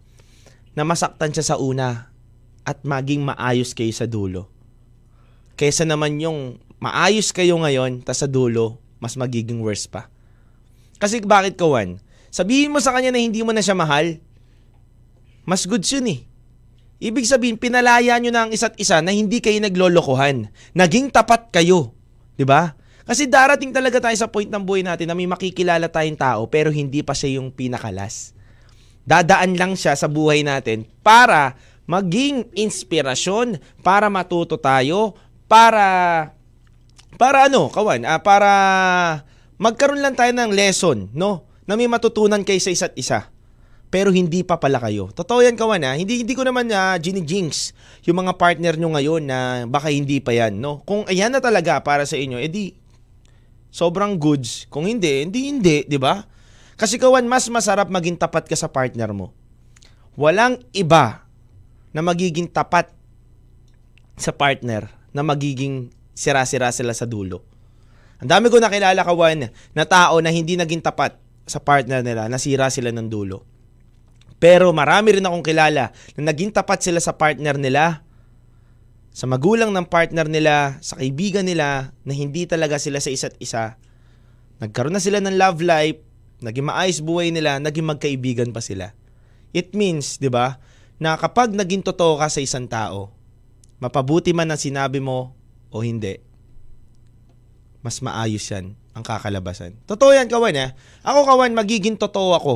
na 0.73 0.87
masaktan 0.87 1.35
siya 1.35 1.53
sa 1.53 1.55
una 1.59 2.15
at 2.63 2.81
maging 2.87 3.27
maayos 3.27 3.75
kayo 3.75 3.91
sa 3.91 4.07
dulo. 4.07 4.47
Kaysa 5.59 5.83
naman 5.83 6.17
yung 6.23 6.63
maayos 6.79 7.35
kayo 7.35 7.59
ngayon 7.59 8.01
tas 8.01 8.23
sa 8.23 8.27
dulo 8.31 8.81
mas 9.03 9.19
magiging 9.19 9.59
worse 9.59 9.85
pa. 9.85 10.07
Kasi 10.95 11.19
bakit 11.19 11.59
kawan? 11.59 11.99
Sabihin 12.33 12.71
mo 12.71 12.79
sa 12.79 12.95
kanya 12.95 13.11
na 13.11 13.19
hindi 13.19 13.43
mo 13.43 13.51
na 13.51 13.59
siya 13.59 13.75
mahal. 13.75 14.23
Mas 15.43 15.67
good 15.67 15.83
yun 15.83 16.07
eh. 16.07 16.19
Ibig 17.03 17.27
sabihin, 17.27 17.59
pinalaya 17.59 18.15
nyo 18.15 18.31
na 18.31 18.47
ang 18.47 18.51
isa't 18.55 18.79
isa 18.79 19.03
na 19.03 19.11
hindi 19.11 19.43
kayo 19.43 19.59
naglolokohan. 19.59 20.47
Naging 20.71 21.11
tapat 21.11 21.51
kayo. 21.51 21.92
'Di 22.37 22.45
ba? 22.45 22.73
Kasi 23.03 23.27
darating 23.27 23.75
talaga 23.75 23.99
tayo 23.99 24.15
sa 24.15 24.31
point 24.31 24.47
ng 24.47 24.63
buhay 24.63 24.79
natin 24.79 25.11
na 25.11 25.15
may 25.17 25.27
makikilala 25.27 25.91
tayong 25.91 26.15
tao 26.15 26.47
pero 26.47 26.71
hindi 26.71 27.03
pa 27.03 27.11
siya 27.11 27.35
yung 27.35 27.51
pinakalas. 27.51 28.31
Dadaan 29.03 29.59
lang 29.59 29.75
siya 29.75 29.91
sa 29.99 30.07
buhay 30.07 30.47
natin 30.47 30.87
para 31.03 31.59
maging 31.83 32.47
inspirasyon, 32.55 33.59
para 33.83 34.07
matuto 34.07 34.55
tayo, 34.55 35.19
para 35.51 36.31
para 37.19 37.51
ano, 37.51 37.67
kawan, 37.67 38.07
ah, 38.07 38.23
para 38.23 38.51
magkaroon 39.59 39.99
lang 39.99 40.15
tayo 40.15 40.31
ng 40.31 40.51
lesson, 40.55 41.11
no? 41.11 41.43
Na 41.67 41.75
may 41.75 41.91
matutunan 41.91 42.41
kayo 42.47 42.59
sa 42.63 42.71
isa't 42.71 42.95
isa. 42.95 43.32
Pero 43.93 44.09
hindi 44.09 44.41
pa 44.41 44.57
pala 44.57 44.81
kayo. 44.81 45.13
Totoo 45.13 45.45
yan, 45.45 45.53
kawan, 45.53 45.85
ha? 45.85 45.93
Hindi, 45.93 46.25
hindi 46.25 46.33
ko 46.33 46.41
naman 46.41 46.65
uh, 46.65 46.97
jinx 46.97 47.77
yung 48.09 48.25
mga 48.25 48.41
partner 48.41 48.73
nyo 48.73 48.89
ngayon 48.97 49.21
na 49.21 49.69
baka 49.69 49.93
hindi 49.93 50.17
pa 50.17 50.33
yan, 50.33 50.57
no? 50.57 50.81
Kung 50.81 51.05
ayan 51.05 51.29
na 51.29 51.37
talaga 51.37 51.77
para 51.77 52.01
sa 52.09 52.17
inyo, 52.17 52.41
edi 52.41 52.73
sobrang 53.69 54.17
goods. 54.17 54.65
Kung 54.73 54.89
hindi, 54.89 55.21
hindi, 55.21 55.45
hindi, 55.45 55.85
di 55.85 56.01
ba? 56.01 56.25
Kasi 56.73 56.97
kawan, 56.97 57.29
mas 57.29 57.45
masarap 57.53 57.85
maging 57.93 58.17
tapat 58.17 58.49
ka 58.49 58.57
sa 58.57 58.65
partner 58.65 59.13
mo. 59.13 59.29
Walang 60.17 60.57
iba 60.73 61.29
na 61.93 62.01
magiging 62.01 62.49
tapat 62.49 62.89
sa 64.17 64.33
partner 64.33 64.89
na 65.13 65.21
magiging 65.21 65.93
sira-sira 66.17 66.73
sila 66.73 66.97
sa 66.97 67.05
dulo. 67.05 67.45
Ang 68.25 68.29
dami 68.33 68.49
ko 68.49 68.57
nakilala 68.57 69.05
kawan 69.05 69.53
na 69.77 69.85
tao 69.85 70.17
na 70.17 70.33
hindi 70.33 70.57
naging 70.57 70.81
tapat 70.81 71.13
sa 71.45 71.61
partner 71.61 72.01
nila, 72.01 72.25
nasira 72.25 72.73
sila 72.73 72.89
ng 72.89 73.05
dulo. 73.05 73.52
Pero 74.43 74.75
marami 74.75 75.15
rin 75.15 75.23
akong 75.23 75.39
kilala 75.39 75.95
na 76.19 76.21
naging 76.27 76.51
tapat 76.51 76.83
sila 76.83 76.99
sa 76.99 77.15
partner 77.15 77.55
nila, 77.55 78.03
sa 79.15 79.23
magulang 79.23 79.71
ng 79.71 79.87
partner 79.87 80.27
nila, 80.27 80.83
sa 80.83 80.99
kaibigan 80.99 81.47
nila, 81.47 81.95
na 82.03 82.11
hindi 82.11 82.43
talaga 82.43 82.75
sila 82.75 82.99
sa 82.99 83.07
isa't 83.07 83.39
isa. 83.39 83.79
Nagkaroon 84.59 84.91
na 84.91 84.99
sila 84.99 85.23
ng 85.23 85.39
love 85.39 85.63
life, 85.63 86.03
naging 86.43 86.67
maayos 86.67 86.99
buhay 86.99 87.31
nila, 87.31 87.55
naging 87.63 87.87
magkaibigan 87.87 88.51
pa 88.51 88.59
sila. 88.59 88.91
It 89.55 89.71
means, 89.71 90.19
di 90.19 90.27
ba, 90.27 90.59
na 90.99 91.15
kapag 91.15 91.55
naging 91.55 91.79
totoo 91.79 92.19
ka 92.19 92.27
sa 92.27 92.43
isang 92.43 92.67
tao, 92.67 93.15
mapabuti 93.79 94.35
man 94.35 94.51
ang 94.51 94.59
sinabi 94.59 94.99
mo 94.99 95.31
o 95.71 95.79
hindi, 95.79 96.19
mas 97.79 98.03
maayos 98.03 98.43
yan 98.51 98.75
ang 98.91 99.07
kakalabasan. 99.07 99.79
Totoo 99.87 100.11
yan, 100.11 100.27
kawan 100.27 100.59
ha. 100.59 100.67
Ako, 101.07 101.31
kawan, 101.31 101.55
magiging 101.55 101.95
totoo 101.95 102.35
ako. 102.35 102.55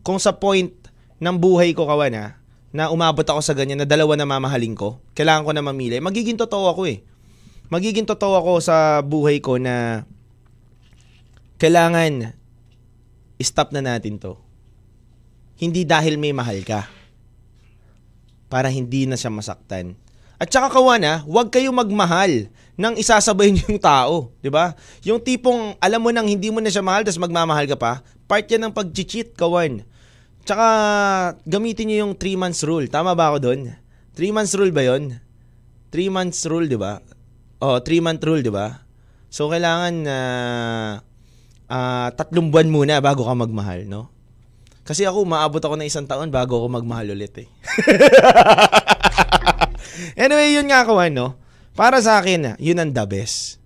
Kung 0.00 0.16
sa 0.16 0.34
point 0.40 0.81
ng 1.22 1.36
buhay 1.38 1.70
ko, 1.70 1.86
kawan 1.86 2.18
ha, 2.18 2.26
na 2.74 2.90
umabot 2.90 3.22
ako 3.22 3.38
sa 3.38 3.54
ganyan 3.54 3.78
na 3.78 3.86
dalawa 3.86 4.18
na 4.18 4.26
mamahalin 4.26 4.74
ko, 4.74 4.98
kailangan 5.14 5.46
ko 5.46 5.52
na 5.54 5.62
mamili, 5.62 6.02
magiging 6.02 6.34
totoo 6.34 6.74
ako 6.74 6.90
eh. 6.90 7.06
Magiging 7.70 8.04
totoo 8.04 8.36
ako 8.36 8.52
sa 8.60 9.00
buhay 9.00 9.38
ko 9.38 9.56
na 9.56 10.04
kailangan 11.62 12.34
stop 13.40 13.70
na 13.70 13.82
natin 13.82 14.18
to. 14.18 14.38
Hindi 15.58 15.86
dahil 15.86 16.18
may 16.18 16.34
mahal 16.34 16.62
ka. 16.66 16.90
Para 18.50 18.70
hindi 18.70 19.06
na 19.06 19.16
siya 19.16 19.32
masaktan. 19.32 19.96
At 20.42 20.50
saka 20.50 20.74
kawan 20.74 21.06
ha, 21.06 21.22
huwag 21.22 21.54
kayo 21.54 21.70
magmahal 21.70 22.50
nang 22.74 22.98
isasabay 22.98 23.54
niyo 23.54 23.62
yung 23.72 23.78
tao, 23.78 24.34
'di 24.42 24.50
ba? 24.50 24.74
Yung 25.06 25.22
tipong 25.22 25.78
alam 25.78 26.02
mo 26.02 26.10
nang 26.10 26.26
hindi 26.26 26.50
mo 26.50 26.58
na 26.58 26.66
siya 26.66 26.82
mahal 26.82 27.06
tapos 27.06 27.22
magmamahal 27.22 27.70
ka 27.70 27.78
pa, 27.78 28.02
part 28.26 28.42
'yan 28.50 28.68
ng 28.68 28.74
pag-cheat, 28.74 29.38
kawan. 29.38 29.86
Tsaka 30.42 30.66
gamitin 31.46 31.86
niyo 31.86 31.96
yung 32.06 32.14
3 32.18 32.34
months 32.34 32.66
rule. 32.66 32.90
Tama 32.90 33.14
ba 33.14 33.30
ako 33.30 33.50
doon? 33.50 33.60
3 34.18 34.34
months 34.34 34.54
rule 34.58 34.74
ba 34.74 34.82
'yon? 34.82 35.22
3 35.94 36.10
months 36.10 36.42
rule, 36.50 36.66
'di 36.66 36.78
ba? 36.78 36.98
Oh, 37.62 37.78
3 37.78 38.02
month 38.02 38.22
rule, 38.26 38.42
'di 38.42 38.50
ba? 38.50 38.82
So 39.30 39.48
kailangan 39.48 39.94
na 40.04 40.18
uh, 40.18 40.92
uh, 41.70 42.08
tatlong 42.12 42.50
buwan 42.50 42.68
muna 42.68 42.98
bago 42.98 43.24
ka 43.24 43.32
magmahal, 43.32 43.86
no? 43.86 44.10
Kasi 44.82 45.06
ako, 45.06 45.22
maabot 45.22 45.62
ako 45.62 45.78
ng 45.78 45.86
isang 45.86 46.10
taon 46.10 46.34
bago 46.34 46.58
ako 46.58 46.74
magmahal 46.74 47.14
ulit 47.14 47.30
eh. 47.38 47.48
anyway, 50.26 50.58
yun 50.58 50.66
nga 50.66 50.82
ako 50.82 50.98
ano. 50.98 51.38
Para 51.78 52.02
sa 52.02 52.18
akin, 52.18 52.58
yun 52.58 52.82
ang 52.82 52.90
the 52.90 53.06
best 53.06 53.62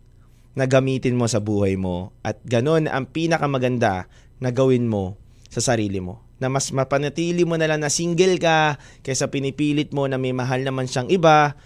na 0.53 0.69
gamitin 0.69 1.17
mo 1.17 1.25
sa 1.25 1.41
buhay 1.41 1.81
mo 1.81 2.13
at 2.21 2.37
ganun 2.45 2.85
ang 2.85 3.09
pinakamaganda 3.09 4.13
na 4.39 4.53
gawin 4.53 4.85
mo 4.85 5.17
sa 5.49 5.65
sarili 5.65 6.05
mo 6.05 6.26
na 6.37 6.53
mas 6.53 6.69
mapanatili 6.69 7.43
mo 7.49 7.57
na 7.57 7.67
lang 7.69 7.81
na 7.81 7.89
single 7.89 8.37
ka 8.37 8.77
kaysa 9.01 9.33
pinipilit 9.33 9.91
mo 9.91 10.05
na 10.05 10.21
may 10.21 10.37
mahal 10.37 10.61
naman 10.61 10.85
siyang 10.85 11.09
iba. 11.09 11.57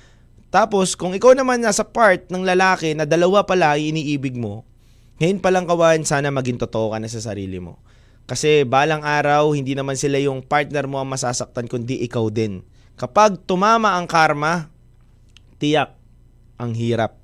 Tapos, 0.51 0.99
kung 0.99 1.15
ikaw 1.15 1.35
naman 1.35 1.63
nasa 1.63 1.87
part 1.87 2.27
ng 2.27 2.43
lalaki 2.43 2.95
na 2.95 3.07
dalawa 3.07 3.47
pala 3.47 3.79
iniibig 3.79 4.35
mo, 4.35 4.67
ngayon 5.21 5.39
pa 5.39 5.53
lang 5.53 5.69
kawan, 5.69 6.03
sana 6.03 6.33
maging 6.33 6.57
totoo 6.57 6.91
ka 6.91 6.99
na 6.99 7.07
sa 7.07 7.21
sarili 7.21 7.61
mo. 7.61 7.79
Kasi 8.25 8.65
balang 8.65 9.05
araw, 9.05 9.53
hindi 9.53 9.77
naman 9.77 10.01
sila 10.01 10.17
yung 10.17 10.41
partner 10.41 10.89
mo 10.89 10.97
ang 10.97 11.13
masasaktan, 11.13 11.69
kundi 11.69 12.01
ikaw 12.09 12.33
din. 12.33 12.65
Kapag 12.97 13.45
tumama 13.45 14.01
ang 14.01 14.09
karma, 14.09 14.73
tiyak, 15.61 15.93
ang 16.57 16.73
hirap. 16.73 17.20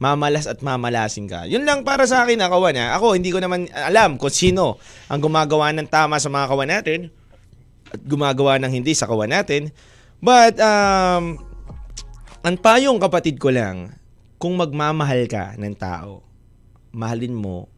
Mamalas 0.00 0.48
at 0.48 0.64
mamalasin 0.64 1.28
ka. 1.28 1.44
Yun 1.44 1.68
lang 1.68 1.84
para 1.84 2.08
sa 2.08 2.24
akin, 2.24 2.40
ah, 2.40 2.48
kawan. 2.48 2.72
Ha? 2.72 2.96
Ako, 2.96 3.20
hindi 3.20 3.28
ko 3.28 3.36
naman 3.36 3.68
alam 3.68 4.16
kung 4.16 4.32
sino 4.32 4.80
ang 5.12 5.20
gumagawa 5.20 5.76
ng 5.76 5.84
tama 5.92 6.16
sa 6.16 6.32
mga 6.32 6.48
kawan 6.48 6.70
natin 6.72 7.12
at 7.92 8.00
gumagawa 8.08 8.56
ng 8.64 8.72
hindi 8.72 8.96
sa 8.96 9.04
kawan 9.04 9.28
natin. 9.28 9.68
But, 10.24 10.56
um, 10.56 11.36
ang 12.40 12.56
payong 12.56 12.96
kapatid 12.96 13.36
ko 13.36 13.52
lang, 13.52 13.92
kung 14.40 14.56
magmamahal 14.56 15.28
ka 15.28 15.52
ng 15.60 15.76
tao, 15.76 16.24
mahalin 16.96 17.36
mo 17.36 17.68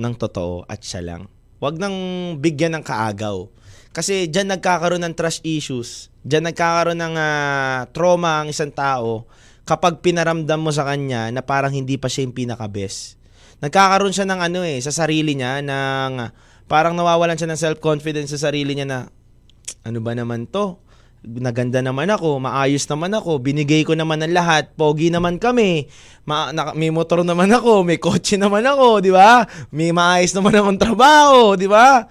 ng 0.00 0.14
totoo 0.16 0.64
at 0.64 0.80
siya 0.80 1.04
lang. 1.04 1.28
Huwag 1.60 1.76
nang 1.76 1.96
bigyan 2.40 2.72
ng 2.72 2.84
kaagaw. 2.84 3.44
Kasi 3.92 4.32
dyan 4.32 4.48
nagkakaroon 4.48 5.04
ng 5.04 5.12
trust 5.12 5.44
issues. 5.44 6.08
Dyan 6.24 6.48
nagkakaroon 6.48 6.96
ng 6.96 7.14
ah, 7.20 7.84
trauma 7.92 8.40
ang 8.40 8.48
isang 8.48 8.72
tao 8.72 9.28
kapag 9.66 9.98
pinaramdam 9.98 10.62
mo 10.62 10.70
sa 10.70 10.86
kanya 10.86 11.28
na 11.34 11.42
parang 11.42 11.74
hindi 11.74 11.98
pa 11.98 12.06
siya 12.06 12.24
yung 12.24 12.38
pinaka-best. 12.38 13.18
Nagkakaroon 13.58 14.14
siya 14.14 14.24
ng 14.30 14.40
ano 14.40 14.62
eh, 14.62 14.78
sa 14.78 14.94
sarili 14.94 15.34
niya, 15.34 15.58
ng 15.58 16.12
parang 16.70 16.94
nawawalan 16.94 17.34
siya 17.34 17.50
ng 17.50 17.58
self-confidence 17.58 18.30
sa 18.38 18.48
sarili 18.48 18.78
niya 18.78 18.86
na, 18.86 18.98
ano 19.82 19.98
ba 19.98 20.14
naman 20.14 20.46
to? 20.46 20.78
Naganda 21.26 21.82
naman 21.82 22.06
ako, 22.06 22.38
maayos 22.38 22.86
naman 22.86 23.10
ako, 23.10 23.42
binigay 23.42 23.82
ko 23.82 23.98
naman 23.98 24.22
ang 24.22 24.30
lahat, 24.30 24.70
pogi 24.78 25.10
naman 25.10 25.42
kami, 25.42 25.90
ma- 26.22 26.54
na- 26.54 26.76
may 26.78 26.94
motor 26.94 27.26
naman 27.26 27.50
ako, 27.50 27.82
may 27.82 27.98
kotse 27.98 28.38
naman 28.38 28.62
ako, 28.62 29.02
di 29.02 29.10
ba? 29.10 29.42
May 29.74 29.90
maayos 29.90 30.30
naman 30.30 30.54
akong 30.54 30.78
trabaho, 30.78 31.58
di 31.58 31.66
ba? 31.66 32.06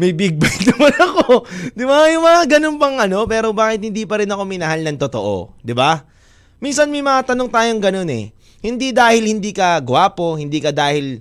May 0.00 0.16
big 0.16 0.36
bike 0.40 0.72
naman 0.72 0.96
ako. 0.96 1.44
Di 1.76 1.84
ba? 1.84 2.08
Yung 2.08 2.24
mga 2.24 2.56
ganun 2.56 2.76
pang 2.80 2.96
ano, 2.96 3.28
pero 3.28 3.52
bakit 3.52 3.84
hindi 3.84 4.08
pa 4.08 4.20
rin 4.20 4.32
ako 4.32 4.48
minahal 4.48 4.80
ng 4.80 4.96
totoo? 4.96 5.56
Di 5.60 5.76
ba? 5.76 6.15
Minsan 6.56 6.88
may 6.88 7.04
mga 7.04 7.32
tanong 7.32 7.52
tayong 7.52 7.80
ganun 7.80 8.08
eh. 8.08 8.32
Hindi 8.64 8.90
dahil 8.90 9.28
hindi 9.28 9.52
ka 9.52 9.78
gwapo, 9.84 10.40
hindi 10.40 10.58
ka 10.58 10.72
dahil 10.72 11.20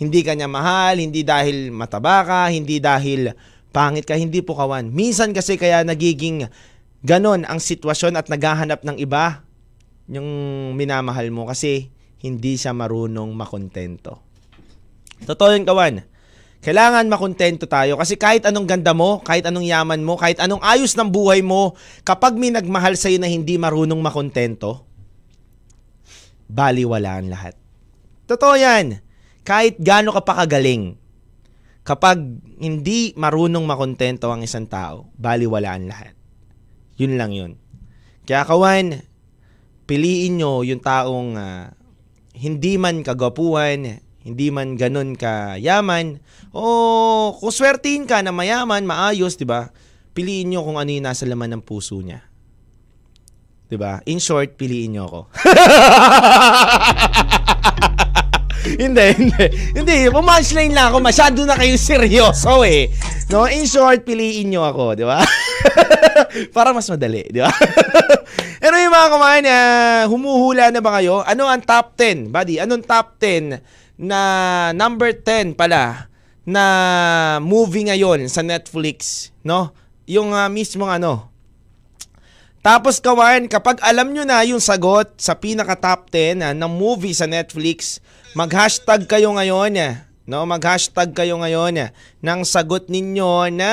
hindi 0.00 0.20
ka 0.24 0.32
niya 0.34 0.48
mahal, 0.50 0.98
hindi 0.98 1.22
dahil 1.22 1.70
mataba 1.70 2.24
ka, 2.24 2.40
hindi 2.50 2.82
dahil 2.82 3.30
pangit 3.70 4.08
ka, 4.08 4.16
hindi 4.16 4.40
po 4.40 4.56
kawan. 4.56 4.90
Minsan 4.90 5.36
kasi 5.36 5.60
kaya 5.60 5.84
nagiging 5.84 6.48
ganon 7.04 7.44
ang 7.44 7.60
sitwasyon 7.60 8.16
at 8.16 8.26
naghahanap 8.32 8.82
ng 8.82 8.96
iba 8.98 9.44
yung 10.08 10.28
minamahal 10.76 11.28
mo 11.28 11.44
kasi 11.48 11.92
hindi 12.24 12.56
siya 12.56 12.72
marunong 12.72 13.36
makontento. 13.36 14.24
Totoo 15.28 15.52
yun, 15.52 15.68
kawan. 15.68 16.13
Kailangan 16.64 17.12
makontento 17.12 17.68
tayo 17.68 18.00
kasi 18.00 18.16
kahit 18.16 18.48
anong 18.48 18.64
ganda 18.64 18.96
mo, 18.96 19.20
kahit 19.20 19.44
anong 19.44 19.68
yaman 19.68 20.00
mo, 20.00 20.16
kahit 20.16 20.40
anong 20.40 20.64
ayos 20.64 20.96
ng 20.96 21.12
buhay 21.12 21.44
mo, 21.44 21.76
kapag 22.08 22.40
may 22.40 22.48
nagmahal 22.48 22.96
sa'yo 22.96 23.20
na 23.20 23.28
hindi 23.28 23.60
marunong 23.60 24.00
makontento, 24.00 24.88
baliwala 26.48 27.20
ang 27.20 27.28
lahat. 27.28 27.52
Totoo 28.24 28.56
yan. 28.56 29.04
Kahit 29.44 29.76
gaano 29.76 30.16
ka 30.16 30.24
pa 30.24 30.40
kagaling, 30.40 30.96
kapag 31.84 32.16
hindi 32.56 33.12
marunong 33.12 33.68
makontento 33.68 34.32
ang 34.32 34.40
isang 34.40 34.64
tao, 34.64 35.12
baliwala 35.20 35.76
ang 35.76 35.84
lahat. 35.84 36.16
Yun 36.96 37.20
lang 37.20 37.36
yun. 37.36 37.60
Kaya 38.24 38.48
kawan, 38.48 39.04
piliin 39.84 40.40
nyo 40.40 40.64
yung 40.64 40.80
taong 40.80 41.36
ah, 41.36 41.76
hindi 42.32 42.80
man 42.80 43.04
kagapuan, 43.04 44.00
hindi 44.24 44.48
man 44.48 44.80
ganun 44.80 45.20
kayaman, 45.20 46.16
o 46.48 46.64
kung 47.36 47.52
swertihin 47.52 48.08
ka 48.08 48.24
na 48.24 48.32
mayaman, 48.32 48.88
maayos, 48.88 49.36
di 49.36 49.44
ba? 49.44 49.68
Piliin 50.16 50.48
nyo 50.48 50.64
kung 50.64 50.80
ano 50.80 50.88
yung 50.88 51.04
nasa 51.04 51.28
laman 51.28 51.60
ng 51.60 51.62
puso 51.62 52.00
niya. 52.00 52.24
Di 53.68 53.76
ba? 53.76 54.00
In 54.08 54.24
short, 54.24 54.56
piliin 54.56 54.96
nyo 54.96 55.04
ako. 55.04 55.20
hindi, 58.80 59.06
hindi. 59.12 59.44
Hindi, 59.76 60.08
pumunchline 60.08 60.72
lang 60.72 60.88
ako. 60.88 61.04
Masyado 61.04 61.44
na 61.44 61.60
kayo 61.60 61.76
seryoso 61.76 62.64
eh. 62.64 62.88
No, 63.28 63.44
in 63.44 63.68
short, 63.68 64.08
piliin 64.08 64.48
nyo 64.48 64.64
ako, 64.64 64.96
di 64.96 65.04
ba? 65.04 65.20
Para 66.56 66.72
mas 66.72 66.88
madali, 66.88 67.28
di 67.28 67.44
ba? 67.44 67.52
Yung 68.84 68.92
mga 68.92 69.12
kumain, 69.16 69.46
uh, 69.48 70.02
humuhula 70.12 70.68
na 70.68 70.84
ba 70.84 71.00
kayo? 71.00 71.24
Ano 71.24 71.48
ang 71.48 71.64
top 71.64 71.96
10? 71.96 72.28
Buddy, 72.28 72.60
anong 72.60 72.84
top 72.84 73.16
10 73.16 73.64
na 73.96 74.70
number 74.74 75.14
10 75.14 75.54
pala 75.54 76.10
na 76.44 76.64
movie 77.40 77.88
ngayon 77.88 78.28
sa 78.28 78.44
Netflix, 78.44 79.30
no? 79.40 79.72
Yung 80.04 80.36
uh, 80.36 80.50
mismong 80.52 81.00
ano, 81.00 81.34
tapos 82.64 82.96
kawan, 82.96 83.44
kapag 83.44 83.76
alam 83.84 84.16
nyo 84.16 84.24
na 84.24 84.40
yung 84.48 84.56
sagot 84.56 85.20
sa 85.20 85.36
pinaka 85.36 85.76
top 85.76 86.08
10 86.08 86.40
uh, 86.40 86.56
ng 86.56 86.72
movie 86.72 87.12
sa 87.12 87.28
Netflix, 87.28 88.00
mag-hashtag 88.32 89.04
kayo 89.04 89.36
ngayon. 89.36 89.76
Uh, 89.76 90.00
no, 90.24 90.48
mag-hashtag 90.48 91.12
kayo 91.12 91.36
ngayon 91.44 91.76
uh, 91.76 91.92
ng 92.24 92.40
sagot 92.48 92.88
ninyo 92.88 93.52
na 93.52 93.72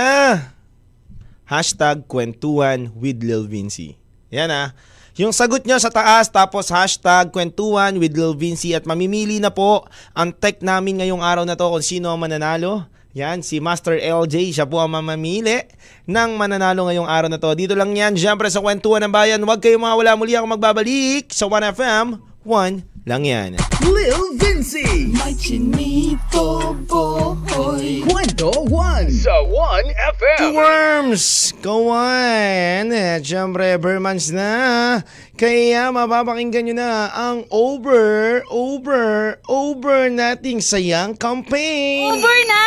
hashtag 1.48 2.04
kwentuhan 2.04 2.92
with 3.00 3.24
Lil 3.24 3.48
Vinci. 3.48 3.96
Yan 4.28 4.52
ah. 4.52 4.76
Yung 5.22 5.30
sagot 5.30 5.62
nyo 5.70 5.78
sa 5.78 5.94
taas 5.94 6.34
tapos 6.34 6.74
hashtag 6.74 7.30
kwentuhan 7.30 7.94
with 8.02 8.18
Lil 8.18 8.34
Vinci 8.34 8.74
at 8.74 8.90
mamimili 8.90 9.38
na 9.38 9.54
po 9.54 9.86
ang 10.18 10.34
tech 10.34 10.66
namin 10.66 10.98
ngayong 10.98 11.22
araw 11.22 11.46
na 11.46 11.54
to 11.54 11.62
kung 11.62 11.86
sino 11.86 12.10
ang 12.10 12.18
mananalo. 12.18 12.90
Yan, 13.14 13.46
si 13.46 13.62
Master 13.62 14.02
LJ, 14.02 14.58
siya 14.58 14.66
po 14.66 14.82
ang 14.82 14.98
mamamili 14.98 15.62
ng 16.10 16.30
mananalo 16.34 16.90
ngayong 16.90 17.06
araw 17.06 17.30
na 17.30 17.38
to. 17.38 17.54
Dito 17.54 17.78
lang 17.78 17.94
yan, 17.94 18.18
syempre 18.18 18.50
sa 18.50 18.66
kwentuhan 18.66 19.06
ng 19.06 19.14
bayan. 19.14 19.46
Huwag 19.46 19.62
kayong 19.62 19.86
mawala 19.86 20.18
muli 20.18 20.34
ako 20.34 20.58
magbabalik 20.58 21.30
sa 21.30 21.46
1FM. 21.46 22.18
1 22.42 22.82
lang 23.06 23.22
yan. 23.22 23.62
Lil 23.86 24.42
Vinci. 24.42 24.51
May 24.62 25.34
chinito 25.34 26.78
boy 26.86 28.06
Kwento 28.06 28.54
1 28.70 29.10
sa 29.10 29.42
1FM. 29.42 30.54
Worms! 30.54 31.58
Kawan! 31.66 32.94
At 32.94 33.26
syempre, 33.26 33.74
Bermans 33.82 34.30
na. 34.30 35.02
Kaya 35.34 35.90
mapapakinggan 35.90 36.70
nyo 36.70 36.76
na 36.78 37.10
ang 37.10 37.50
over, 37.50 38.46
over, 38.54 39.42
over 39.50 40.14
nating 40.14 40.62
sayang 40.62 41.18
campaign. 41.18 42.22
Over 42.22 42.38
na! 42.46 42.66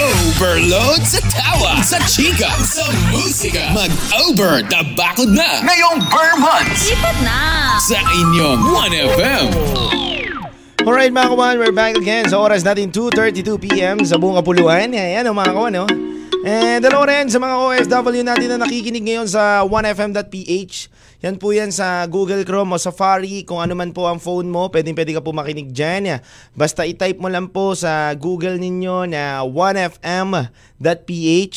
Overload 0.00 1.04
sa 1.04 1.20
tawa, 1.28 1.84
sa 1.84 2.00
chika, 2.08 2.56
sa 2.64 2.88
musika. 3.12 3.68
Mag-over 3.76 4.64
na 4.72 4.80
bakod 4.96 5.28
na 5.28 5.60
Ngayong 5.60 6.08
Burr 6.08 6.40
Months. 6.40 6.88
Lipat 6.88 7.16
na! 7.20 7.76
sa 7.84 8.00
inyong 8.00 8.64
1FM. 8.64 10.03
Alright 10.84 11.16
mga 11.16 11.32
kawan, 11.32 11.56
we're 11.56 11.72
back 11.72 11.96
again 11.96 12.28
sa 12.28 12.36
oras 12.36 12.60
natin 12.60 12.92
2.32pm 12.92 14.04
sa 14.04 14.20
buong 14.20 14.36
kapuluan. 14.36 14.92
Ayan 14.92 15.24
o 15.24 15.32
mga 15.32 15.56
kawan, 15.56 15.72
no? 15.80 15.88
And 16.44 16.84
hello 16.84 17.08
rin 17.08 17.32
sa 17.32 17.40
mga 17.40 17.56
OFW 17.56 18.20
natin 18.20 18.52
na 18.52 18.68
nakikinig 18.68 19.00
ngayon 19.00 19.24
sa 19.24 19.64
1fm.ph. 19.64 20.92
Yan 21.24 21.40
po 21.40 21.56
yan 21.56 21.72
sa 21.72 22.04
Google 22.04 22.44
Chrome 22.44 22.76
o 22.76 22.78
Safari. 22.78 23.48
Kung 23.48 23.64
ano 23.64 23.72
man 23.72 23.96
po 23.96 24.12
ang 24.12 24.20
phone 24.20 24.52
mo, 24.52 24.68
pwedeng 24.68 24.92
pwede 24.92 25.16
ka 25.16 25.24
po 25.24 25.32
makinig 25.32 25.72
dyan. 25.72 26.20
Basta 26.52 26.84
i-type 26.84 27.16
mo 27.16 27.32
lang 27.32 27.48
po 27.48 27.72
sa 27.72 28.12
Google 28.12 28.60
ninyo 28.60 29.08
na 29.08 29.40
1fm.ph 29.40 30.04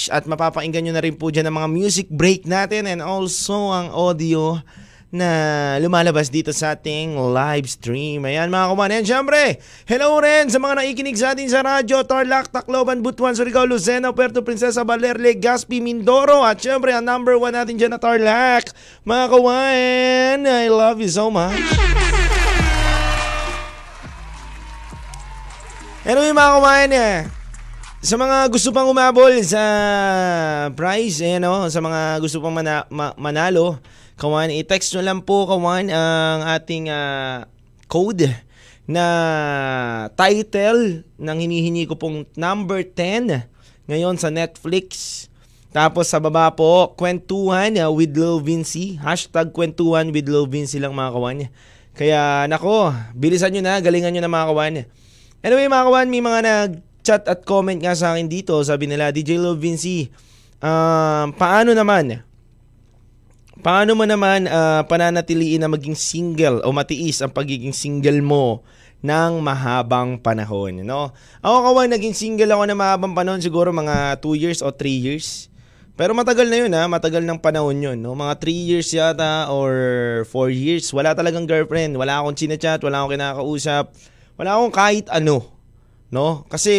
at 0.08 0.24
mapapakinggan 0.24 0.88
nyo 0.88 0.96
na 0.96 1.04
rin 1.04 1.20
po 1.20 1.36
dyan 1.36 1.52
ang 1.52 1.60
mga 1.60 1.68
music 1.68 2.08
break 2.08 2.48
natin 2.48 2.88
and 2.88 3.04
also 3.04 3.76
ang 3.76 3.92
audio 3.92 4.64
na 5.08 5.80
lumalabas 5.80 6.28
dito 6.28 6.52
sa 6.52 6.76
ating 6.76 7.16
live 7.16 7.68
stream. 7.72 8.28
Ayan 8.28 8.52
mga 8.52 8.68
kuman. 8.72 8.92
And 8.92 9.08
syempre, 9.08 9.64
hello 9.88 10.20
rin 10.20 10.52
sa 10.52 10.60
mga 10.60 10.84
nakikinig 10.84 11.16
sa 11.16 11.32
atin 11.32 11.48
sa 11.48 11.64
radyo, 11.64 12.04
Tarlac, 12.04 12.52
Tacloban, 12.52 13.00
Butuan, 13.00 13.32
Surigao, 13.32 13.64
Lucena, 13.64 14.12
Puerto 14.12 14.44
Princesa, 14.44 14.84
Balerle, 14.84 15.40
Gaspi, 15.40 15.80
Mindoro. 15.80 16.44
At 16.44 16.60
syempre, 16.60 16.92
ang 16.92 17.08
number 17.08 17.40
one 17.40 17.56
natin 17.56 17.80
dyan 17.80 17.96
na 17.96 18.02
Tarlac. 18.04 18.68
Mga 19.08 19.26
kawan, 19.32 20.40
I 20.44 20.68
love 20.68 21.00
you 21.00 21.12
so 21.12 21.32
much. 21.32 21.56
Anyway 26.08 26.32
mga 26.32 26.52
kumain 26.56 26.92
eh. 26.96 27.18
Sa 28.00 28.16
mga 28.16 28.48
gusto 28.48 28.72
pang 28.72 28.88
umabol 28.88 29.44
sa 29.44 29.60
prize, 30.72 31.20
eh, 31.20 31.36
no? 31.36 31.68
sa 31.68 31.84
mga 31.84 32.24
gusto 32.24 32.40
pang 32.40 32.56
mana- 32.56 32.88
ma- 32.88 33.12
manalo, 33.20 33.76
kawan, 34.18 34.50
i-text 34.50 34.98
nyo 34.98 35.02
lang 35.06 35.22
po 35.22 35.46
kawan 35.46 35.94
ang 35.94 36.42
ating 36.58 36.90
ah, 36.90 37.46
code 37.86 38.26
na 38.90 39.06
title 40.18 41.06
ng 41.22 41.38
hinihingi 41.38 41.86
ko 41.86 41.94
pong 41.94 42.26
number 42.34 42.82
10 42.82 43.46
ngayon 43.88 44.18
sa 44.18 44.34
Netflix. 44.34 45.26
Tapos 45.70 46.10
sa 46.10 46.18
baba 46.18 46.50
po, 46.50 46.98
kwentuhan 46.98 47.78
ah, 47.78 47.94
with 47.94 48.18
Lil 48.18 48.42
Vinci. 48.42 48.98
Hashtag 48.98 49.54
kwentuhan 49.54 50.10
with 50.10 50.26
Lil 50.26 50.50
Vinci 50.50 50.82
lang 50.82 50.98
mga 50.98 51.14
kawan. 51.14 51.38
Kaya 51.94 52.46
nako, 52.50 52.94
bilisan 53.14 53.54
nyo 53.54 53.62
na, 53.62 53.78
galingan 53.82 54.18
nyo 54.18 54.22
na 54.26 54.34
mga 54.34 54.50
kawan. 54.50 54.74
Anyway 55.46 55.70
mga 55.70 55.86
kawan, 55.94 56.08
may 56.10 56.22
mga 56.26 56.40
nag-chat 56.42 57.24
at 57.30 57.46
comment 57.46 57.78
nga 57.78 57.94
sa 57.94 58.18
akin 58.18 58.26
dito. 58.26 58.58
Sabi 58.66 58.90
nila, 58.90 59.14
DJ 59.14 59.38
Lil 59.38 59.62
Vinci, 59.62 60.10
um, 60.58 61.30
paano 61.38 61.78
naman? 61.78 62.27
Paano 63.62 63.98
mo 63.98 64.06
naman 64.06 64.46
ah, 64.50 64.84
pananatiliin 64.86 65.62
na 65.62 65.70
maging 65.72 65.98
single 65.98 66.62
o 66.66 66.72
matiis 66.74 67.22
ang 67.22 67.34
pagiging 67.34 67.74
single 67.74 68.22
mo 68.22 68.66
ng 69.02 69.40
mahabang 69.46 70.18
panahon, 70.18 70.82
no? 70.82 71.14
Ako 71.46 71.70
kawan, 71.70 71.94
naging 71.94 72.18
single 72.18 72.50
ako 72.50 72.64
na 72.66 72.76
mahabang 72.76 73.14
panahon 73.14 73.42
siguro 73.42 73.70
mga 73.70 74.18
2 74.20 74.42
years 74.42 74.60
o 74.66 74.74
3 74.74 74.90
years. 74.90 75.54
Pero 75.98 76.14
matagal 76.14 76.46
na 76.46 76.58
yun 76.62 76.72
ha, 76.78 76.86
matagal 76.86 77.26
ng 77.26 77.42
panahon 77.42 77.78
yun, 77.78 77.98
no? 77.98 78.14
Mga 78.14 78.34
3 78.42 78.70
years 78.70 78.90
yata 78.94 79.50
or 79.50 79.74
4 80.30 80.50
years. 80.54 80.86
Wala 80.94 81.14
talagang 81.14 81.50
girlfriend, 81.50 81.98
wala 81.98 82.22
akong 82.22 82.38
chinachat, 82.38 82.82
wala 82.86 83.02
akong 83.02 83.18
kinakausap, 83.18 83.94
wala 84.38 84.50
akong 84.58 84.74
kahit 84.74 85.06
ano, 85.10 85.46
no? 86.10 86.46
Kasi 86.50 86.74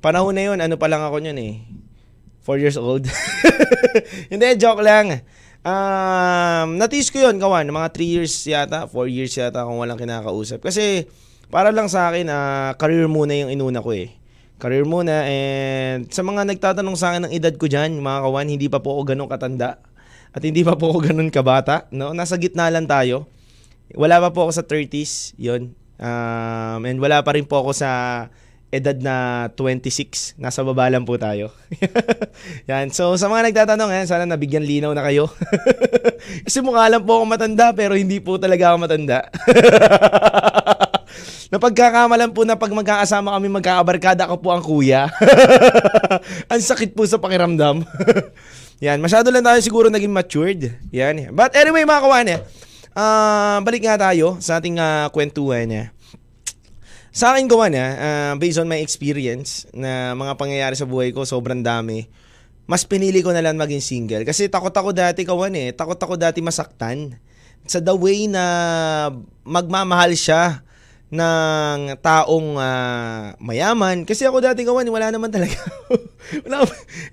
panahon 0.00 0.36
na 0.36 0.52
yun, 0.52 0.58
ano 0.60 0.76
pa 0.80 0.88
lang 0.88 1.04
ako 1.04 1.20
yun 1.24 1.36
eh. 1.40 1.64
4 2.44 2.62
years 2.62 2.78
old. 2.80 3.04
Hindi, 4.32 4.46
joke 4.56 4.80
lang. 4.80 5.20
Um, 5.60 6.80
natis 6.80 7.12
ko 7.12 7.20
yun, 7.20 7.36
kawan. 7.36 7.68
Mga 7.68 7.88
3 7.92 8.14
years 8.16 8.34
yata, 8.48 8.88
4 8.88 9.08
years 9.12 9.32
yata 9.36 9.68
kung 9.68 9.80
walang 9.80 10.00
kinakausap. 10.00 10.64
Kasi, 10.64 11.04
para 11.52 11.68
lang 11.74 11.90
sa 11.90 12.08
akin, 12.08 12.26
ah, 12.32 12.72
career 12.80 13.10
muna 13.10 13.36
yung 13.36 13.52
inuna 13.52 13.84
ko 13.84 13.92
eh. 13.92 14.16
Career 14.60 14.84
muna 14.84 15.24
and 15.24 16.12
sa 16.12 16.20
mga 16.20 16.44
nagtatanong 16.44 16.96
sa 16.96 17.12
akin 17.12 17.28
ng 17.28 17.32
edad 17.32 17.54
ko 17.56 17.64
dyan, 17.64 17.96
mga 17.96 18.18
kawan, 18.28 18.48
hindi 18.48 18.68
pa 18.68 18.80
po 18.80 19.00
ako 19.00 19.02
ganun 19.12 19.28
katanda. 19.28 19.80
At 20.30 20.44
hindi 20.44 20.62
pa 20.62 20.76
po 20.76 20.94
ako 20.94 21.10
ganun 21.10 21.32
kabata. 21.32 21.88
No? 21.90 22.12
Nasa 22.12 22.36
gitna 22.36 22.70
lang 22.70 22.84
tayo. 22.84 23.26
Wala 23.96 24.22
pa 24.22 24.30
po 24.30 24.46
ako 24.46 24.52
sa 24.54 24.64
30s, 24.64 25.34
yun. 25.40 25.74
Um, 26.00 26.80
and 26.86 26.96
wala 27.02 27.20
pa 27.20 27.34
rin 27.34 27.44
po 27.44 27.60
ako 27.60 27.76
sa 27.76 27.90
edad 28.70 28.94
na 29.02 29.46
26. 29.58 30.38
Nasa 30.38 30.62
baba 30.62 30.86
lang 30.86 31.02
po 31.02 31.18
tayo. 31.18 31.50
Yan. 32.70 32.94
So, 32.94 33.18
sa 33.18 33.26
mga 33.26 33.50
nagtatanong, 33.50 33.90
eh, 33.90 34.06
sana 34.06 34.24
nabigyan 34.24 34.62
linaw 34.62 34.94
na 34.94 35.02
kayo. 35.02 35.26
Kasi 36.46 36.62
mukha 36.62 36.86
lang 36.86 37.02
po 37.02 37.20
ako 37.20 37.24
matanda, 37.26 37.74
pero 37.74 37.98
hindi 37.98 38.22
po 38.22 38.38
talaga 38.38 38.70
ako 38.70 38.86
matanda. 38.86 39.26
Napagkakamalan 41.50 42.30
po 42.30 42.46
na 42.46 42.54
pag 42.54 42.70
magkakasama 42.70 43.34
kami 43.34 43.50
magkakabarkada 43.50 44.30
ako 44.30 44.36
po 44.38 44.48
ang 44.54 44.62
kuya. 44.62 45.10
ang 46.46 46.62
sakit 46.62 46.94
po 46.94 47.02
sa 47.10 47.18
pakiramdam. 47.18 47.82
Yan, 48.78 49.02
masyado 49.02 49.34
lang 49.34 49.42
tayo 49.42 49.58
siguro 49.58 49.90
naging 49.90 50.14
matured. 50.14 50.78
Yan. 50.94 51.34
But 51.34 51.58
anyway 51.58 51.82
mga 51.82 52.06
kawan, 52.06 52.26
eh, 52.30 52.38
ah, 52.94 53.58
balik 53.66 53.82
nga 53.82 53.98
tayo 53.98 54.38
sa 54.38 54.62
ating 54.62 54.78
ah, 54.78 55.10
kwentuhan. 55.10 55.66
Eh. 55.74 55.86
Sa 57.10 57.34
akin 57.34 57.50
gawa 57.50 57.66
na, 57.66 57.84
ah, 57.98 58.32
based 58.38 58.62
on 58.62 58.70
my 58.70 58.78
experience 58.78 59.66
na 59.74 60.14
mga 60.14 60.38
pangyayari 60.38 60.78
sa 60.78 60.86
buhay 60.86 61.10
ko, 61.10 61.26
sobrang 61.26 61.58
dami. 61.58 62.06
Mas 62.70 62.86
pinili 62.86 63.18
ko 63.18 63.34
na 63.34 63.42
lang 63.42 63.58
maging 63.58 63.82
single. 63.82 64.22
Kasi 64.22 64.46
takot 64.46 64.70
ako 64.70 64.94
dati 64.94 65.26
kawan 65.26 65.50
eh. 65.58 65.74
Takot 65.74 65.98
ako 65.98 66.14
dati 66.14 66.38
masaktan. 66.38 67.18
Sa 67.66 67.82
the 67.82 67.90
way 67.90 68.30
na 68.30 69.10
magmamahal 69.42 70.14
siya 70.14 70.62
ng 71.10 71.98
taong 71.98 72.54
ah, 72.62 73.34
mayaman. 73.42 74.06
Kasi 74.06 74.22
ako 74.22 74.38
dati 74.38 74.62
kawan, 74.62 74.86
wala 74.86 75.10
naman 75.10 75.34
talaga. 75.34 75.58
wala, 76.46 76.62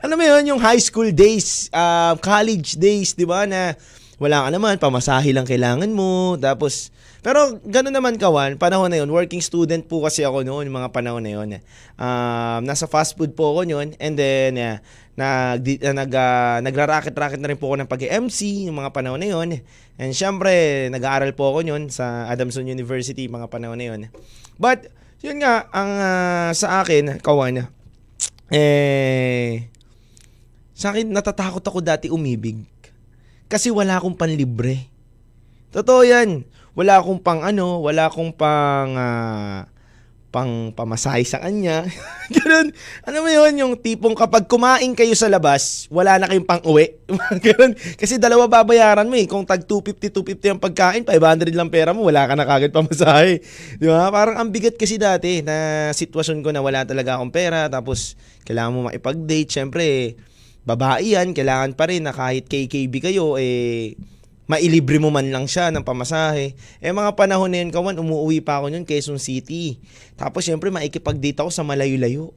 alam 0.05 0.15
mo 0.15 0.23
yun, 0.29 0.53
yung 0.53 0.62
high 0.62 0.77
school 0.77 1.10
days, 1.10 1.73
ah, 1.73 2.13
college 2.21 2.77
days, 2.77 3.17
di 3.17 3.25
ba, 3.25 3.49
na 3.49 3.73
wala 4.21 4.45
ka 4.45 4.49
naman, 4.53 4.77
pamasahe 4.77 5.33
lang 5.33 5.49
kailangan 5.49 5.89
mo. 5.89 6.38
Tapos, 6.38 6.93
pero 7.27 7.59
gano'n 7.59 7.91
naman 7.91 8.15
kawan, 8.15 8.55
panahon 8.55 8.87
na 8.87 9.03
yun, 9.03 9.11
working 9.11 9.43
student 9.43 9.83
po 9.83 9.99
kasi 9.99 10.23
ako 10.23 10.47
noon, 10.47 10.71
mga 10.71 10.95
panahon 10.95 11.19
na 11.19 11.35
yun. 11.35 11.59
Um, 11.99 12.63
nasa 12.63 12.87
fast 12.87 13.19
food 13.19 13.35
po 13.35 13.51
ako 13.51 13.67
noon, 13.67 13.99
and 13.99 14.15
then, 14.15 14.55
uh, 14.55 14.79
nag, 15.19 15.59
uh, 15.59 15.91
nag, 15.91 16.07
uh, 16.07 16.63
nagra-racket-racket 16.63 17.43
na 17.43 17.51
rin 17.51 17.59
po 17.59 17.67
ako 17.67 17.83
ng 17.83 17.91
pag-MC, 17.91 18.71
yung 18.71 18.79
mga 18.79 18.95
panahon 18.95 19.19
na 19.19 19.27
yun. 19.27 19.59
And 19.99 20.15
syempre, 20.15 20.87
nag-aaral 20.87 21.35
po 21.35 21.51
ako 21.51 21.67
noon 21.67 21.91
sa 21.91 22.31
Adamson 22.31 22.63
University, 22.63 23.27
mga 23.27 23.51
panahon 23.51 23.75
na 23.75 23.91
yun. 23.91 24.01
But, 24.55 24.87
yun 25.19 25.43
nga, 25.43 25.67
ang 25.75 25.91
uh, 25.99 26.49
sa 26.55 26.79
akin, 26.79 27.19
kawan, 27.19 27.67
eh, 28.55 29.67
sa 30.71 30.95
akin, 30.95 31.11
natatakot 31.11 31.59
ako 31.59 31.83
dati 31.83 32.07
umibig. 32.07 32.63
Kasi 33.51 33.67
wala 33.67 33.99
akong 33.99 34.15
panlibre. 34.15 34.87
Totoo 35.75 36.07
yan. 36.07 36.47
Wala 36.77 37.01
akong 37.01 37.25
pang 37.25 37.41
ano, 37.41 37.81
wala 37.81 38.05
akong 38.05 38.37
pang 38.37 38.93
ah, 38.93 39.65
pang 40.29 40.69
pamasahe 40.69 41.25
sa 41.25 41.41
kanya. 41.41 41.89
Ganun. 42.35 42.69
Ano 43.01 43.25
mo 43.25 43.29
yun, 43.33 43.53
yung 43.57 43.73
tipong 43.81 44.13
kapag 44.13 44.45
kumain 44.45 44.93
kayo 44.93 45.17
sa 45.17 45.25
labas, 45.25 45.89
wala 45.89 46.21
na 46.21 46.29
kayong 46.29 46.45
pang 46.45 46.61
uwi. 46.61 46.93
Ganun. 47.45 47.73
Kasi 47.97 48.21
dalawa 48.21 48.45
babayaran 48.45 49.09
mo 49.09 49.17
eh. 49.17 49.25
Kung 49.25 49.41
tag 49.41 49.65
250, 49.65 50.37
250 50.37 50.53
ang 50.53 50.61
pagkain, 50.61 51.01
500 51.01 51.49
lang 51.57 51.73
pera 51.73 51.97
mo, 51.97 52.05
wala 52.05 52.29
ka 52.29 52.37
na 52.37 52.45
kagad 52.45 52.69
pamasahe. 52.69 53.41
Di 53.81 53.89
ba? 53.89 54.13
Parang 54.13 54.37
ang 54.37 54.53
bigat 54.53 54.77
kasi 54.77 55.01
dati 55.01 55.41
na 55.41 55.89
sitwasyon 55.97 56.45
ko 56.45 56.53
na 56.53 56.61
wala 56.61 56.85
talaga 56.85 57.17
akong 57.17 57.33
pera, 57.33 57.65
tapos 57.73 58.13
kailangan 58.45 58.77
mo 58.77 58.79
makipag-date. 58.85 59.49
Siyempre, 59.49 60.13
babae 60.61 61.17
yan, 61.17 61.33
kailangan 61.33 61.73
pa 61.73 61.89
rin 61.89 62.05
na 62.05 62.13
kahit 62.13 62.45
KKB 62.45 63.09
kayo, 63.09 63.41
eh, 63.41 63.97
mailibre 64.47 64.95
mo 64.97 65.12
man 65.12 65.27
lang 65.27 65.45
siya 65.45 65.69
ng 65.75 65.83
pamasahe. 65.83 66.55
Eh 66.79 66.95
mga 66.95 67.19
panahon 67.19 67.51
na 67.51 67.60
yun, 67.60 67.69
kawan, 67.69 67.99
umuwi 67.99 68.39
pa 68.39 68.63
ako 68.63 68.71
yun, 68.71 68.88
Quezon 68.88 69.19
City. 69.19 69.83
Tapos 70.15 70.47
syempre, 70.47 70.71
maikipag-date 70.71 71.43
ako 71.43 71.51
sa 71.51 71.67
malayo-layo. 71.67 72.31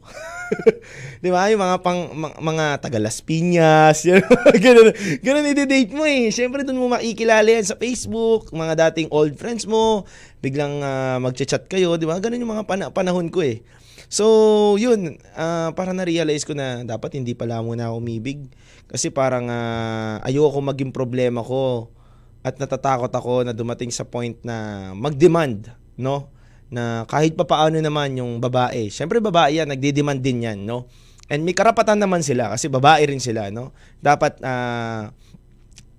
Di 1.23 1.31
ba? 1.31 1.46
Yung 1.55 1.62
mga 1.62 1.77
pang, 1.87 2.11
mga, 2.11 2.37
mga 2.42 2.66
taga 2.83 2.99
Las 2.99 3.23
Piñas, 3.23 4.03
yun, 4.11 4.27
ganun, 4.59 4.90
ganun 5.23 5.51
i-date 5.55 5.94
mo 5.94 6.03
eh. 6.03 6.35
Syempre, 6.35 6.66
dun 6.66 6.83
mo 6.83 6.90
makikilala 6.90 7.46
yan 7.46 7.62
sa 7.62 7.79
Facebook, 7.79 8.51
mga 8.51 8.90
dating 8.90 9.09
old 9.14 9.38
friends 9.38 9.70
mo, 9.70 10.03
biglang 10.42 10.83
uh, 10.83 11.23
magchat-chat 11.23 11.70
kayo, 11.70 11.94
di 11.94 12.11
ba? 12.11 12.18
Ganun 12.18 12.42
yung 12.42 12.53
mga 12.59 12.66
pana- 12.66 12.90
panahon 12.90 13.31
ko 13.31 13.46
eh. 13.46 13.62
So, 14.11 14.75
yun, 14.83 15.23
uh, 15.38 15.70
para 15.79 15.94
na-realize 15.94 16.42
ko 16.42 16.59
na 16.59 16.83
dapat 16.83 17.14
hindi 17.14 17.38
pala 17.38 17.62
muna 17.62 17.94
ako 17.94 18.03
umibig. 18.03 18.51
Kasi 18.90 19.14
parang 19.14 19.46
uh, 19.46 20.18
ayoko 20.27 20.59
maging 20.59 20.90
problema 20.90 21.46
ko 21.46 21.94
at 22.40 22.57
natatakot 22.57 23.12
ako 23.12 23.44
na 23.44 23.53
dumating 23.53 23.92
sa 23.92 24.09
point 24.09 24.37
na 24.40 24.90
mag-demand, 24.96 25.68
no? 26.00 26.33
Na 26.72 27.05
kahit 27.05 27.37
pa 27.37 27.44
paano 27.44 27.76
naman 27.76 28.16
yung 28.16 28.40
babae. 28.40 28.88
Syempre 28.88 29.20
babae 29.20 29.61
yan, 29.61 29.68
nagdi-demand 29.68 30.20
din 30.24 30.48
yan, 30.48 30.59
no? 30.64 30.88
And 31.31 31.44
may 31.46 31.55
karapatan 31.55 32.00
naman 32.00 32.24
sila 32.26 32.50
kasi 32.50 32.66
babae 32.72 33.07
rin 33.07 33.20
sila, 33.20 33.53
no? 33.53 33.76
Dapat 34.00 34.40
uh, 34.40 35.12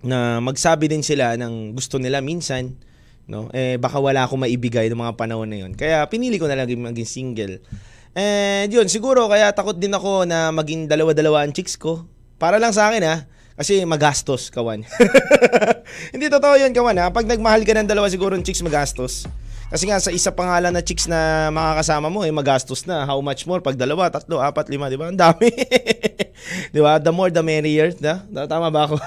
na 0.01 0.41
magsabi 0.41 0.89
din 0.89 1.05
sila 1.05 1.37
ng 1.37 1.77
gusto 1.77 2.01
nila 2.01 2.25
minsan, 2.25 2.73
no? 3.29 3.47
Eh 3.53 3.77
baka 3.77 4.01
wala 4.01 4.25
akong 4.25 4.41
maibigay 4.41 4.89
ng 4.89 4.97
mga 4.97 5.13
panahon 5.15 5.47
na 5.47 5.61
yun. 5.61 5.77
Kaya 5.77 6.03
pinili 6.09 6.41
ko 6.41 6.49
na 6.49 6.57
lang 6.57 6.67
maging 6.67 7.07
single. 7.07 7.61
And 8.11 8.67
yun, 8.67 8.91
siguro 8.91 9.29
kaya 9.31 9.53
takot 9.55 9.79
din 9.79 9.93
ako 9.95 10.27
na 10.27 10.51
maging 10.51 10.89
dalawa-dalawa 10.89 11.47
ang 11.47 11.55
chicks 11.55 11.79
ko. 11.79 12.03
Para 12.35 12.59
lang 12.59 12.73
sa 12.75 12.89
akin 12.91 13.03
ha, 13.05 13.23
kasi 13.61 13.85
magastos, 13.85 14.49
kawan. 14.49 14.81
Hindi 16.13 16.33
totoo 16.33 16.57
yun, 16.57 16.73
kawan 16.73 16.97
ha. 16.97 17.13
Pag 17.13 17.29
nagmahal 17.29 17.61
ka 17.61 17.77
ng 17.77 17.85
dalawa, 17.85 18.09
siguro 18.09 18.33
ng 18.33 18.41
chicks 18.41 18.65
magastos. 18.65 19.29
Kasi 19.69 19.85
nga 19.85 20.01
sa 20.01 20.09
isa 20.09 20.33
pangalan 20.33 20.73
na 20.73 20.81
chicks 20.81 21.05
na 21.05 21.53
makakasama 21.53 22.09
mo, 22.09 22.25
eh 22.25 22.33
magastos 22.33 22.89
na. 22.89 23.05
How 23.05 23.21
much 23.21 23.45
more? 23.45 23.61
Pag 23.61 23.77
dalawa, 23.77 24.09
tatlo, 24.09 24.41
apat, 24.41 24.65
lima, 24.65 24.89
di 24.89 24.97
ba? 24.97 25.13
Ang 25.13 25.21
dami. 25.21 25.53
di 26.75 26.81
ba? 26.81 26.97
The 26.97 27.13
more, 27.13 27.29
the 27.29 27.45
merrier. 27.45 27.93
Da? 27.93 28.25
Tama 28.49 28.73
ba 28.73 28.89
ako? 28.89 28.97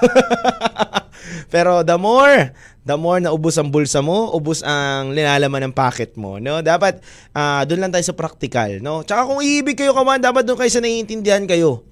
Pero 1.53 1.83
the 1.83 1.99
more, 1.99 2.55
the 2.87 2.95
more 2.95 3.19
na 3.19 3.35
ubos 3.35 3.59
ang 3.59 3.69
bulsa 3.69 3.99
mo, 3.99 4.31
ubos 4.33 4.63
ang 4.63 5.11
linalaman 5.11 5.69
ng 5.69 5.73
pocket 5.75 6.15
mo, 6.15 6.39
no? 6.39 6.63
Dapat 6.63 7.03
uh, 7.35 7.61
doon 7.67 7.85
lang 7.85 7.91
tayo 7.91 8.07
sa 8.07 8.15
practical, 8.15 8.79
no? 8.79 9.03
Tsaka 9.03 9.27
kung 9.27 9.43
iibig 9.43 9.75
kayo 9.77 9.91
kawan, 9.91 10.23
dapat 10.23 10.47
doon 10.47 10.57
kayo 10.57 10.71
sa 10.71 10.79
naiintindihan 10.79 11.43
kayo. 11.43 11.83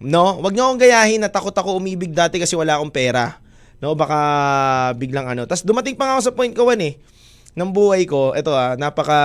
No? 0.00 0.40
Wag 0.40 0.56
niyo 0.56 0.68
akong 0.68 0.80
gayahin 0.80 1.20
na 1.20 1.28
takot 1.28 1.52
ako 1.52 1.76
umibig 1.76 2.16
dati 2.16 2.40
kasi 2.40 2.56
wala 2.56 2.80
akong 2.80 2.92
pera. 2.92 3.36
No, 3.80 3.96
baka 3.96 4.18
biglang 4.96 5.28
ano. 5.28 5.48
Tapos 5.48 5.64
dumating 5.64 5.96
pa 5.96 6.08
nga 6.08 6.14
ako 6.20 6.22
sa 6.24 6.36
point 6.36 6.52
ko 6.52 6.68
eh 6.72 7.00
ng 7.56 7.70
buhay 7.72 8.04
ko. 8.04 8.32
Ito 8.36 8.52
ah, 8.52 8.76
napaka 8.76 9.20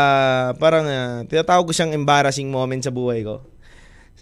parang 0.60 0.86
uh, 0.88 1.24
tinatawag 1.28 1.68
ko 1.68 1.74
siyang 1.76 1.96
embarrassing 1.96 2.48
moment 2.48 2.80
sa 2.84 2.92
buhay 2.92 3.24
ko. 3.24 3.44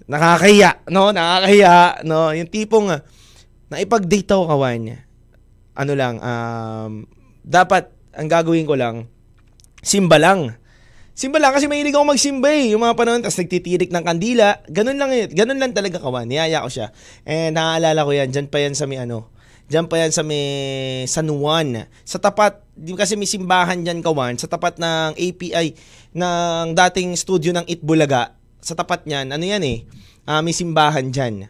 Nakakahiya, 0.10 0.90
no? 0.90 1.14
Nakakahiya, 1.14 2.02
no? 2.04 2.34
Yung 2.34 2.50
tipong 2.50 2.90
uh, 2.90 3.02
naipag-date 3.70 4.30
ako 4.34 4.50
kawan. 4.50 5.00
Ano 5.74 5.94
lang, 5.98 6.18
um, 6.22 6.92
dapat 7.46 7.90
ang 8.14 8.30
gagawin 8.30 8.66
ko 8.66 8.78
lang 8.78 9.10
simba 9.84 10.18
lang. 10.18 10.56
Simba 11.14 11.38
lang 11.38 11.54
kasi 11.54 11.70
mahilig 11.70 11.94
ako 11.94 12.10
magsimba 12.10 12.50
eh. 12.50 12.74
Yung 12.74 12.82
mga 12.82 12.98
panahon, 12.98 13.22
tapos 13.22 13.38
nagtitirik 13.38 13.94
ng 13.94 14.02
kandila. 14.02 14.66
Ganun 14.66 14.98
lang 14.98 15.14
eh. 15.14 15.30
Ganun 15.30 15.62
lang 15.62 15.70
talaga 15.70 16.02
kawan. 16.02 16.26
Niyaya 16.26 16.66
ko 16.66 16.70
siya. 16.74 16.90
And 17.22 17.54
naaalala 17.54 18.02
ko 18.02 18.12
yan. 18.18 18.34
Diyan 18.34 18.48
pa 18.50 18.58
yan 18.58 18.74
sa 18.74 18.90
may 18.90 18.98
ano. 18.98 19.30
Diyan 19.70 19.86
pa 19.86 20.02
yan 20.02 20.10
sa 20.10 20.26
may 20.26 20.46
San 21.06 21.30
Juan. 21.30 21.86
Sa 22.02 22.18
tapat, 22.18 22.66
di 22.74 22.98
kasi 22.98 23.14
may 23.14 23.30
simbahan 23.30 23.86
dyan 23.86 24.02
kawan. 24.02 24.42
Sa 24.42 24.50
tapat 24.50 24.82
ng 24.82 25.14
API 25.14 25.78
ng 26.18 26.74
dating 26.74 27.14
studio 27.14 27.54
ng 27.62 27.66
Itbulaga. 27.70 28.34
Sa 28.66 28.74
tapat 28.74 29.06
niyan, 29.06 29.38
ano 29.38 29.46
yan 29.46 29.62
eh. 29.62 29.86
Uh, 30.26 30.42
may 30.42 30.52
simbahan 30.52 31.14
dyan. 31.14 31.46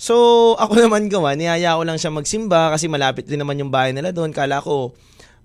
So, 0.00 0.56
ako 0.56 0.78
naman 0.88 1.12
gawa, 1.12 1.36
niyaya 1.36 1.76
ko 1.76 1.84
lang 1.84 2.00
siya 2.00 2.10
magsimba 2.10 2.72
kasi 2.74 2.88
malapit 2.88 3.28
din 3.28 3.38
naman 3.38 3.60
yung 3.60 3.70
bahay 3.70 3.92
nila 3.92 4.10
doon. 4.10 4.32
Kala 4.34 4.58
ko, 4.58 4.96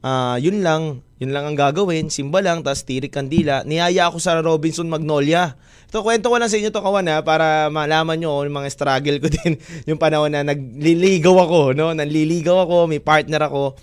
ah, 0.02 0.40
yun 0.42 0.66
lang, 0.66 1.06
yun 1.18 1.34
lang 1.34 1.50
ang 1.50 1.58
gagawin, 1.58 2.14
simba 2.14 2.46
lang, 2.46 2.62
tapos 2.62 2.86
tirik 2.86 3.10
kandila. 3.10 3.66
Niyaya 3.66 4.06
ako 4.06 4.22
sa 4.22 4.38
Robinson 4.38 4.86
Magnolia. 4.86 5.58
Ito, 5.90 6.06
kwento 6.06 6.30
ko 6.30 6.38
lang 6.38 6.46
sa 6.46 6.62
inyo 6.62 6.70
to 6.70 6.78
kawan 6.78 7.10
ha, 7.10 7.26
para 7.26 7.74
malaman 7.74 8.22
nyo 8.22 8.46
yung 8.46 8.54
mga 8.54 8.70
struggle 8.70 9.18
ko 9.18 9.28
din. 9.42 9.58
yung 9.90 9.98
panahon 9.98 10.30
na 10.30 10.46
nagliligaw 10.46 11.36
ako, 11.42 11.74
no? 11.74 11.90
Nanliligaw 11.98 12.70
ako, 12.70 12.86
may 12.86 13.02
partner 13.02 13.50
ako. 13.50 13.74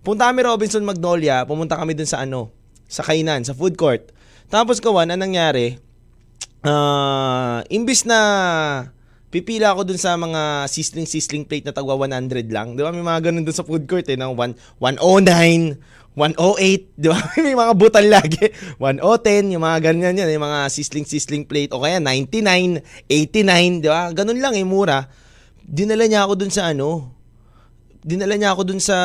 Punta 0.00 0.32
kami 0.32 0.40
Robinson 0.40 0.80
Magnolia, 0.80 1.44
pumunta 1.44 1.76
kami 1.76 1.92
dun 1.92 2.08
sa 2.08 2.24
ano, 2.24 2.48
sa 2.88 3.04
kainan, 3.04 3.44
sa 3.44 3.52
food 3.52 3.76
court. 3.76 4.08
Tapos 4.48 4.80
kawan, 4.80 5.12
anong 5.12 5.36
nangyari? 5.36 5.76
Ah, 6.64 7.60
imbis 7.68 8.08
na 8.08 8.18
pipila 9.30 9.72
ako 9.72 9.86
dun 9.86 10.00
sa 10.00 10.18
mga 10.18 10.66
sisling-sisling 10.66 11.46
plate 11.46 11.70
na 11.70 11.76
tagwa 11.76 11.94
100 11.94 12.50
lang. 12.50 12.74
Di 12.74 12.82
ba? 12.82 12.90
May 12.90 13.04
mga 13.06 13.30
ganun 13.30 13.46
dun 13.46 13.54
sa 13.54 13.62
food 13.62 13.86
court 13.86 14.04
eh. 14.10 14.18
No? 14.18 14.34
One, 14.34 14.58
109, 14.82 15.78
108. 16.18 16.98
Di 16.98 17.06
ba? 17.06 17.18
May 17.44 17.54
mga 17.54 17.74
butal 17.78 18.06
lagi. 18.10 18.50
110, 18.78 19.54
yung 19.54 19.62
mga 19.62 19.78
ganyan 19.78 20.18
yan. 20.18 20.28
Yung 20.34 20.44
mga 20.44 20.66
sisling-sisling 20.70 21.46
plate. 21.46 21.70
O 21.70 21.82
kaya 21.82 22.02
99, 22.02 22.82
89. 23.06 23.84
Di 23.84 23.88
ba? 23.88 24.10
Ganun 24.10 24.42
lang 24.42 24.58
eh, 24.58 24.66
mura. 24.66 25.06
Dinala 25.62 26.10
niya 26.10 26.26
ako 26.26 26.34
dun 26.34 26.50
sa 26.50 26.74
ano. 26.74 27.14
Dinala 28.02 28.34
niya 28.34 28.50
ako 28.56 28.62
dun 28.66 28.80
sa, 28.82 28.96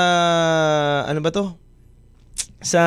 ano 1.05 1.19
ba 1.21 1.29
to? 1.29 1.53
Sa 2.65 2.81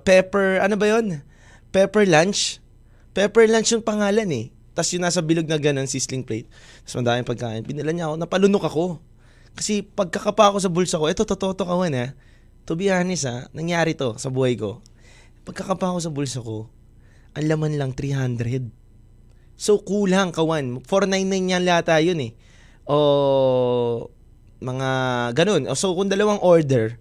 pepper, 0.00 0.64
ano 0.64 0.80
ba 0.80 0.86
yon? 0.88 1.20
Pepper 1.68 2.08
lunch. 2.08 2.64
Pepper 3.12 3.44
lunch 3.44 3.76
yung 3.76 3.84
pangalan 3.84 4.28
eh. 4.32 4.46
Tapos 4.72 4.92
yung 4.92 5.04
nasa 5.04 5.20
bilog 5.20 5.48
na 5.48 5.60
ganun, 5.60 5.88
sisling 5.88 6.24
plate. 6.24 6.48
Tapos 6.84 7.04
madaming 7.04 7.28
pagkain. 7.28 7.64
Pinala 7.64 7.92
niya 7.92 8.08
ako, 8.08 8.16
napalunok 8.16 8.64
ako. 8.64 8.84
Kasi 9.56 9.80
pagkakapa 9.84 10.52
ako 10.52 10.58
sa 10.60 10.68
bulsa 10.68 11.00
ko, 11.00 11.08
eto 11.08 11.24
totoo 11.24 11.56
to 11.56 11.64
kawan 11.64 11.96
ha. 11.96 12.06
To 12.66 12.74
be 12.74 12.90
honest 12.90 13.30
ha, 13.30 13.46
nangyari 13.54 13.94
to 13.94 14.18
sa 14.18 14.26
buhay 14.26 14.58
ko. 14.58 14.82
Pagkakapa 15.46 15.94
ako 15.94 15.98
sa 16.02 16.10
bulsa 16.10 16.38
ko, 16.42 16.66
ang 17.38 17.46
laman 17.46 17.78
lang 17.78 17.94
300. 17.94 18.74
So 19.54 19.78
kulang 19.80 20.34
kawan. 20.34 20.82
499 20.82 21.54
yan 21.54 21.62
lata 21.62 22.02
yun 22.02 22.18
eh. 22.18 22.32
O 22.90 24.10
mga 24.58 24.90
ganun. 25.38 25.70
So 25.78 25.94
kung 25.94 26.10
dalawang 26.10 26.42
order, 26.42 26.98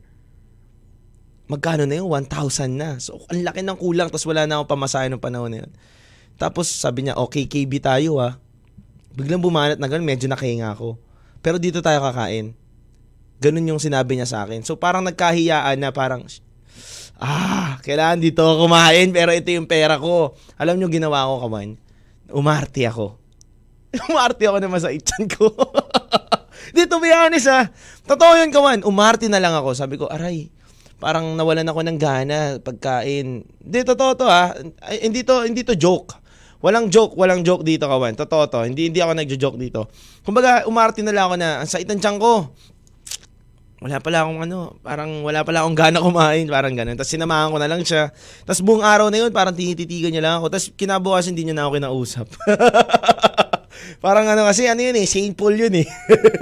magkano 1.50 1.90
na 1.90 1.98
yun? 1.98 2.08
1,000 2.14 2.78
na. 2.78 3.02
So 3.02 3.26
ang 3.34 3.42
laki 3.42 3.66
ng 3.66 3.82
kulang 3.82 4.14
tapos 4.14 4.30
wala 4.30 4.46
na 4.46 4.62
akong 4.62 4.78
pamasahe 4.78 5.10
ng 5.10 5.22
panahon 5.22 5.50
na 5.50 5.60
yun. 5.66 5.72
Tapos 6.38 6.70
sabi 6.70 7.10
niya, 7.10 7.18
okay 7.18 7.50
KB 7.50 7.82
tayo 7.82 8.22
ah. 8.22 8.38
Biglang 9.18 9.42
bumanat 9.42 9.82
na 9.82 9.88
ganun, 9.90 10.06
medyo 10.06 10.30
nakahinga 10.30 10.78
ako. 10.78 11.00
Pero 11.42 11.58
dito 11.58 11.82
tayo 11.82 12.04
kakain. 12.06 12.54
Ganun 13.40 13.76
yung 13.76 13.82
sinabi 13.82 14.16
niya 14.16 14.28
sa 14.28 14.38
akin. 14.48 14.64
So 14.64 14.80
parang 14.80 15.04
nagkahiyaan 15.04 15.76
na 15.80 15.92
parang, 15.92 16.24
ah, 17.20 17.80
kailangan 17.84 18.20
dito 18.24 18.42
ako 18.44 18.68
kumain 18.68 19.12
pero 19.12 19.36
ito 19.36 19.52
yung 19.52 19.68
pera 19.68 20.00
ko. 20.00 20.36
Alam 20.56 20.80
niyo 20.80 20.88
ginawa 20.88 21.28
ko 21.28 21.48
kaman? 21.48 21.76
Umarte 22.32 22.88
ako. 22.88 23.20
Umarte 24.12 24.44
ako 24.48 24.58
naman 24.64 24.80
sa 24.80 24.92
itchan 24.92 25.28
ko. 25.28 25.52
dito 26.76 26.98
be 27.00 27.12
honest 27.12 27.52
ah. 27.52 27.68
Totoo 28.08 28.40
yun 28.40 28.52
kaman. 28.52 28.84
Umarte 28.88 29.28
na 29.28 29.40
lang 29.44 29.54
ako. 29.56 29.76
Sabi 29.76 30.00
ko, 30.00 30.08
aray, 30.08 30.48
parang 31.00 31.36
nawalan 31.36 31.68
ako 31.68 31.80
ng 31.86 31.98
gana 32.00 32.40
pagkain. 32.64 33.44
Hindi, 33.44 33.80
totoo 33.84 34.12
to 34.16 34.26
ha. 34.28 34.56
Ay, 34.84 35.06
hindi 35.06 35.22
to, 35.28 35.44
hindi 35.44 35.62
to 35.62 35.76
joke. 35.76 36.16
Walang 36.66 36.90
joke, 36.90 37.14
walang 37.14 37.46
joke 37.46 37.62
dito 37.62 37.86
kawan. 37.86 38.18
Totoo 38.18 38.50
to. 38.50 38.66
Hindi, 38.66 38.90
hindi 38.90 38.98
ako 38.98 39.14
nagjo-joke 39.14 39.60
dito. 39.62 39.86
Kumbaga, 40.26 40.66
umarte 40.66 41.06
na 41.06 41.14
lang 41.14 41.30
ako 41.30 41.36
na, 41.38 41.50
ang 41.62 41.70
sakit 41.70 41.86
ng 41.94 42.02
tiyan 42.02 42.18
ko. 42.18 42.50
Wala 43.86 44.02
pala 44.02 44.26
akong 44.26 44.42
ano, 44.50 44.74
parang 44.82 45.22
wala 45.22 45.46
pala 45.46 45.62
akong 45.62 45.78
gana 45.78 46.02
kumain, 46.02 46.50
parang 46.50 46.74
ganun. 46.74 46.98
Tapos 46.98 47.14
sinamahan 47.14 47.54
ko 47.54 47.62
na 47.62 47.70
lang 47.70 47.86
siya. 47.86 48.10
Tapos 48.42 48.66
buong 48.66 48.82
araw 48.82 49.14
na 49.14 49.22
yun, 49.22 49.30
parang 49.30 49.54
tinititigan 49.54 50.10
niya 50.10 50.26
lang 50.26 50.42
ako. 50.42 50.50
Tapos 50.50 50.74
kinabukasan 50.74 51.38
hindi 51.38 51.54
niya 51.54 51.62
na 51.62 51.70
ako 51.70 51.78
kinausap. 51.78 52.28
parang 54.06 54.26
ano 54.26 54.42
kasi, 54.50 54.66
ano 54.66 54.82
yun 54.82 54.98
eh, 54.98 55.06
St. 55.06 55.38
Paul 55.38 55.54
yun 55.54 55.86
eh. 55.86 55.88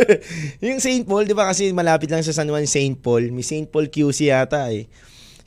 yung 0.72 0.80
St. 0.80 1.04
Paul, 1.04 1.28
di 1.28 1.36
ba 1.36 1.52
kasi 1.52 1.76
malapit 1.76 2.08
lang 2.08 2.24
sa 2.24 2.32
San 2.32 2.48
Juan 2.48 2.64
St. 2.64 2.96
Paul. 3.04 3.28
May 3.36 3.44
St. 3.44 3.68
Paul 3.68 3.92
QC 3.92 4.32
yata 4.32 4.72
eh. 4.72 4.88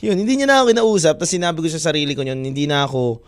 Yun, 0.05 0.20
hindi 0.20 0.36
niya 0.36 0.53
na 0.53 0.61
ako 0.61 0.76
kinausap. 0.76 1.16
Tapos 1.16 1.32
sinabi 1.32 1.64
ko 1.64 1.72
sa 1.72 1.80
sarili 1.80 2.12
ko 2.12 2.20
yun, 2.20 2.44
hindi 2.44 2.68
na 2.68 2.84
ako 2.84 3.24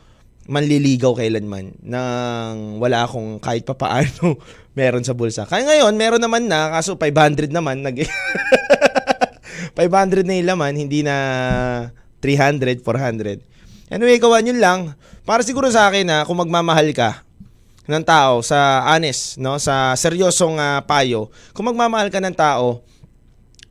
manliligaw 0.48 1.12
kailanman 1.12 1.76
nang 1.84 2.80
wala 2.80 3.04
akong 3.04 3.36
kahit 3.36 3.68
papaano 3.68 4.40
meron 4.78 5.02
sa 5.02 5.10
bulsa. 5.10 5.42
Kaya 5.42 5.66
ngayon, 5.66 5.98
meron 5.98 6.22
naman 6.22 6.46
na, 6.46 6.70
kaso 6.78 6.94
500 6.94 7.50
naman, 7.50 7.82
nag 7.82 7.98
500 9.74 10.22
na 10.22 10.38
yung 10.38 10.62
hindi 10.78 11.02
na 11.02 11.14
300, 12.22 12.86
400. 12.86 13.42
Anyway, 13.90 14.22
kawan 14.22 14.46
yun 14.46 14.62
lang. 14.62 14.94
Para 15.26 15.42
siguro 15.42 15.66
sa 15.74 15.90
akin 15.90 16.06
na 16.06 16.16
kung 16.22 16.38
magmamahal 16.38 16.94
ka 16.94 17.26
ng 17.88 18.04
tao 18.06 18.44
sa 18.44 18.86
honest, 18.86 19.40
no, 19.42 19.58
sa 19.58 19.96
seryosong 19.98 20.60
uh, 20.60 20.78
payo, 20.86 21.32
kung 21.56 21.66
magmamahal 21.66 22.12
ka 22.12 22.22
ng 22.22 22.36
tao, 22.38 22.86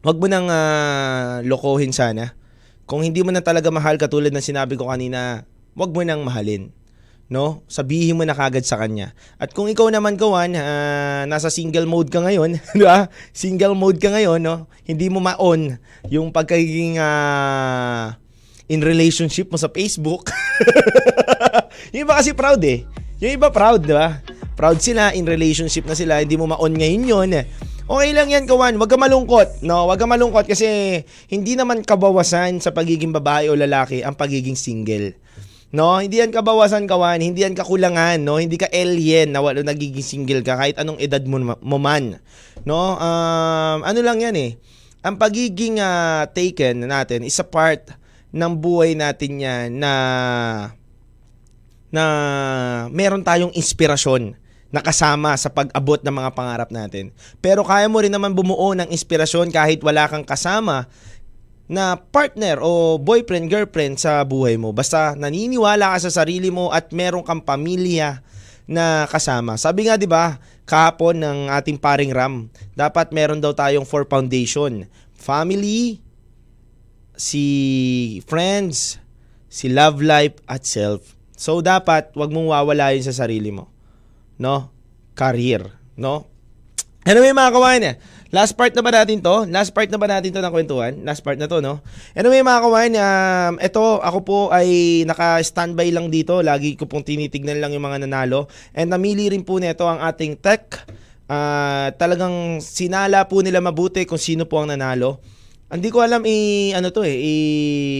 wag 0.04 0.18
mo 0.18 0.28
nang 0.28 0.50
uh, 0.50 1.40
lokohin 1.48 1.96
sana. 1.96 2.36
Kung 2.88 3.04
hindi 3.04 3.20
mo 3.24 3.32
na 3.36 3.44
talaga 3.44 3.68
mahal 3.68 4.00
katulad 4.00 4.32
ng 4.32 4.44
sinabi 4.44 4.80
ko 4.80 4.90
kanina, 4.90 5.44
wag 5.76 5.92
mo 5.92 6.02
nang 6.02 6.24
mahalin. 6.24 6.72
No? 7.28 7.64
Sabihin 7.68 8.16
mo 8.16 8.24
na 8.24 8.32
kagad 8.32 8.64
sa 8.64 8.80
kanya. 8.80 9.12
At 9.36 9.52
kung 9.52 9.68
ikaw 9.68 9.92
naman 9.92 10.16
kawan, 10.16 10.56
uh, 10.56 11.24
nasa 11.28 11.52
single 11.52 11.84
mode 11.84 12.08
ka 12.08 12.24
ngayon, 12.24 12.56
di 12.80 12.84
ba? 12.88 13.12
Single 13.36 13.76
mode 13.76 14.00
ka 14.00 14.16
ngayon, 14.16 14.40
no? 14.40 14.72
Hindi 14.88 15.12
mo 15.12 15.20
ma-on 15.20 15.76
yung 16.08 16.32
pagkaging 16.32 16.96
uh, 17.00 18.16
in 18.72 18.80
relationship 18.80 19.52
mo 19.52 19.60
sa 19.60 19.68
Facebook. 19.68 20.32
yung 21.96 22.08
iba 22.08 22.16
kasi 22.16 22.32
proud 22.32 22.64
eh. 22.64 22.88
Yung 23.20 23.36
iba 23.36 23.52
proud, 23.52 23.84
di 23.84 23.92
ba? 23.92 24.24
Proud 24.56 24.80
sila, 24.80 25.12
in 25.12 25.28
relationship 25.28 25.84
na 25.84 25.94
sila, 25.94 26.24
hindi 26.24 26.40
mo 26.40 26.48
ma-on 26.48 26.74
ngayon 26.76 27.04
yun. 27.04 27.32
Okay 27.88 28.12
lang 28.12 28.28
yan, 28.28 28.44
kawan. 28.44 28.76
Huwag 28.76 28.92
ka 28.92 29.00
malungkot. 29.00 29.64
No? 29.64 29.88
Huwag 29.88 29.96
ka 29.96 30.04
malungkot 30.04 30.44
kasi 30.44 30.68
hindi 31.32 31.56
naman 31.56 31.88
kabawasan 31.88 32.60
sa 32.60 32.76
pagiging 32.76 33.16
babae 33.16 33.48
o 33.48 33.56
lalaki 33.56 34.04
ang 34.04 34.12
pagiging 34.12 34.60
single. 34.60 35.16
No, 35.68 36.00
hindi 36.00 36.24
yan 36.24 36.32
kabawasan 36.32 36.88
kawan, 36.88 37.20
hindi 37.20 37.44
yan 37.44 37.52
kakulangan, 37.52 38.24
no? 38.24 38.40
Hindi 38.40 38.56
ka 38.56 38.72
alien 38.72 39.36
na 39.36 39.44
wala 39.44 39.60
nagiging 39.68 40.06
single 40.06 40.40
ka 40.40 40.56
kahit 40.56 40.80
anong 40.80 40.96
edad 41.04 41.20
mo, 41.28 41.44
mo 41.44 41.78
man. 41.78 42.24
No? 42.64 42.96
Um, 42.96 43.84
ano 43.84 44.00
lang 44.00 44.24
yan 44.24 44.36
eh. 44.40 44.56
Ang 45.04 45.20
pagiging 45.20 45.84
uh, 45.84 46.24
taken 46.32 46.88
natin 46.88 47.28
is 47.28 47.36
a 47.40 47.48
part 47.48 47.84
ng 48.32 48.54
buhay 48.56 48.96
natin 48.96 49.44
yan 49.44 49.68
na 49.76 49.94
na 51.88 52.04
meron 52.92 53.24
tayong 53.24 53.56
inspirasyon 53.56 54.36
na 54.68 54.84
kasama 54.84 55.32
sa 55.40 55.48
pag-abot 55.48 56.00
ng 56.04 56.12
mga 56.12 56.32
pangarap 56.36 56.70
natin. 56.72 57.16
Pero 57.40 57.64
kaya 57.64 57.88
mo 57.88 58.04
rin 58.04 58.12
naman 58.12 58.36
bumuo 58.36 58.76
ng 58.76 58.92
inspirasyon 58.92 59.52
kahit 59.52 59.80
wala 59.80 60.12
kang 60.12 60.28
kasama 60.28 60.92
na 61.68 62.00
partner 62.00 62.64
o 62.64 62.96
boyfriend, 62.96 63.52
girlfriend 63.52 64.00
sa 64.00 64.24
buhay 64.24 64.56
mo. 64.56 64.72
Basta 64.72 65.14
naniniwala 65.20 65.96
ka 65.96 66.08
sa 66.08 66.24
sarili 66.24 66.48
mo 66.48 66.72
at 66.72 66.96
meron 66.96 67.28
kang 67.28 67.44
pamilya 67.44 68.24
na 68.68 69.04
kasama. 69.08 69.60
Sabi 69.60 69.88
nga 69.88 70.00
'di 70.00 70.08
ba, 70.08 70.40
kahapon 70.64 71.20
ng 71.20 71.40
ating 71.52 71.80
paring 71.80 72.12
Ram, 72.16 72.48
dapat 72.76 73.12
meron 73.12 73.44
daw 73.44 73.52
tayong 73.52 73.88
four 73.88 74.08
foundation. 74.08 74.88
Family, 75.16 76.00
si 77.20 77.44
friends, 78.28 79.00
si 79.52 79.68
love 79.68 80.00
life 80.00 80.40
at 80.48 80.64
self. 80.64 81.16
So 81.36 81.60
dapat 81.60 82.16
'wag 82.16 82.32
mong 82.32 82.52
wawala 82.52 82.96
yun 82.96 83.04
sa 83.04 83.16
sarili 83.16 83.52
mo. 83.52 83.68
No? 84.40 84.72
Career, 85.20 85.68
no? 86.00 86.32
Anyway 87.08 87.32
mga 87.32 87.56
kawain, 87.56 87.84
eh, 87.88 87.96
last 88.32 88.56
part 88.56 88.72
na 88.76 88.84
ba 88.84 88.92
natin 88.92 89.20
to? 89.20 89.46
Last 89.48 89.72
part 89.72 89.90
na 89.92 90.00
ba 90.00 90.08
natin 90.08 90.32
to 90.34 90.40
ng 90.44 90.54
kwentuhan? 90.54 90.94
Last 91.04 91.22
part 91.22 91.40
na 91.40 91.46
to, 91.46 91.60
no? 91.60 91.84
Anyway 92.14 92.44
mga 92.44 92.60
kawain, 92.64 92.94
um, 92.96 93.54
ito 93.60 93.84
ako 94.04 94.20
po 94.24 94.40
ay 94.50 95.02
naka-standby 95.08 95.92
lang 95.92 96.08
dito. 96.08 96.40
Lagi 96.44 96.76
ko 96.76 96.88
pong 96.88 97.08
tinitignan 97.08 97.60
lang 97.60 97.72
yung 97.72 97.86
mga 97.86 98.08
nanalo. 98.08 98.52
And 98.76 98.92
namili 98.92 99.32
rin 99.32 99.44
po 99.44 99.60
nito 99.60 99.88
ang 99.88 100.04
ating 100.04 100.40
tech. 100.40 100.88
Uh, 101.28 101.92
talagang 102.00 102.64
sinala 102.64 103.28
po 103.28 103.44
nila 103.44 103.60
mabuti 103.60 104.08
kung 104.08 104.20
sino 104.20 104.48
po 104.48 104.64
ang 104.64 104.72
nanalo. 104.72 105.20
Hindi 105.68 105.92
ko 105.92 106.00
alam 106.00 106.24
i 106.24 106.72
ano 106.72 106.96
to 106.96 107.04
eh, 107.04 107.12
i 107.12 107.34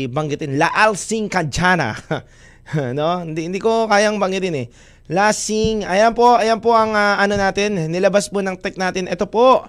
banggitin. 0.08 0.56
Laal 0.56 0.96
Singh 0.96 1.28
Kajana. 1.28 2.00
no? 2.98 3.28
Hindi, 3.28 3.52
hindi 3.52 3.60
ko 3.60 3.92
kayang 3.92 4.20
banggitin 4.20 4.56
eh. 4.56 4.68
Lasing. 5.08 5.88
Ayan 5.88 6.12
po, 6.12 6.36
ayan 6.36 6.60
po 6.60 6.76
ang 6.76 6.92
uh, 6.92 7.16
ano 7.16 7.40
natin. 7.40 7.88
Nilabas 7.88 8.28
po 8.28 8.44
ng 8.44 8.60
tech 8.60 8.76
natin. 8.76 9.08
Ito 9.08 9.28
po. 9.28 9.64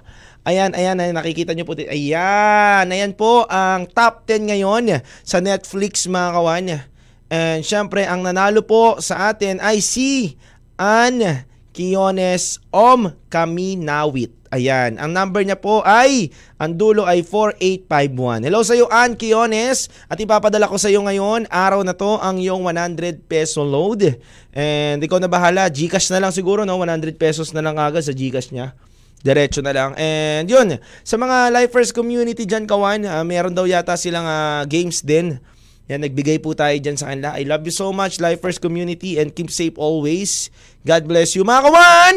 Ayan, 0.49 0.73
ayan, 0.73 0.97
ayan, 0.97 1.13
nakikita 1.13 1.53
nyo 1.53 1.69
po. 1.69 1.77
Ayan, 1.77 2.89
ayan 2.89 3.13
po 3.13 3.45
ang 3.53 3.85
top 3.85 4.25
10 4.25 4.49
ngayon 4.49 5.05
sa 5.21 5.45
Netflix 5.45 6.09
mga 6.09 6.31
kawan. 6.33 6.67
And 7.29 7.61
syempre, 7.61 8.09
ang 8.09 8.25
nanalo 8.25 8.65
po 8.65 8.97
sa 9.05 9.29
atin 9.29 9.61
ay 9.61 9.85
si 9.85 10.41
Ann 10.81 11.45
Kiones 11.77 12.65
Om 12.73 13.29
Kaminawit. 13.29 14.33
Ayan, 14.49 14.97
ang 14.97 15.13
number 15.13 15.45
niya 15.45 15.61
po 15.61 15.85
ay, 15.85 16.33
ang 16.57 16.81
dulo 16.81 17.05
ay 17.05 17.21
4851. 17.21 18.49
Hello 18.49 18.65
sa 18.65 18.73
iyo, 18.73 18.89
Ann 18.89 19.21
Kiones. 19.21 19.93
At 20.09 20.17
ipapadala 20.17 20.65
ko 20.65 20.81
sa 20.81 20.89
iyo 20.89 21.05
ngayon, 21.05 21.45
araw 21.53 21.85
na 21.85 21.93
to, 21.93 22.17
ang 22.17 22.41
iyong 22.41 22.65
100 22.65 23.29
peso 23.29 23.61
load. 23.69 24.17
And 24.57 25.05
ikaw 25.05 25.21
na 25.21 25.29
bahala, 25.29 25.69
Gcash 25.69 26.09
na 26.09 26.25
lang 26.25 26.33
siguro, 26.33 26.65
no? 26.65 26.81
100 26.81 27.21
pesos 27.21 27.53
na 27.53 27.61
lang 27.61 27.77
agad 27.77 28.01
sa 28.01 28.17
Gcash 28.17 28.49
niya. 28.49 28.73
Diretso 29.19 29.59
na 29.61 29.75
lang. 29.75 29.99
And 29.99 30.47
yun, 30.47 30.79
sa 31.03 31.19
mga 31.19 31.51
Lifers 31.51 31.91
community 31.91 32.47
dyan, 32.47 32.71
Kawan, 32.71 33.03
ah, 33.07 33.27
meron 33.27 33.51
daw 33.51 33.67
yata 33.67 33.99
silang 33.99 34.27
ah, 34.27 34.63
games 34.65 35.03
din. 35.03 35.43
Yan, 35.91 36.05
nagbigay 36.05 36.39
po 36.39 36.55
tayo 36.55 36.77
dyan 36.77 36.95
sa 36.95 37.11
kanila. 37.11 37.35
I 37.35 37.49
love 37.49 37.65
you 37.67 37.75
so 37.75 37.91
much, 37.91 38.23
Lifers 38.23 38.61
community, 38.63 39.19
and 39.19 39.35
keep 39.35 39.51
safe 39.51 39.75
always. 39.75 40.53
God 40.87 41.09
bless 41.09 41.35
you, 41.35 41.43
mga 41.43 41.63
Kawan! 41.67 42.17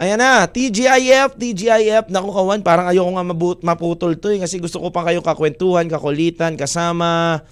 Ayan 0.00 0.18
na, 0.18 0.48
TGIF, 0.48 1.36
TGIF. 1.36 2.08
Naku, 2.08 2.30
Kawan, 2.32 2.64
parang 2.64 2.88
ayoko 2.88 3.12
nga 3.12 3.24
maputol 3.60 4.16
to 4.16 4.32
eh, 4.32 4.40
kasi 4.40 4.56
gusto 4.56 4.80
ko 4.80 4.88
pa 4.88 5.04
kayo 5.04 5.20
kakwentuhan, 5.20 5.84
kakulitan, 5.86 6.56
kasama 6.56 7.44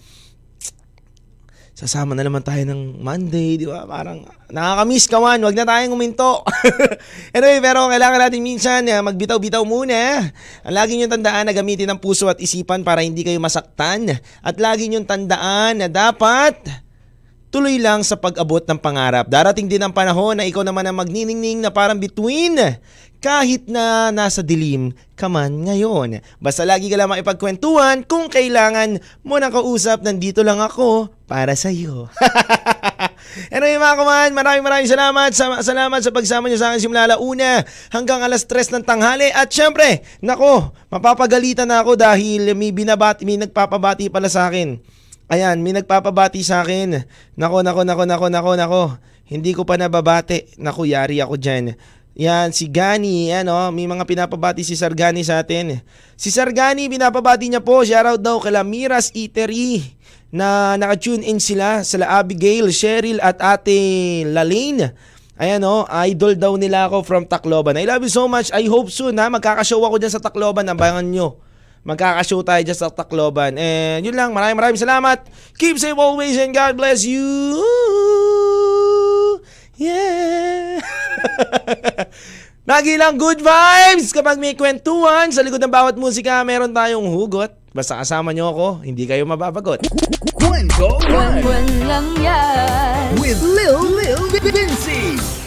sasama 1.81 2.13
na 2.13 2.29
naman 2.29 2.45
tayo 2.45 2.61
ng 2.69 3.01
Monday, 3.01 3.57
di 3.57 3.65
ba? 3.65 3.89
Parang 3.89 4.29
nakakamiss 4.53 5.09
ka 5.09 5.17
man, 5.17 5.41
wag 5.41 5.57
na 5.57 5.65
tayong 5.65 5.97
uminto. 5.97 6.45
anyway, 7.37 7.57
pero 7.65 7.89
kailangan 7.89 8.21
natin 8.21 8.45
minsan 8.45 8.85
eh, 8.85 9.01
magbitaw-bitaw 9.01 9.65
muna. 9.65 10.29
Ang 10.61 10.75
lagi 10.77 11.01
niyong 11.01 11.17
tandaan 11.17 11.49
na 11.49 11.57
gamitin 11.57 11.89
ang 11.89 11.97
puso 11.97 12.29
at 12.29 12.37
isipan 12.37 12.85
para 12.85 13.01
hindi 13.01 13.25
kayo 13.25 13.41
masaktan. 13.41 14.13
At 14.45 14.61
lagi 14.61 14.93
niyong 14.93 15.09
tandaan 15.09 15.81
na 15.81 15.89
dapat 15.89 16.61
tuloy 17.51 17.83
lang 17.83 18.07
sa 18.07 18.15
pag-abot 18.15 18.63
ng 18.63 18.79
pangarap. 18.79 19.27
Darating 19.27 19.67
din 19.67 19.83
ang 19.83 19.91
panahon 19.91 20.39
na 20.39 20.47
ikaw 20.47 20.63
naman 20.63 20.87
ang 20.87 20.97
magniningning 21.03 21.59
na 21.59 21.75
parang 21.75 21.99
between 21.99 22.57
kahit 23.21 23.69
na 23.69 24.09
nasa 24.09 24.41
dilim 24.41 24.97
ka 25.13 25.29
man 25.29 25.69
ngayon. 25.69 26.25
Basta 26.41 26.65
lagi 26.65 26.89
ka 26.89 26.97
lang 26.97 27.13
maipagkwentuhan 27.13 28.09
kung 28.09 28.33
kailangan 28.33 28.97
mo 29.21 29.37
ng 29.37 29.53
kausap, 29.53 30.01
nandito 30.01 30.41
lang 30.41 30.57
ako 30.57 31.13
para 31.29 31.53
sa 31.53 31.69
iyo. 31.69 32.09
anyway 33.55 33.77
mga 33.77 33.99
kuman, 34.01 34.31
maraming 34.33 34.65
maraming 34.65 34.89
salamat. 34.89 35.31
Sa, 35.37 35.61
salamat 35.61 36.01
sa 36.01 36.15
pagsama 36.15 36.49
niyo 36.49 36.57
sa 36.57 36.73
akin 36.73 36.81
simula 36.81 37.21
una 37.21 37.61
hanggang 37.93 38.25
alas 38.25 38.49
3 38.49 38.81
ng 38.81 38.85
tanghali. 38.89 39.29
At 39.37 39.53
syempre, 39.53 40.01
nako, 40.25 40.73
mapapagalitan 40.89 41.69
na 41.69 41.85
ako 41.85 42.01
dahil 42.01 42.57
may 42.57 42.73
binabati, 42.73 43.29
may 43.29 43.37
nagpapabati 43.37 44.09
pala 44.09 44.33
sa 44.33 44.49
akin. 44.49 45.00
Ayan, 45.31 45.63
may 45.63 45.71
nagpapabati 45.71 46.43
sa 46.43 46.67
akin. 46.67 47.07
Nako, 47.39 47.63
nako, 47.63 47.87
nako, 47.87 48.03
nako, 48.03 48.27
nako, 48.27 48.53
nako. 48.59 48.83
Hindi 49.31 49.55
ko 49.55 49.63
pa 49.63 49.79
nababate. 49.79 50.51
Naku, 50.59 50.91
yari 50.91 51.23
ako 51.23 51.39
dyan. 51.39 51.79
Yan, 52.19 52.51
si 52.51 52.67
Gani, 52.67 53.31
ano, 53.31 53.71
may 53.71 53.87
mga 53.87 54.03
pinapabati 54.03 54.67
si 54.67 54.75
Sargani 54.75 55.23
sa 55.23 55.39
atin. 55.39 55.79
Si 56.19 56.35
Sargani, 56.35 56.91
pinapabati 56.91 57.47
niya 57.47 57.63
po, 57.63 57.87
shoutout 57.87 58.19
daw 58.19 58.43
kala 58.43 58.67
Miras 58.67 59.15
Eatery 59.15 59.95
na 60.35 60.75
naka-tune 60.75 61.23
in 61.23 61.39
sila 61.39 61.87
sa 61.87 62.03
La 62.03 62.19
Abigail, 62.19 62.67
Cheryl 62.75 63.23
at 63.23 63.39
Ate 63.39 64.27
Lalaine. 64.27 64.99
Ayan 65.39 65.63
o, 65.63 65.87
idol 66.11 66.35
daw 66.35 66.59
nila 66.59 66.91
ako 66.91 67.07
from 67.07 67.23
Tacloban. 67.23 67.79
I 67.79 67.87
love 67.87 68.03
you 68.03 68.11
so 68.11 68.27
much. 68.27 68.51
I 68.51 68.67
hope 68.67 68.91
soon 68.91 69.15
ha, 69.15 69.31
magkakashow 69.31 69.79
ako 69.79 69.97
dyan 70.03 70.13
sa 70.13 70.21
Tacloban. 70.21 70.67
Abangan 70.67 71.07
nyo. 71.07 71.39
Magkakashow 71.81 72.45
tayo 72.45 72.61
dyan 72.61 72.77
sa 72.77 72.93
Tacloban. 72.93 73.57
And 73.57 74.05
yun 74.05 74.13
lang, 74.13 74.37
maraming 74.37 74.61
maraming 74.61 74.81
salamat. 74.81 75.25
Keep 75.57 75.81
safe 75.81 75.97
always 75.97 76.37
and 76.37 76.53
God 76.53 76.77
bless 76.77 77.09
you. 77.09 77.25
Yeah. 79.81 80.85
Lagi 82.71 83.01
lang 83.01 83.17
good 83.17 83.41
vibes 83.41 84.13
kapag 84.13 84.37
may 84.37 84.53
kwentuhan. 84.53 85.33
Sa 85.33 85.41
likod 85.41 85.59
ng 85.65 85.73
bawat 85.73 85.97
musika, 85.97 86.45
meron 86.45 86.77
tayong 86.77 87.09
hugot. 87.09 87.57
Basta 87.73 87.97
kasama 87.97 88.37
nyo 88.37 88.53
ako, 88.53 88.67
hindi 88.85 89.09
kayo 89.09 89.25
mababagot. 89.25 89.81
Kwento 90.37 91.01
1 91.09 91.41
Buwan 91.41 91.67
lang 91.89 92.09
yan 92.19 93.17
with 93.17 93.41
Lil 93.41 93.79
Lil 93.97 94.21
Vinci. 94.29 95.40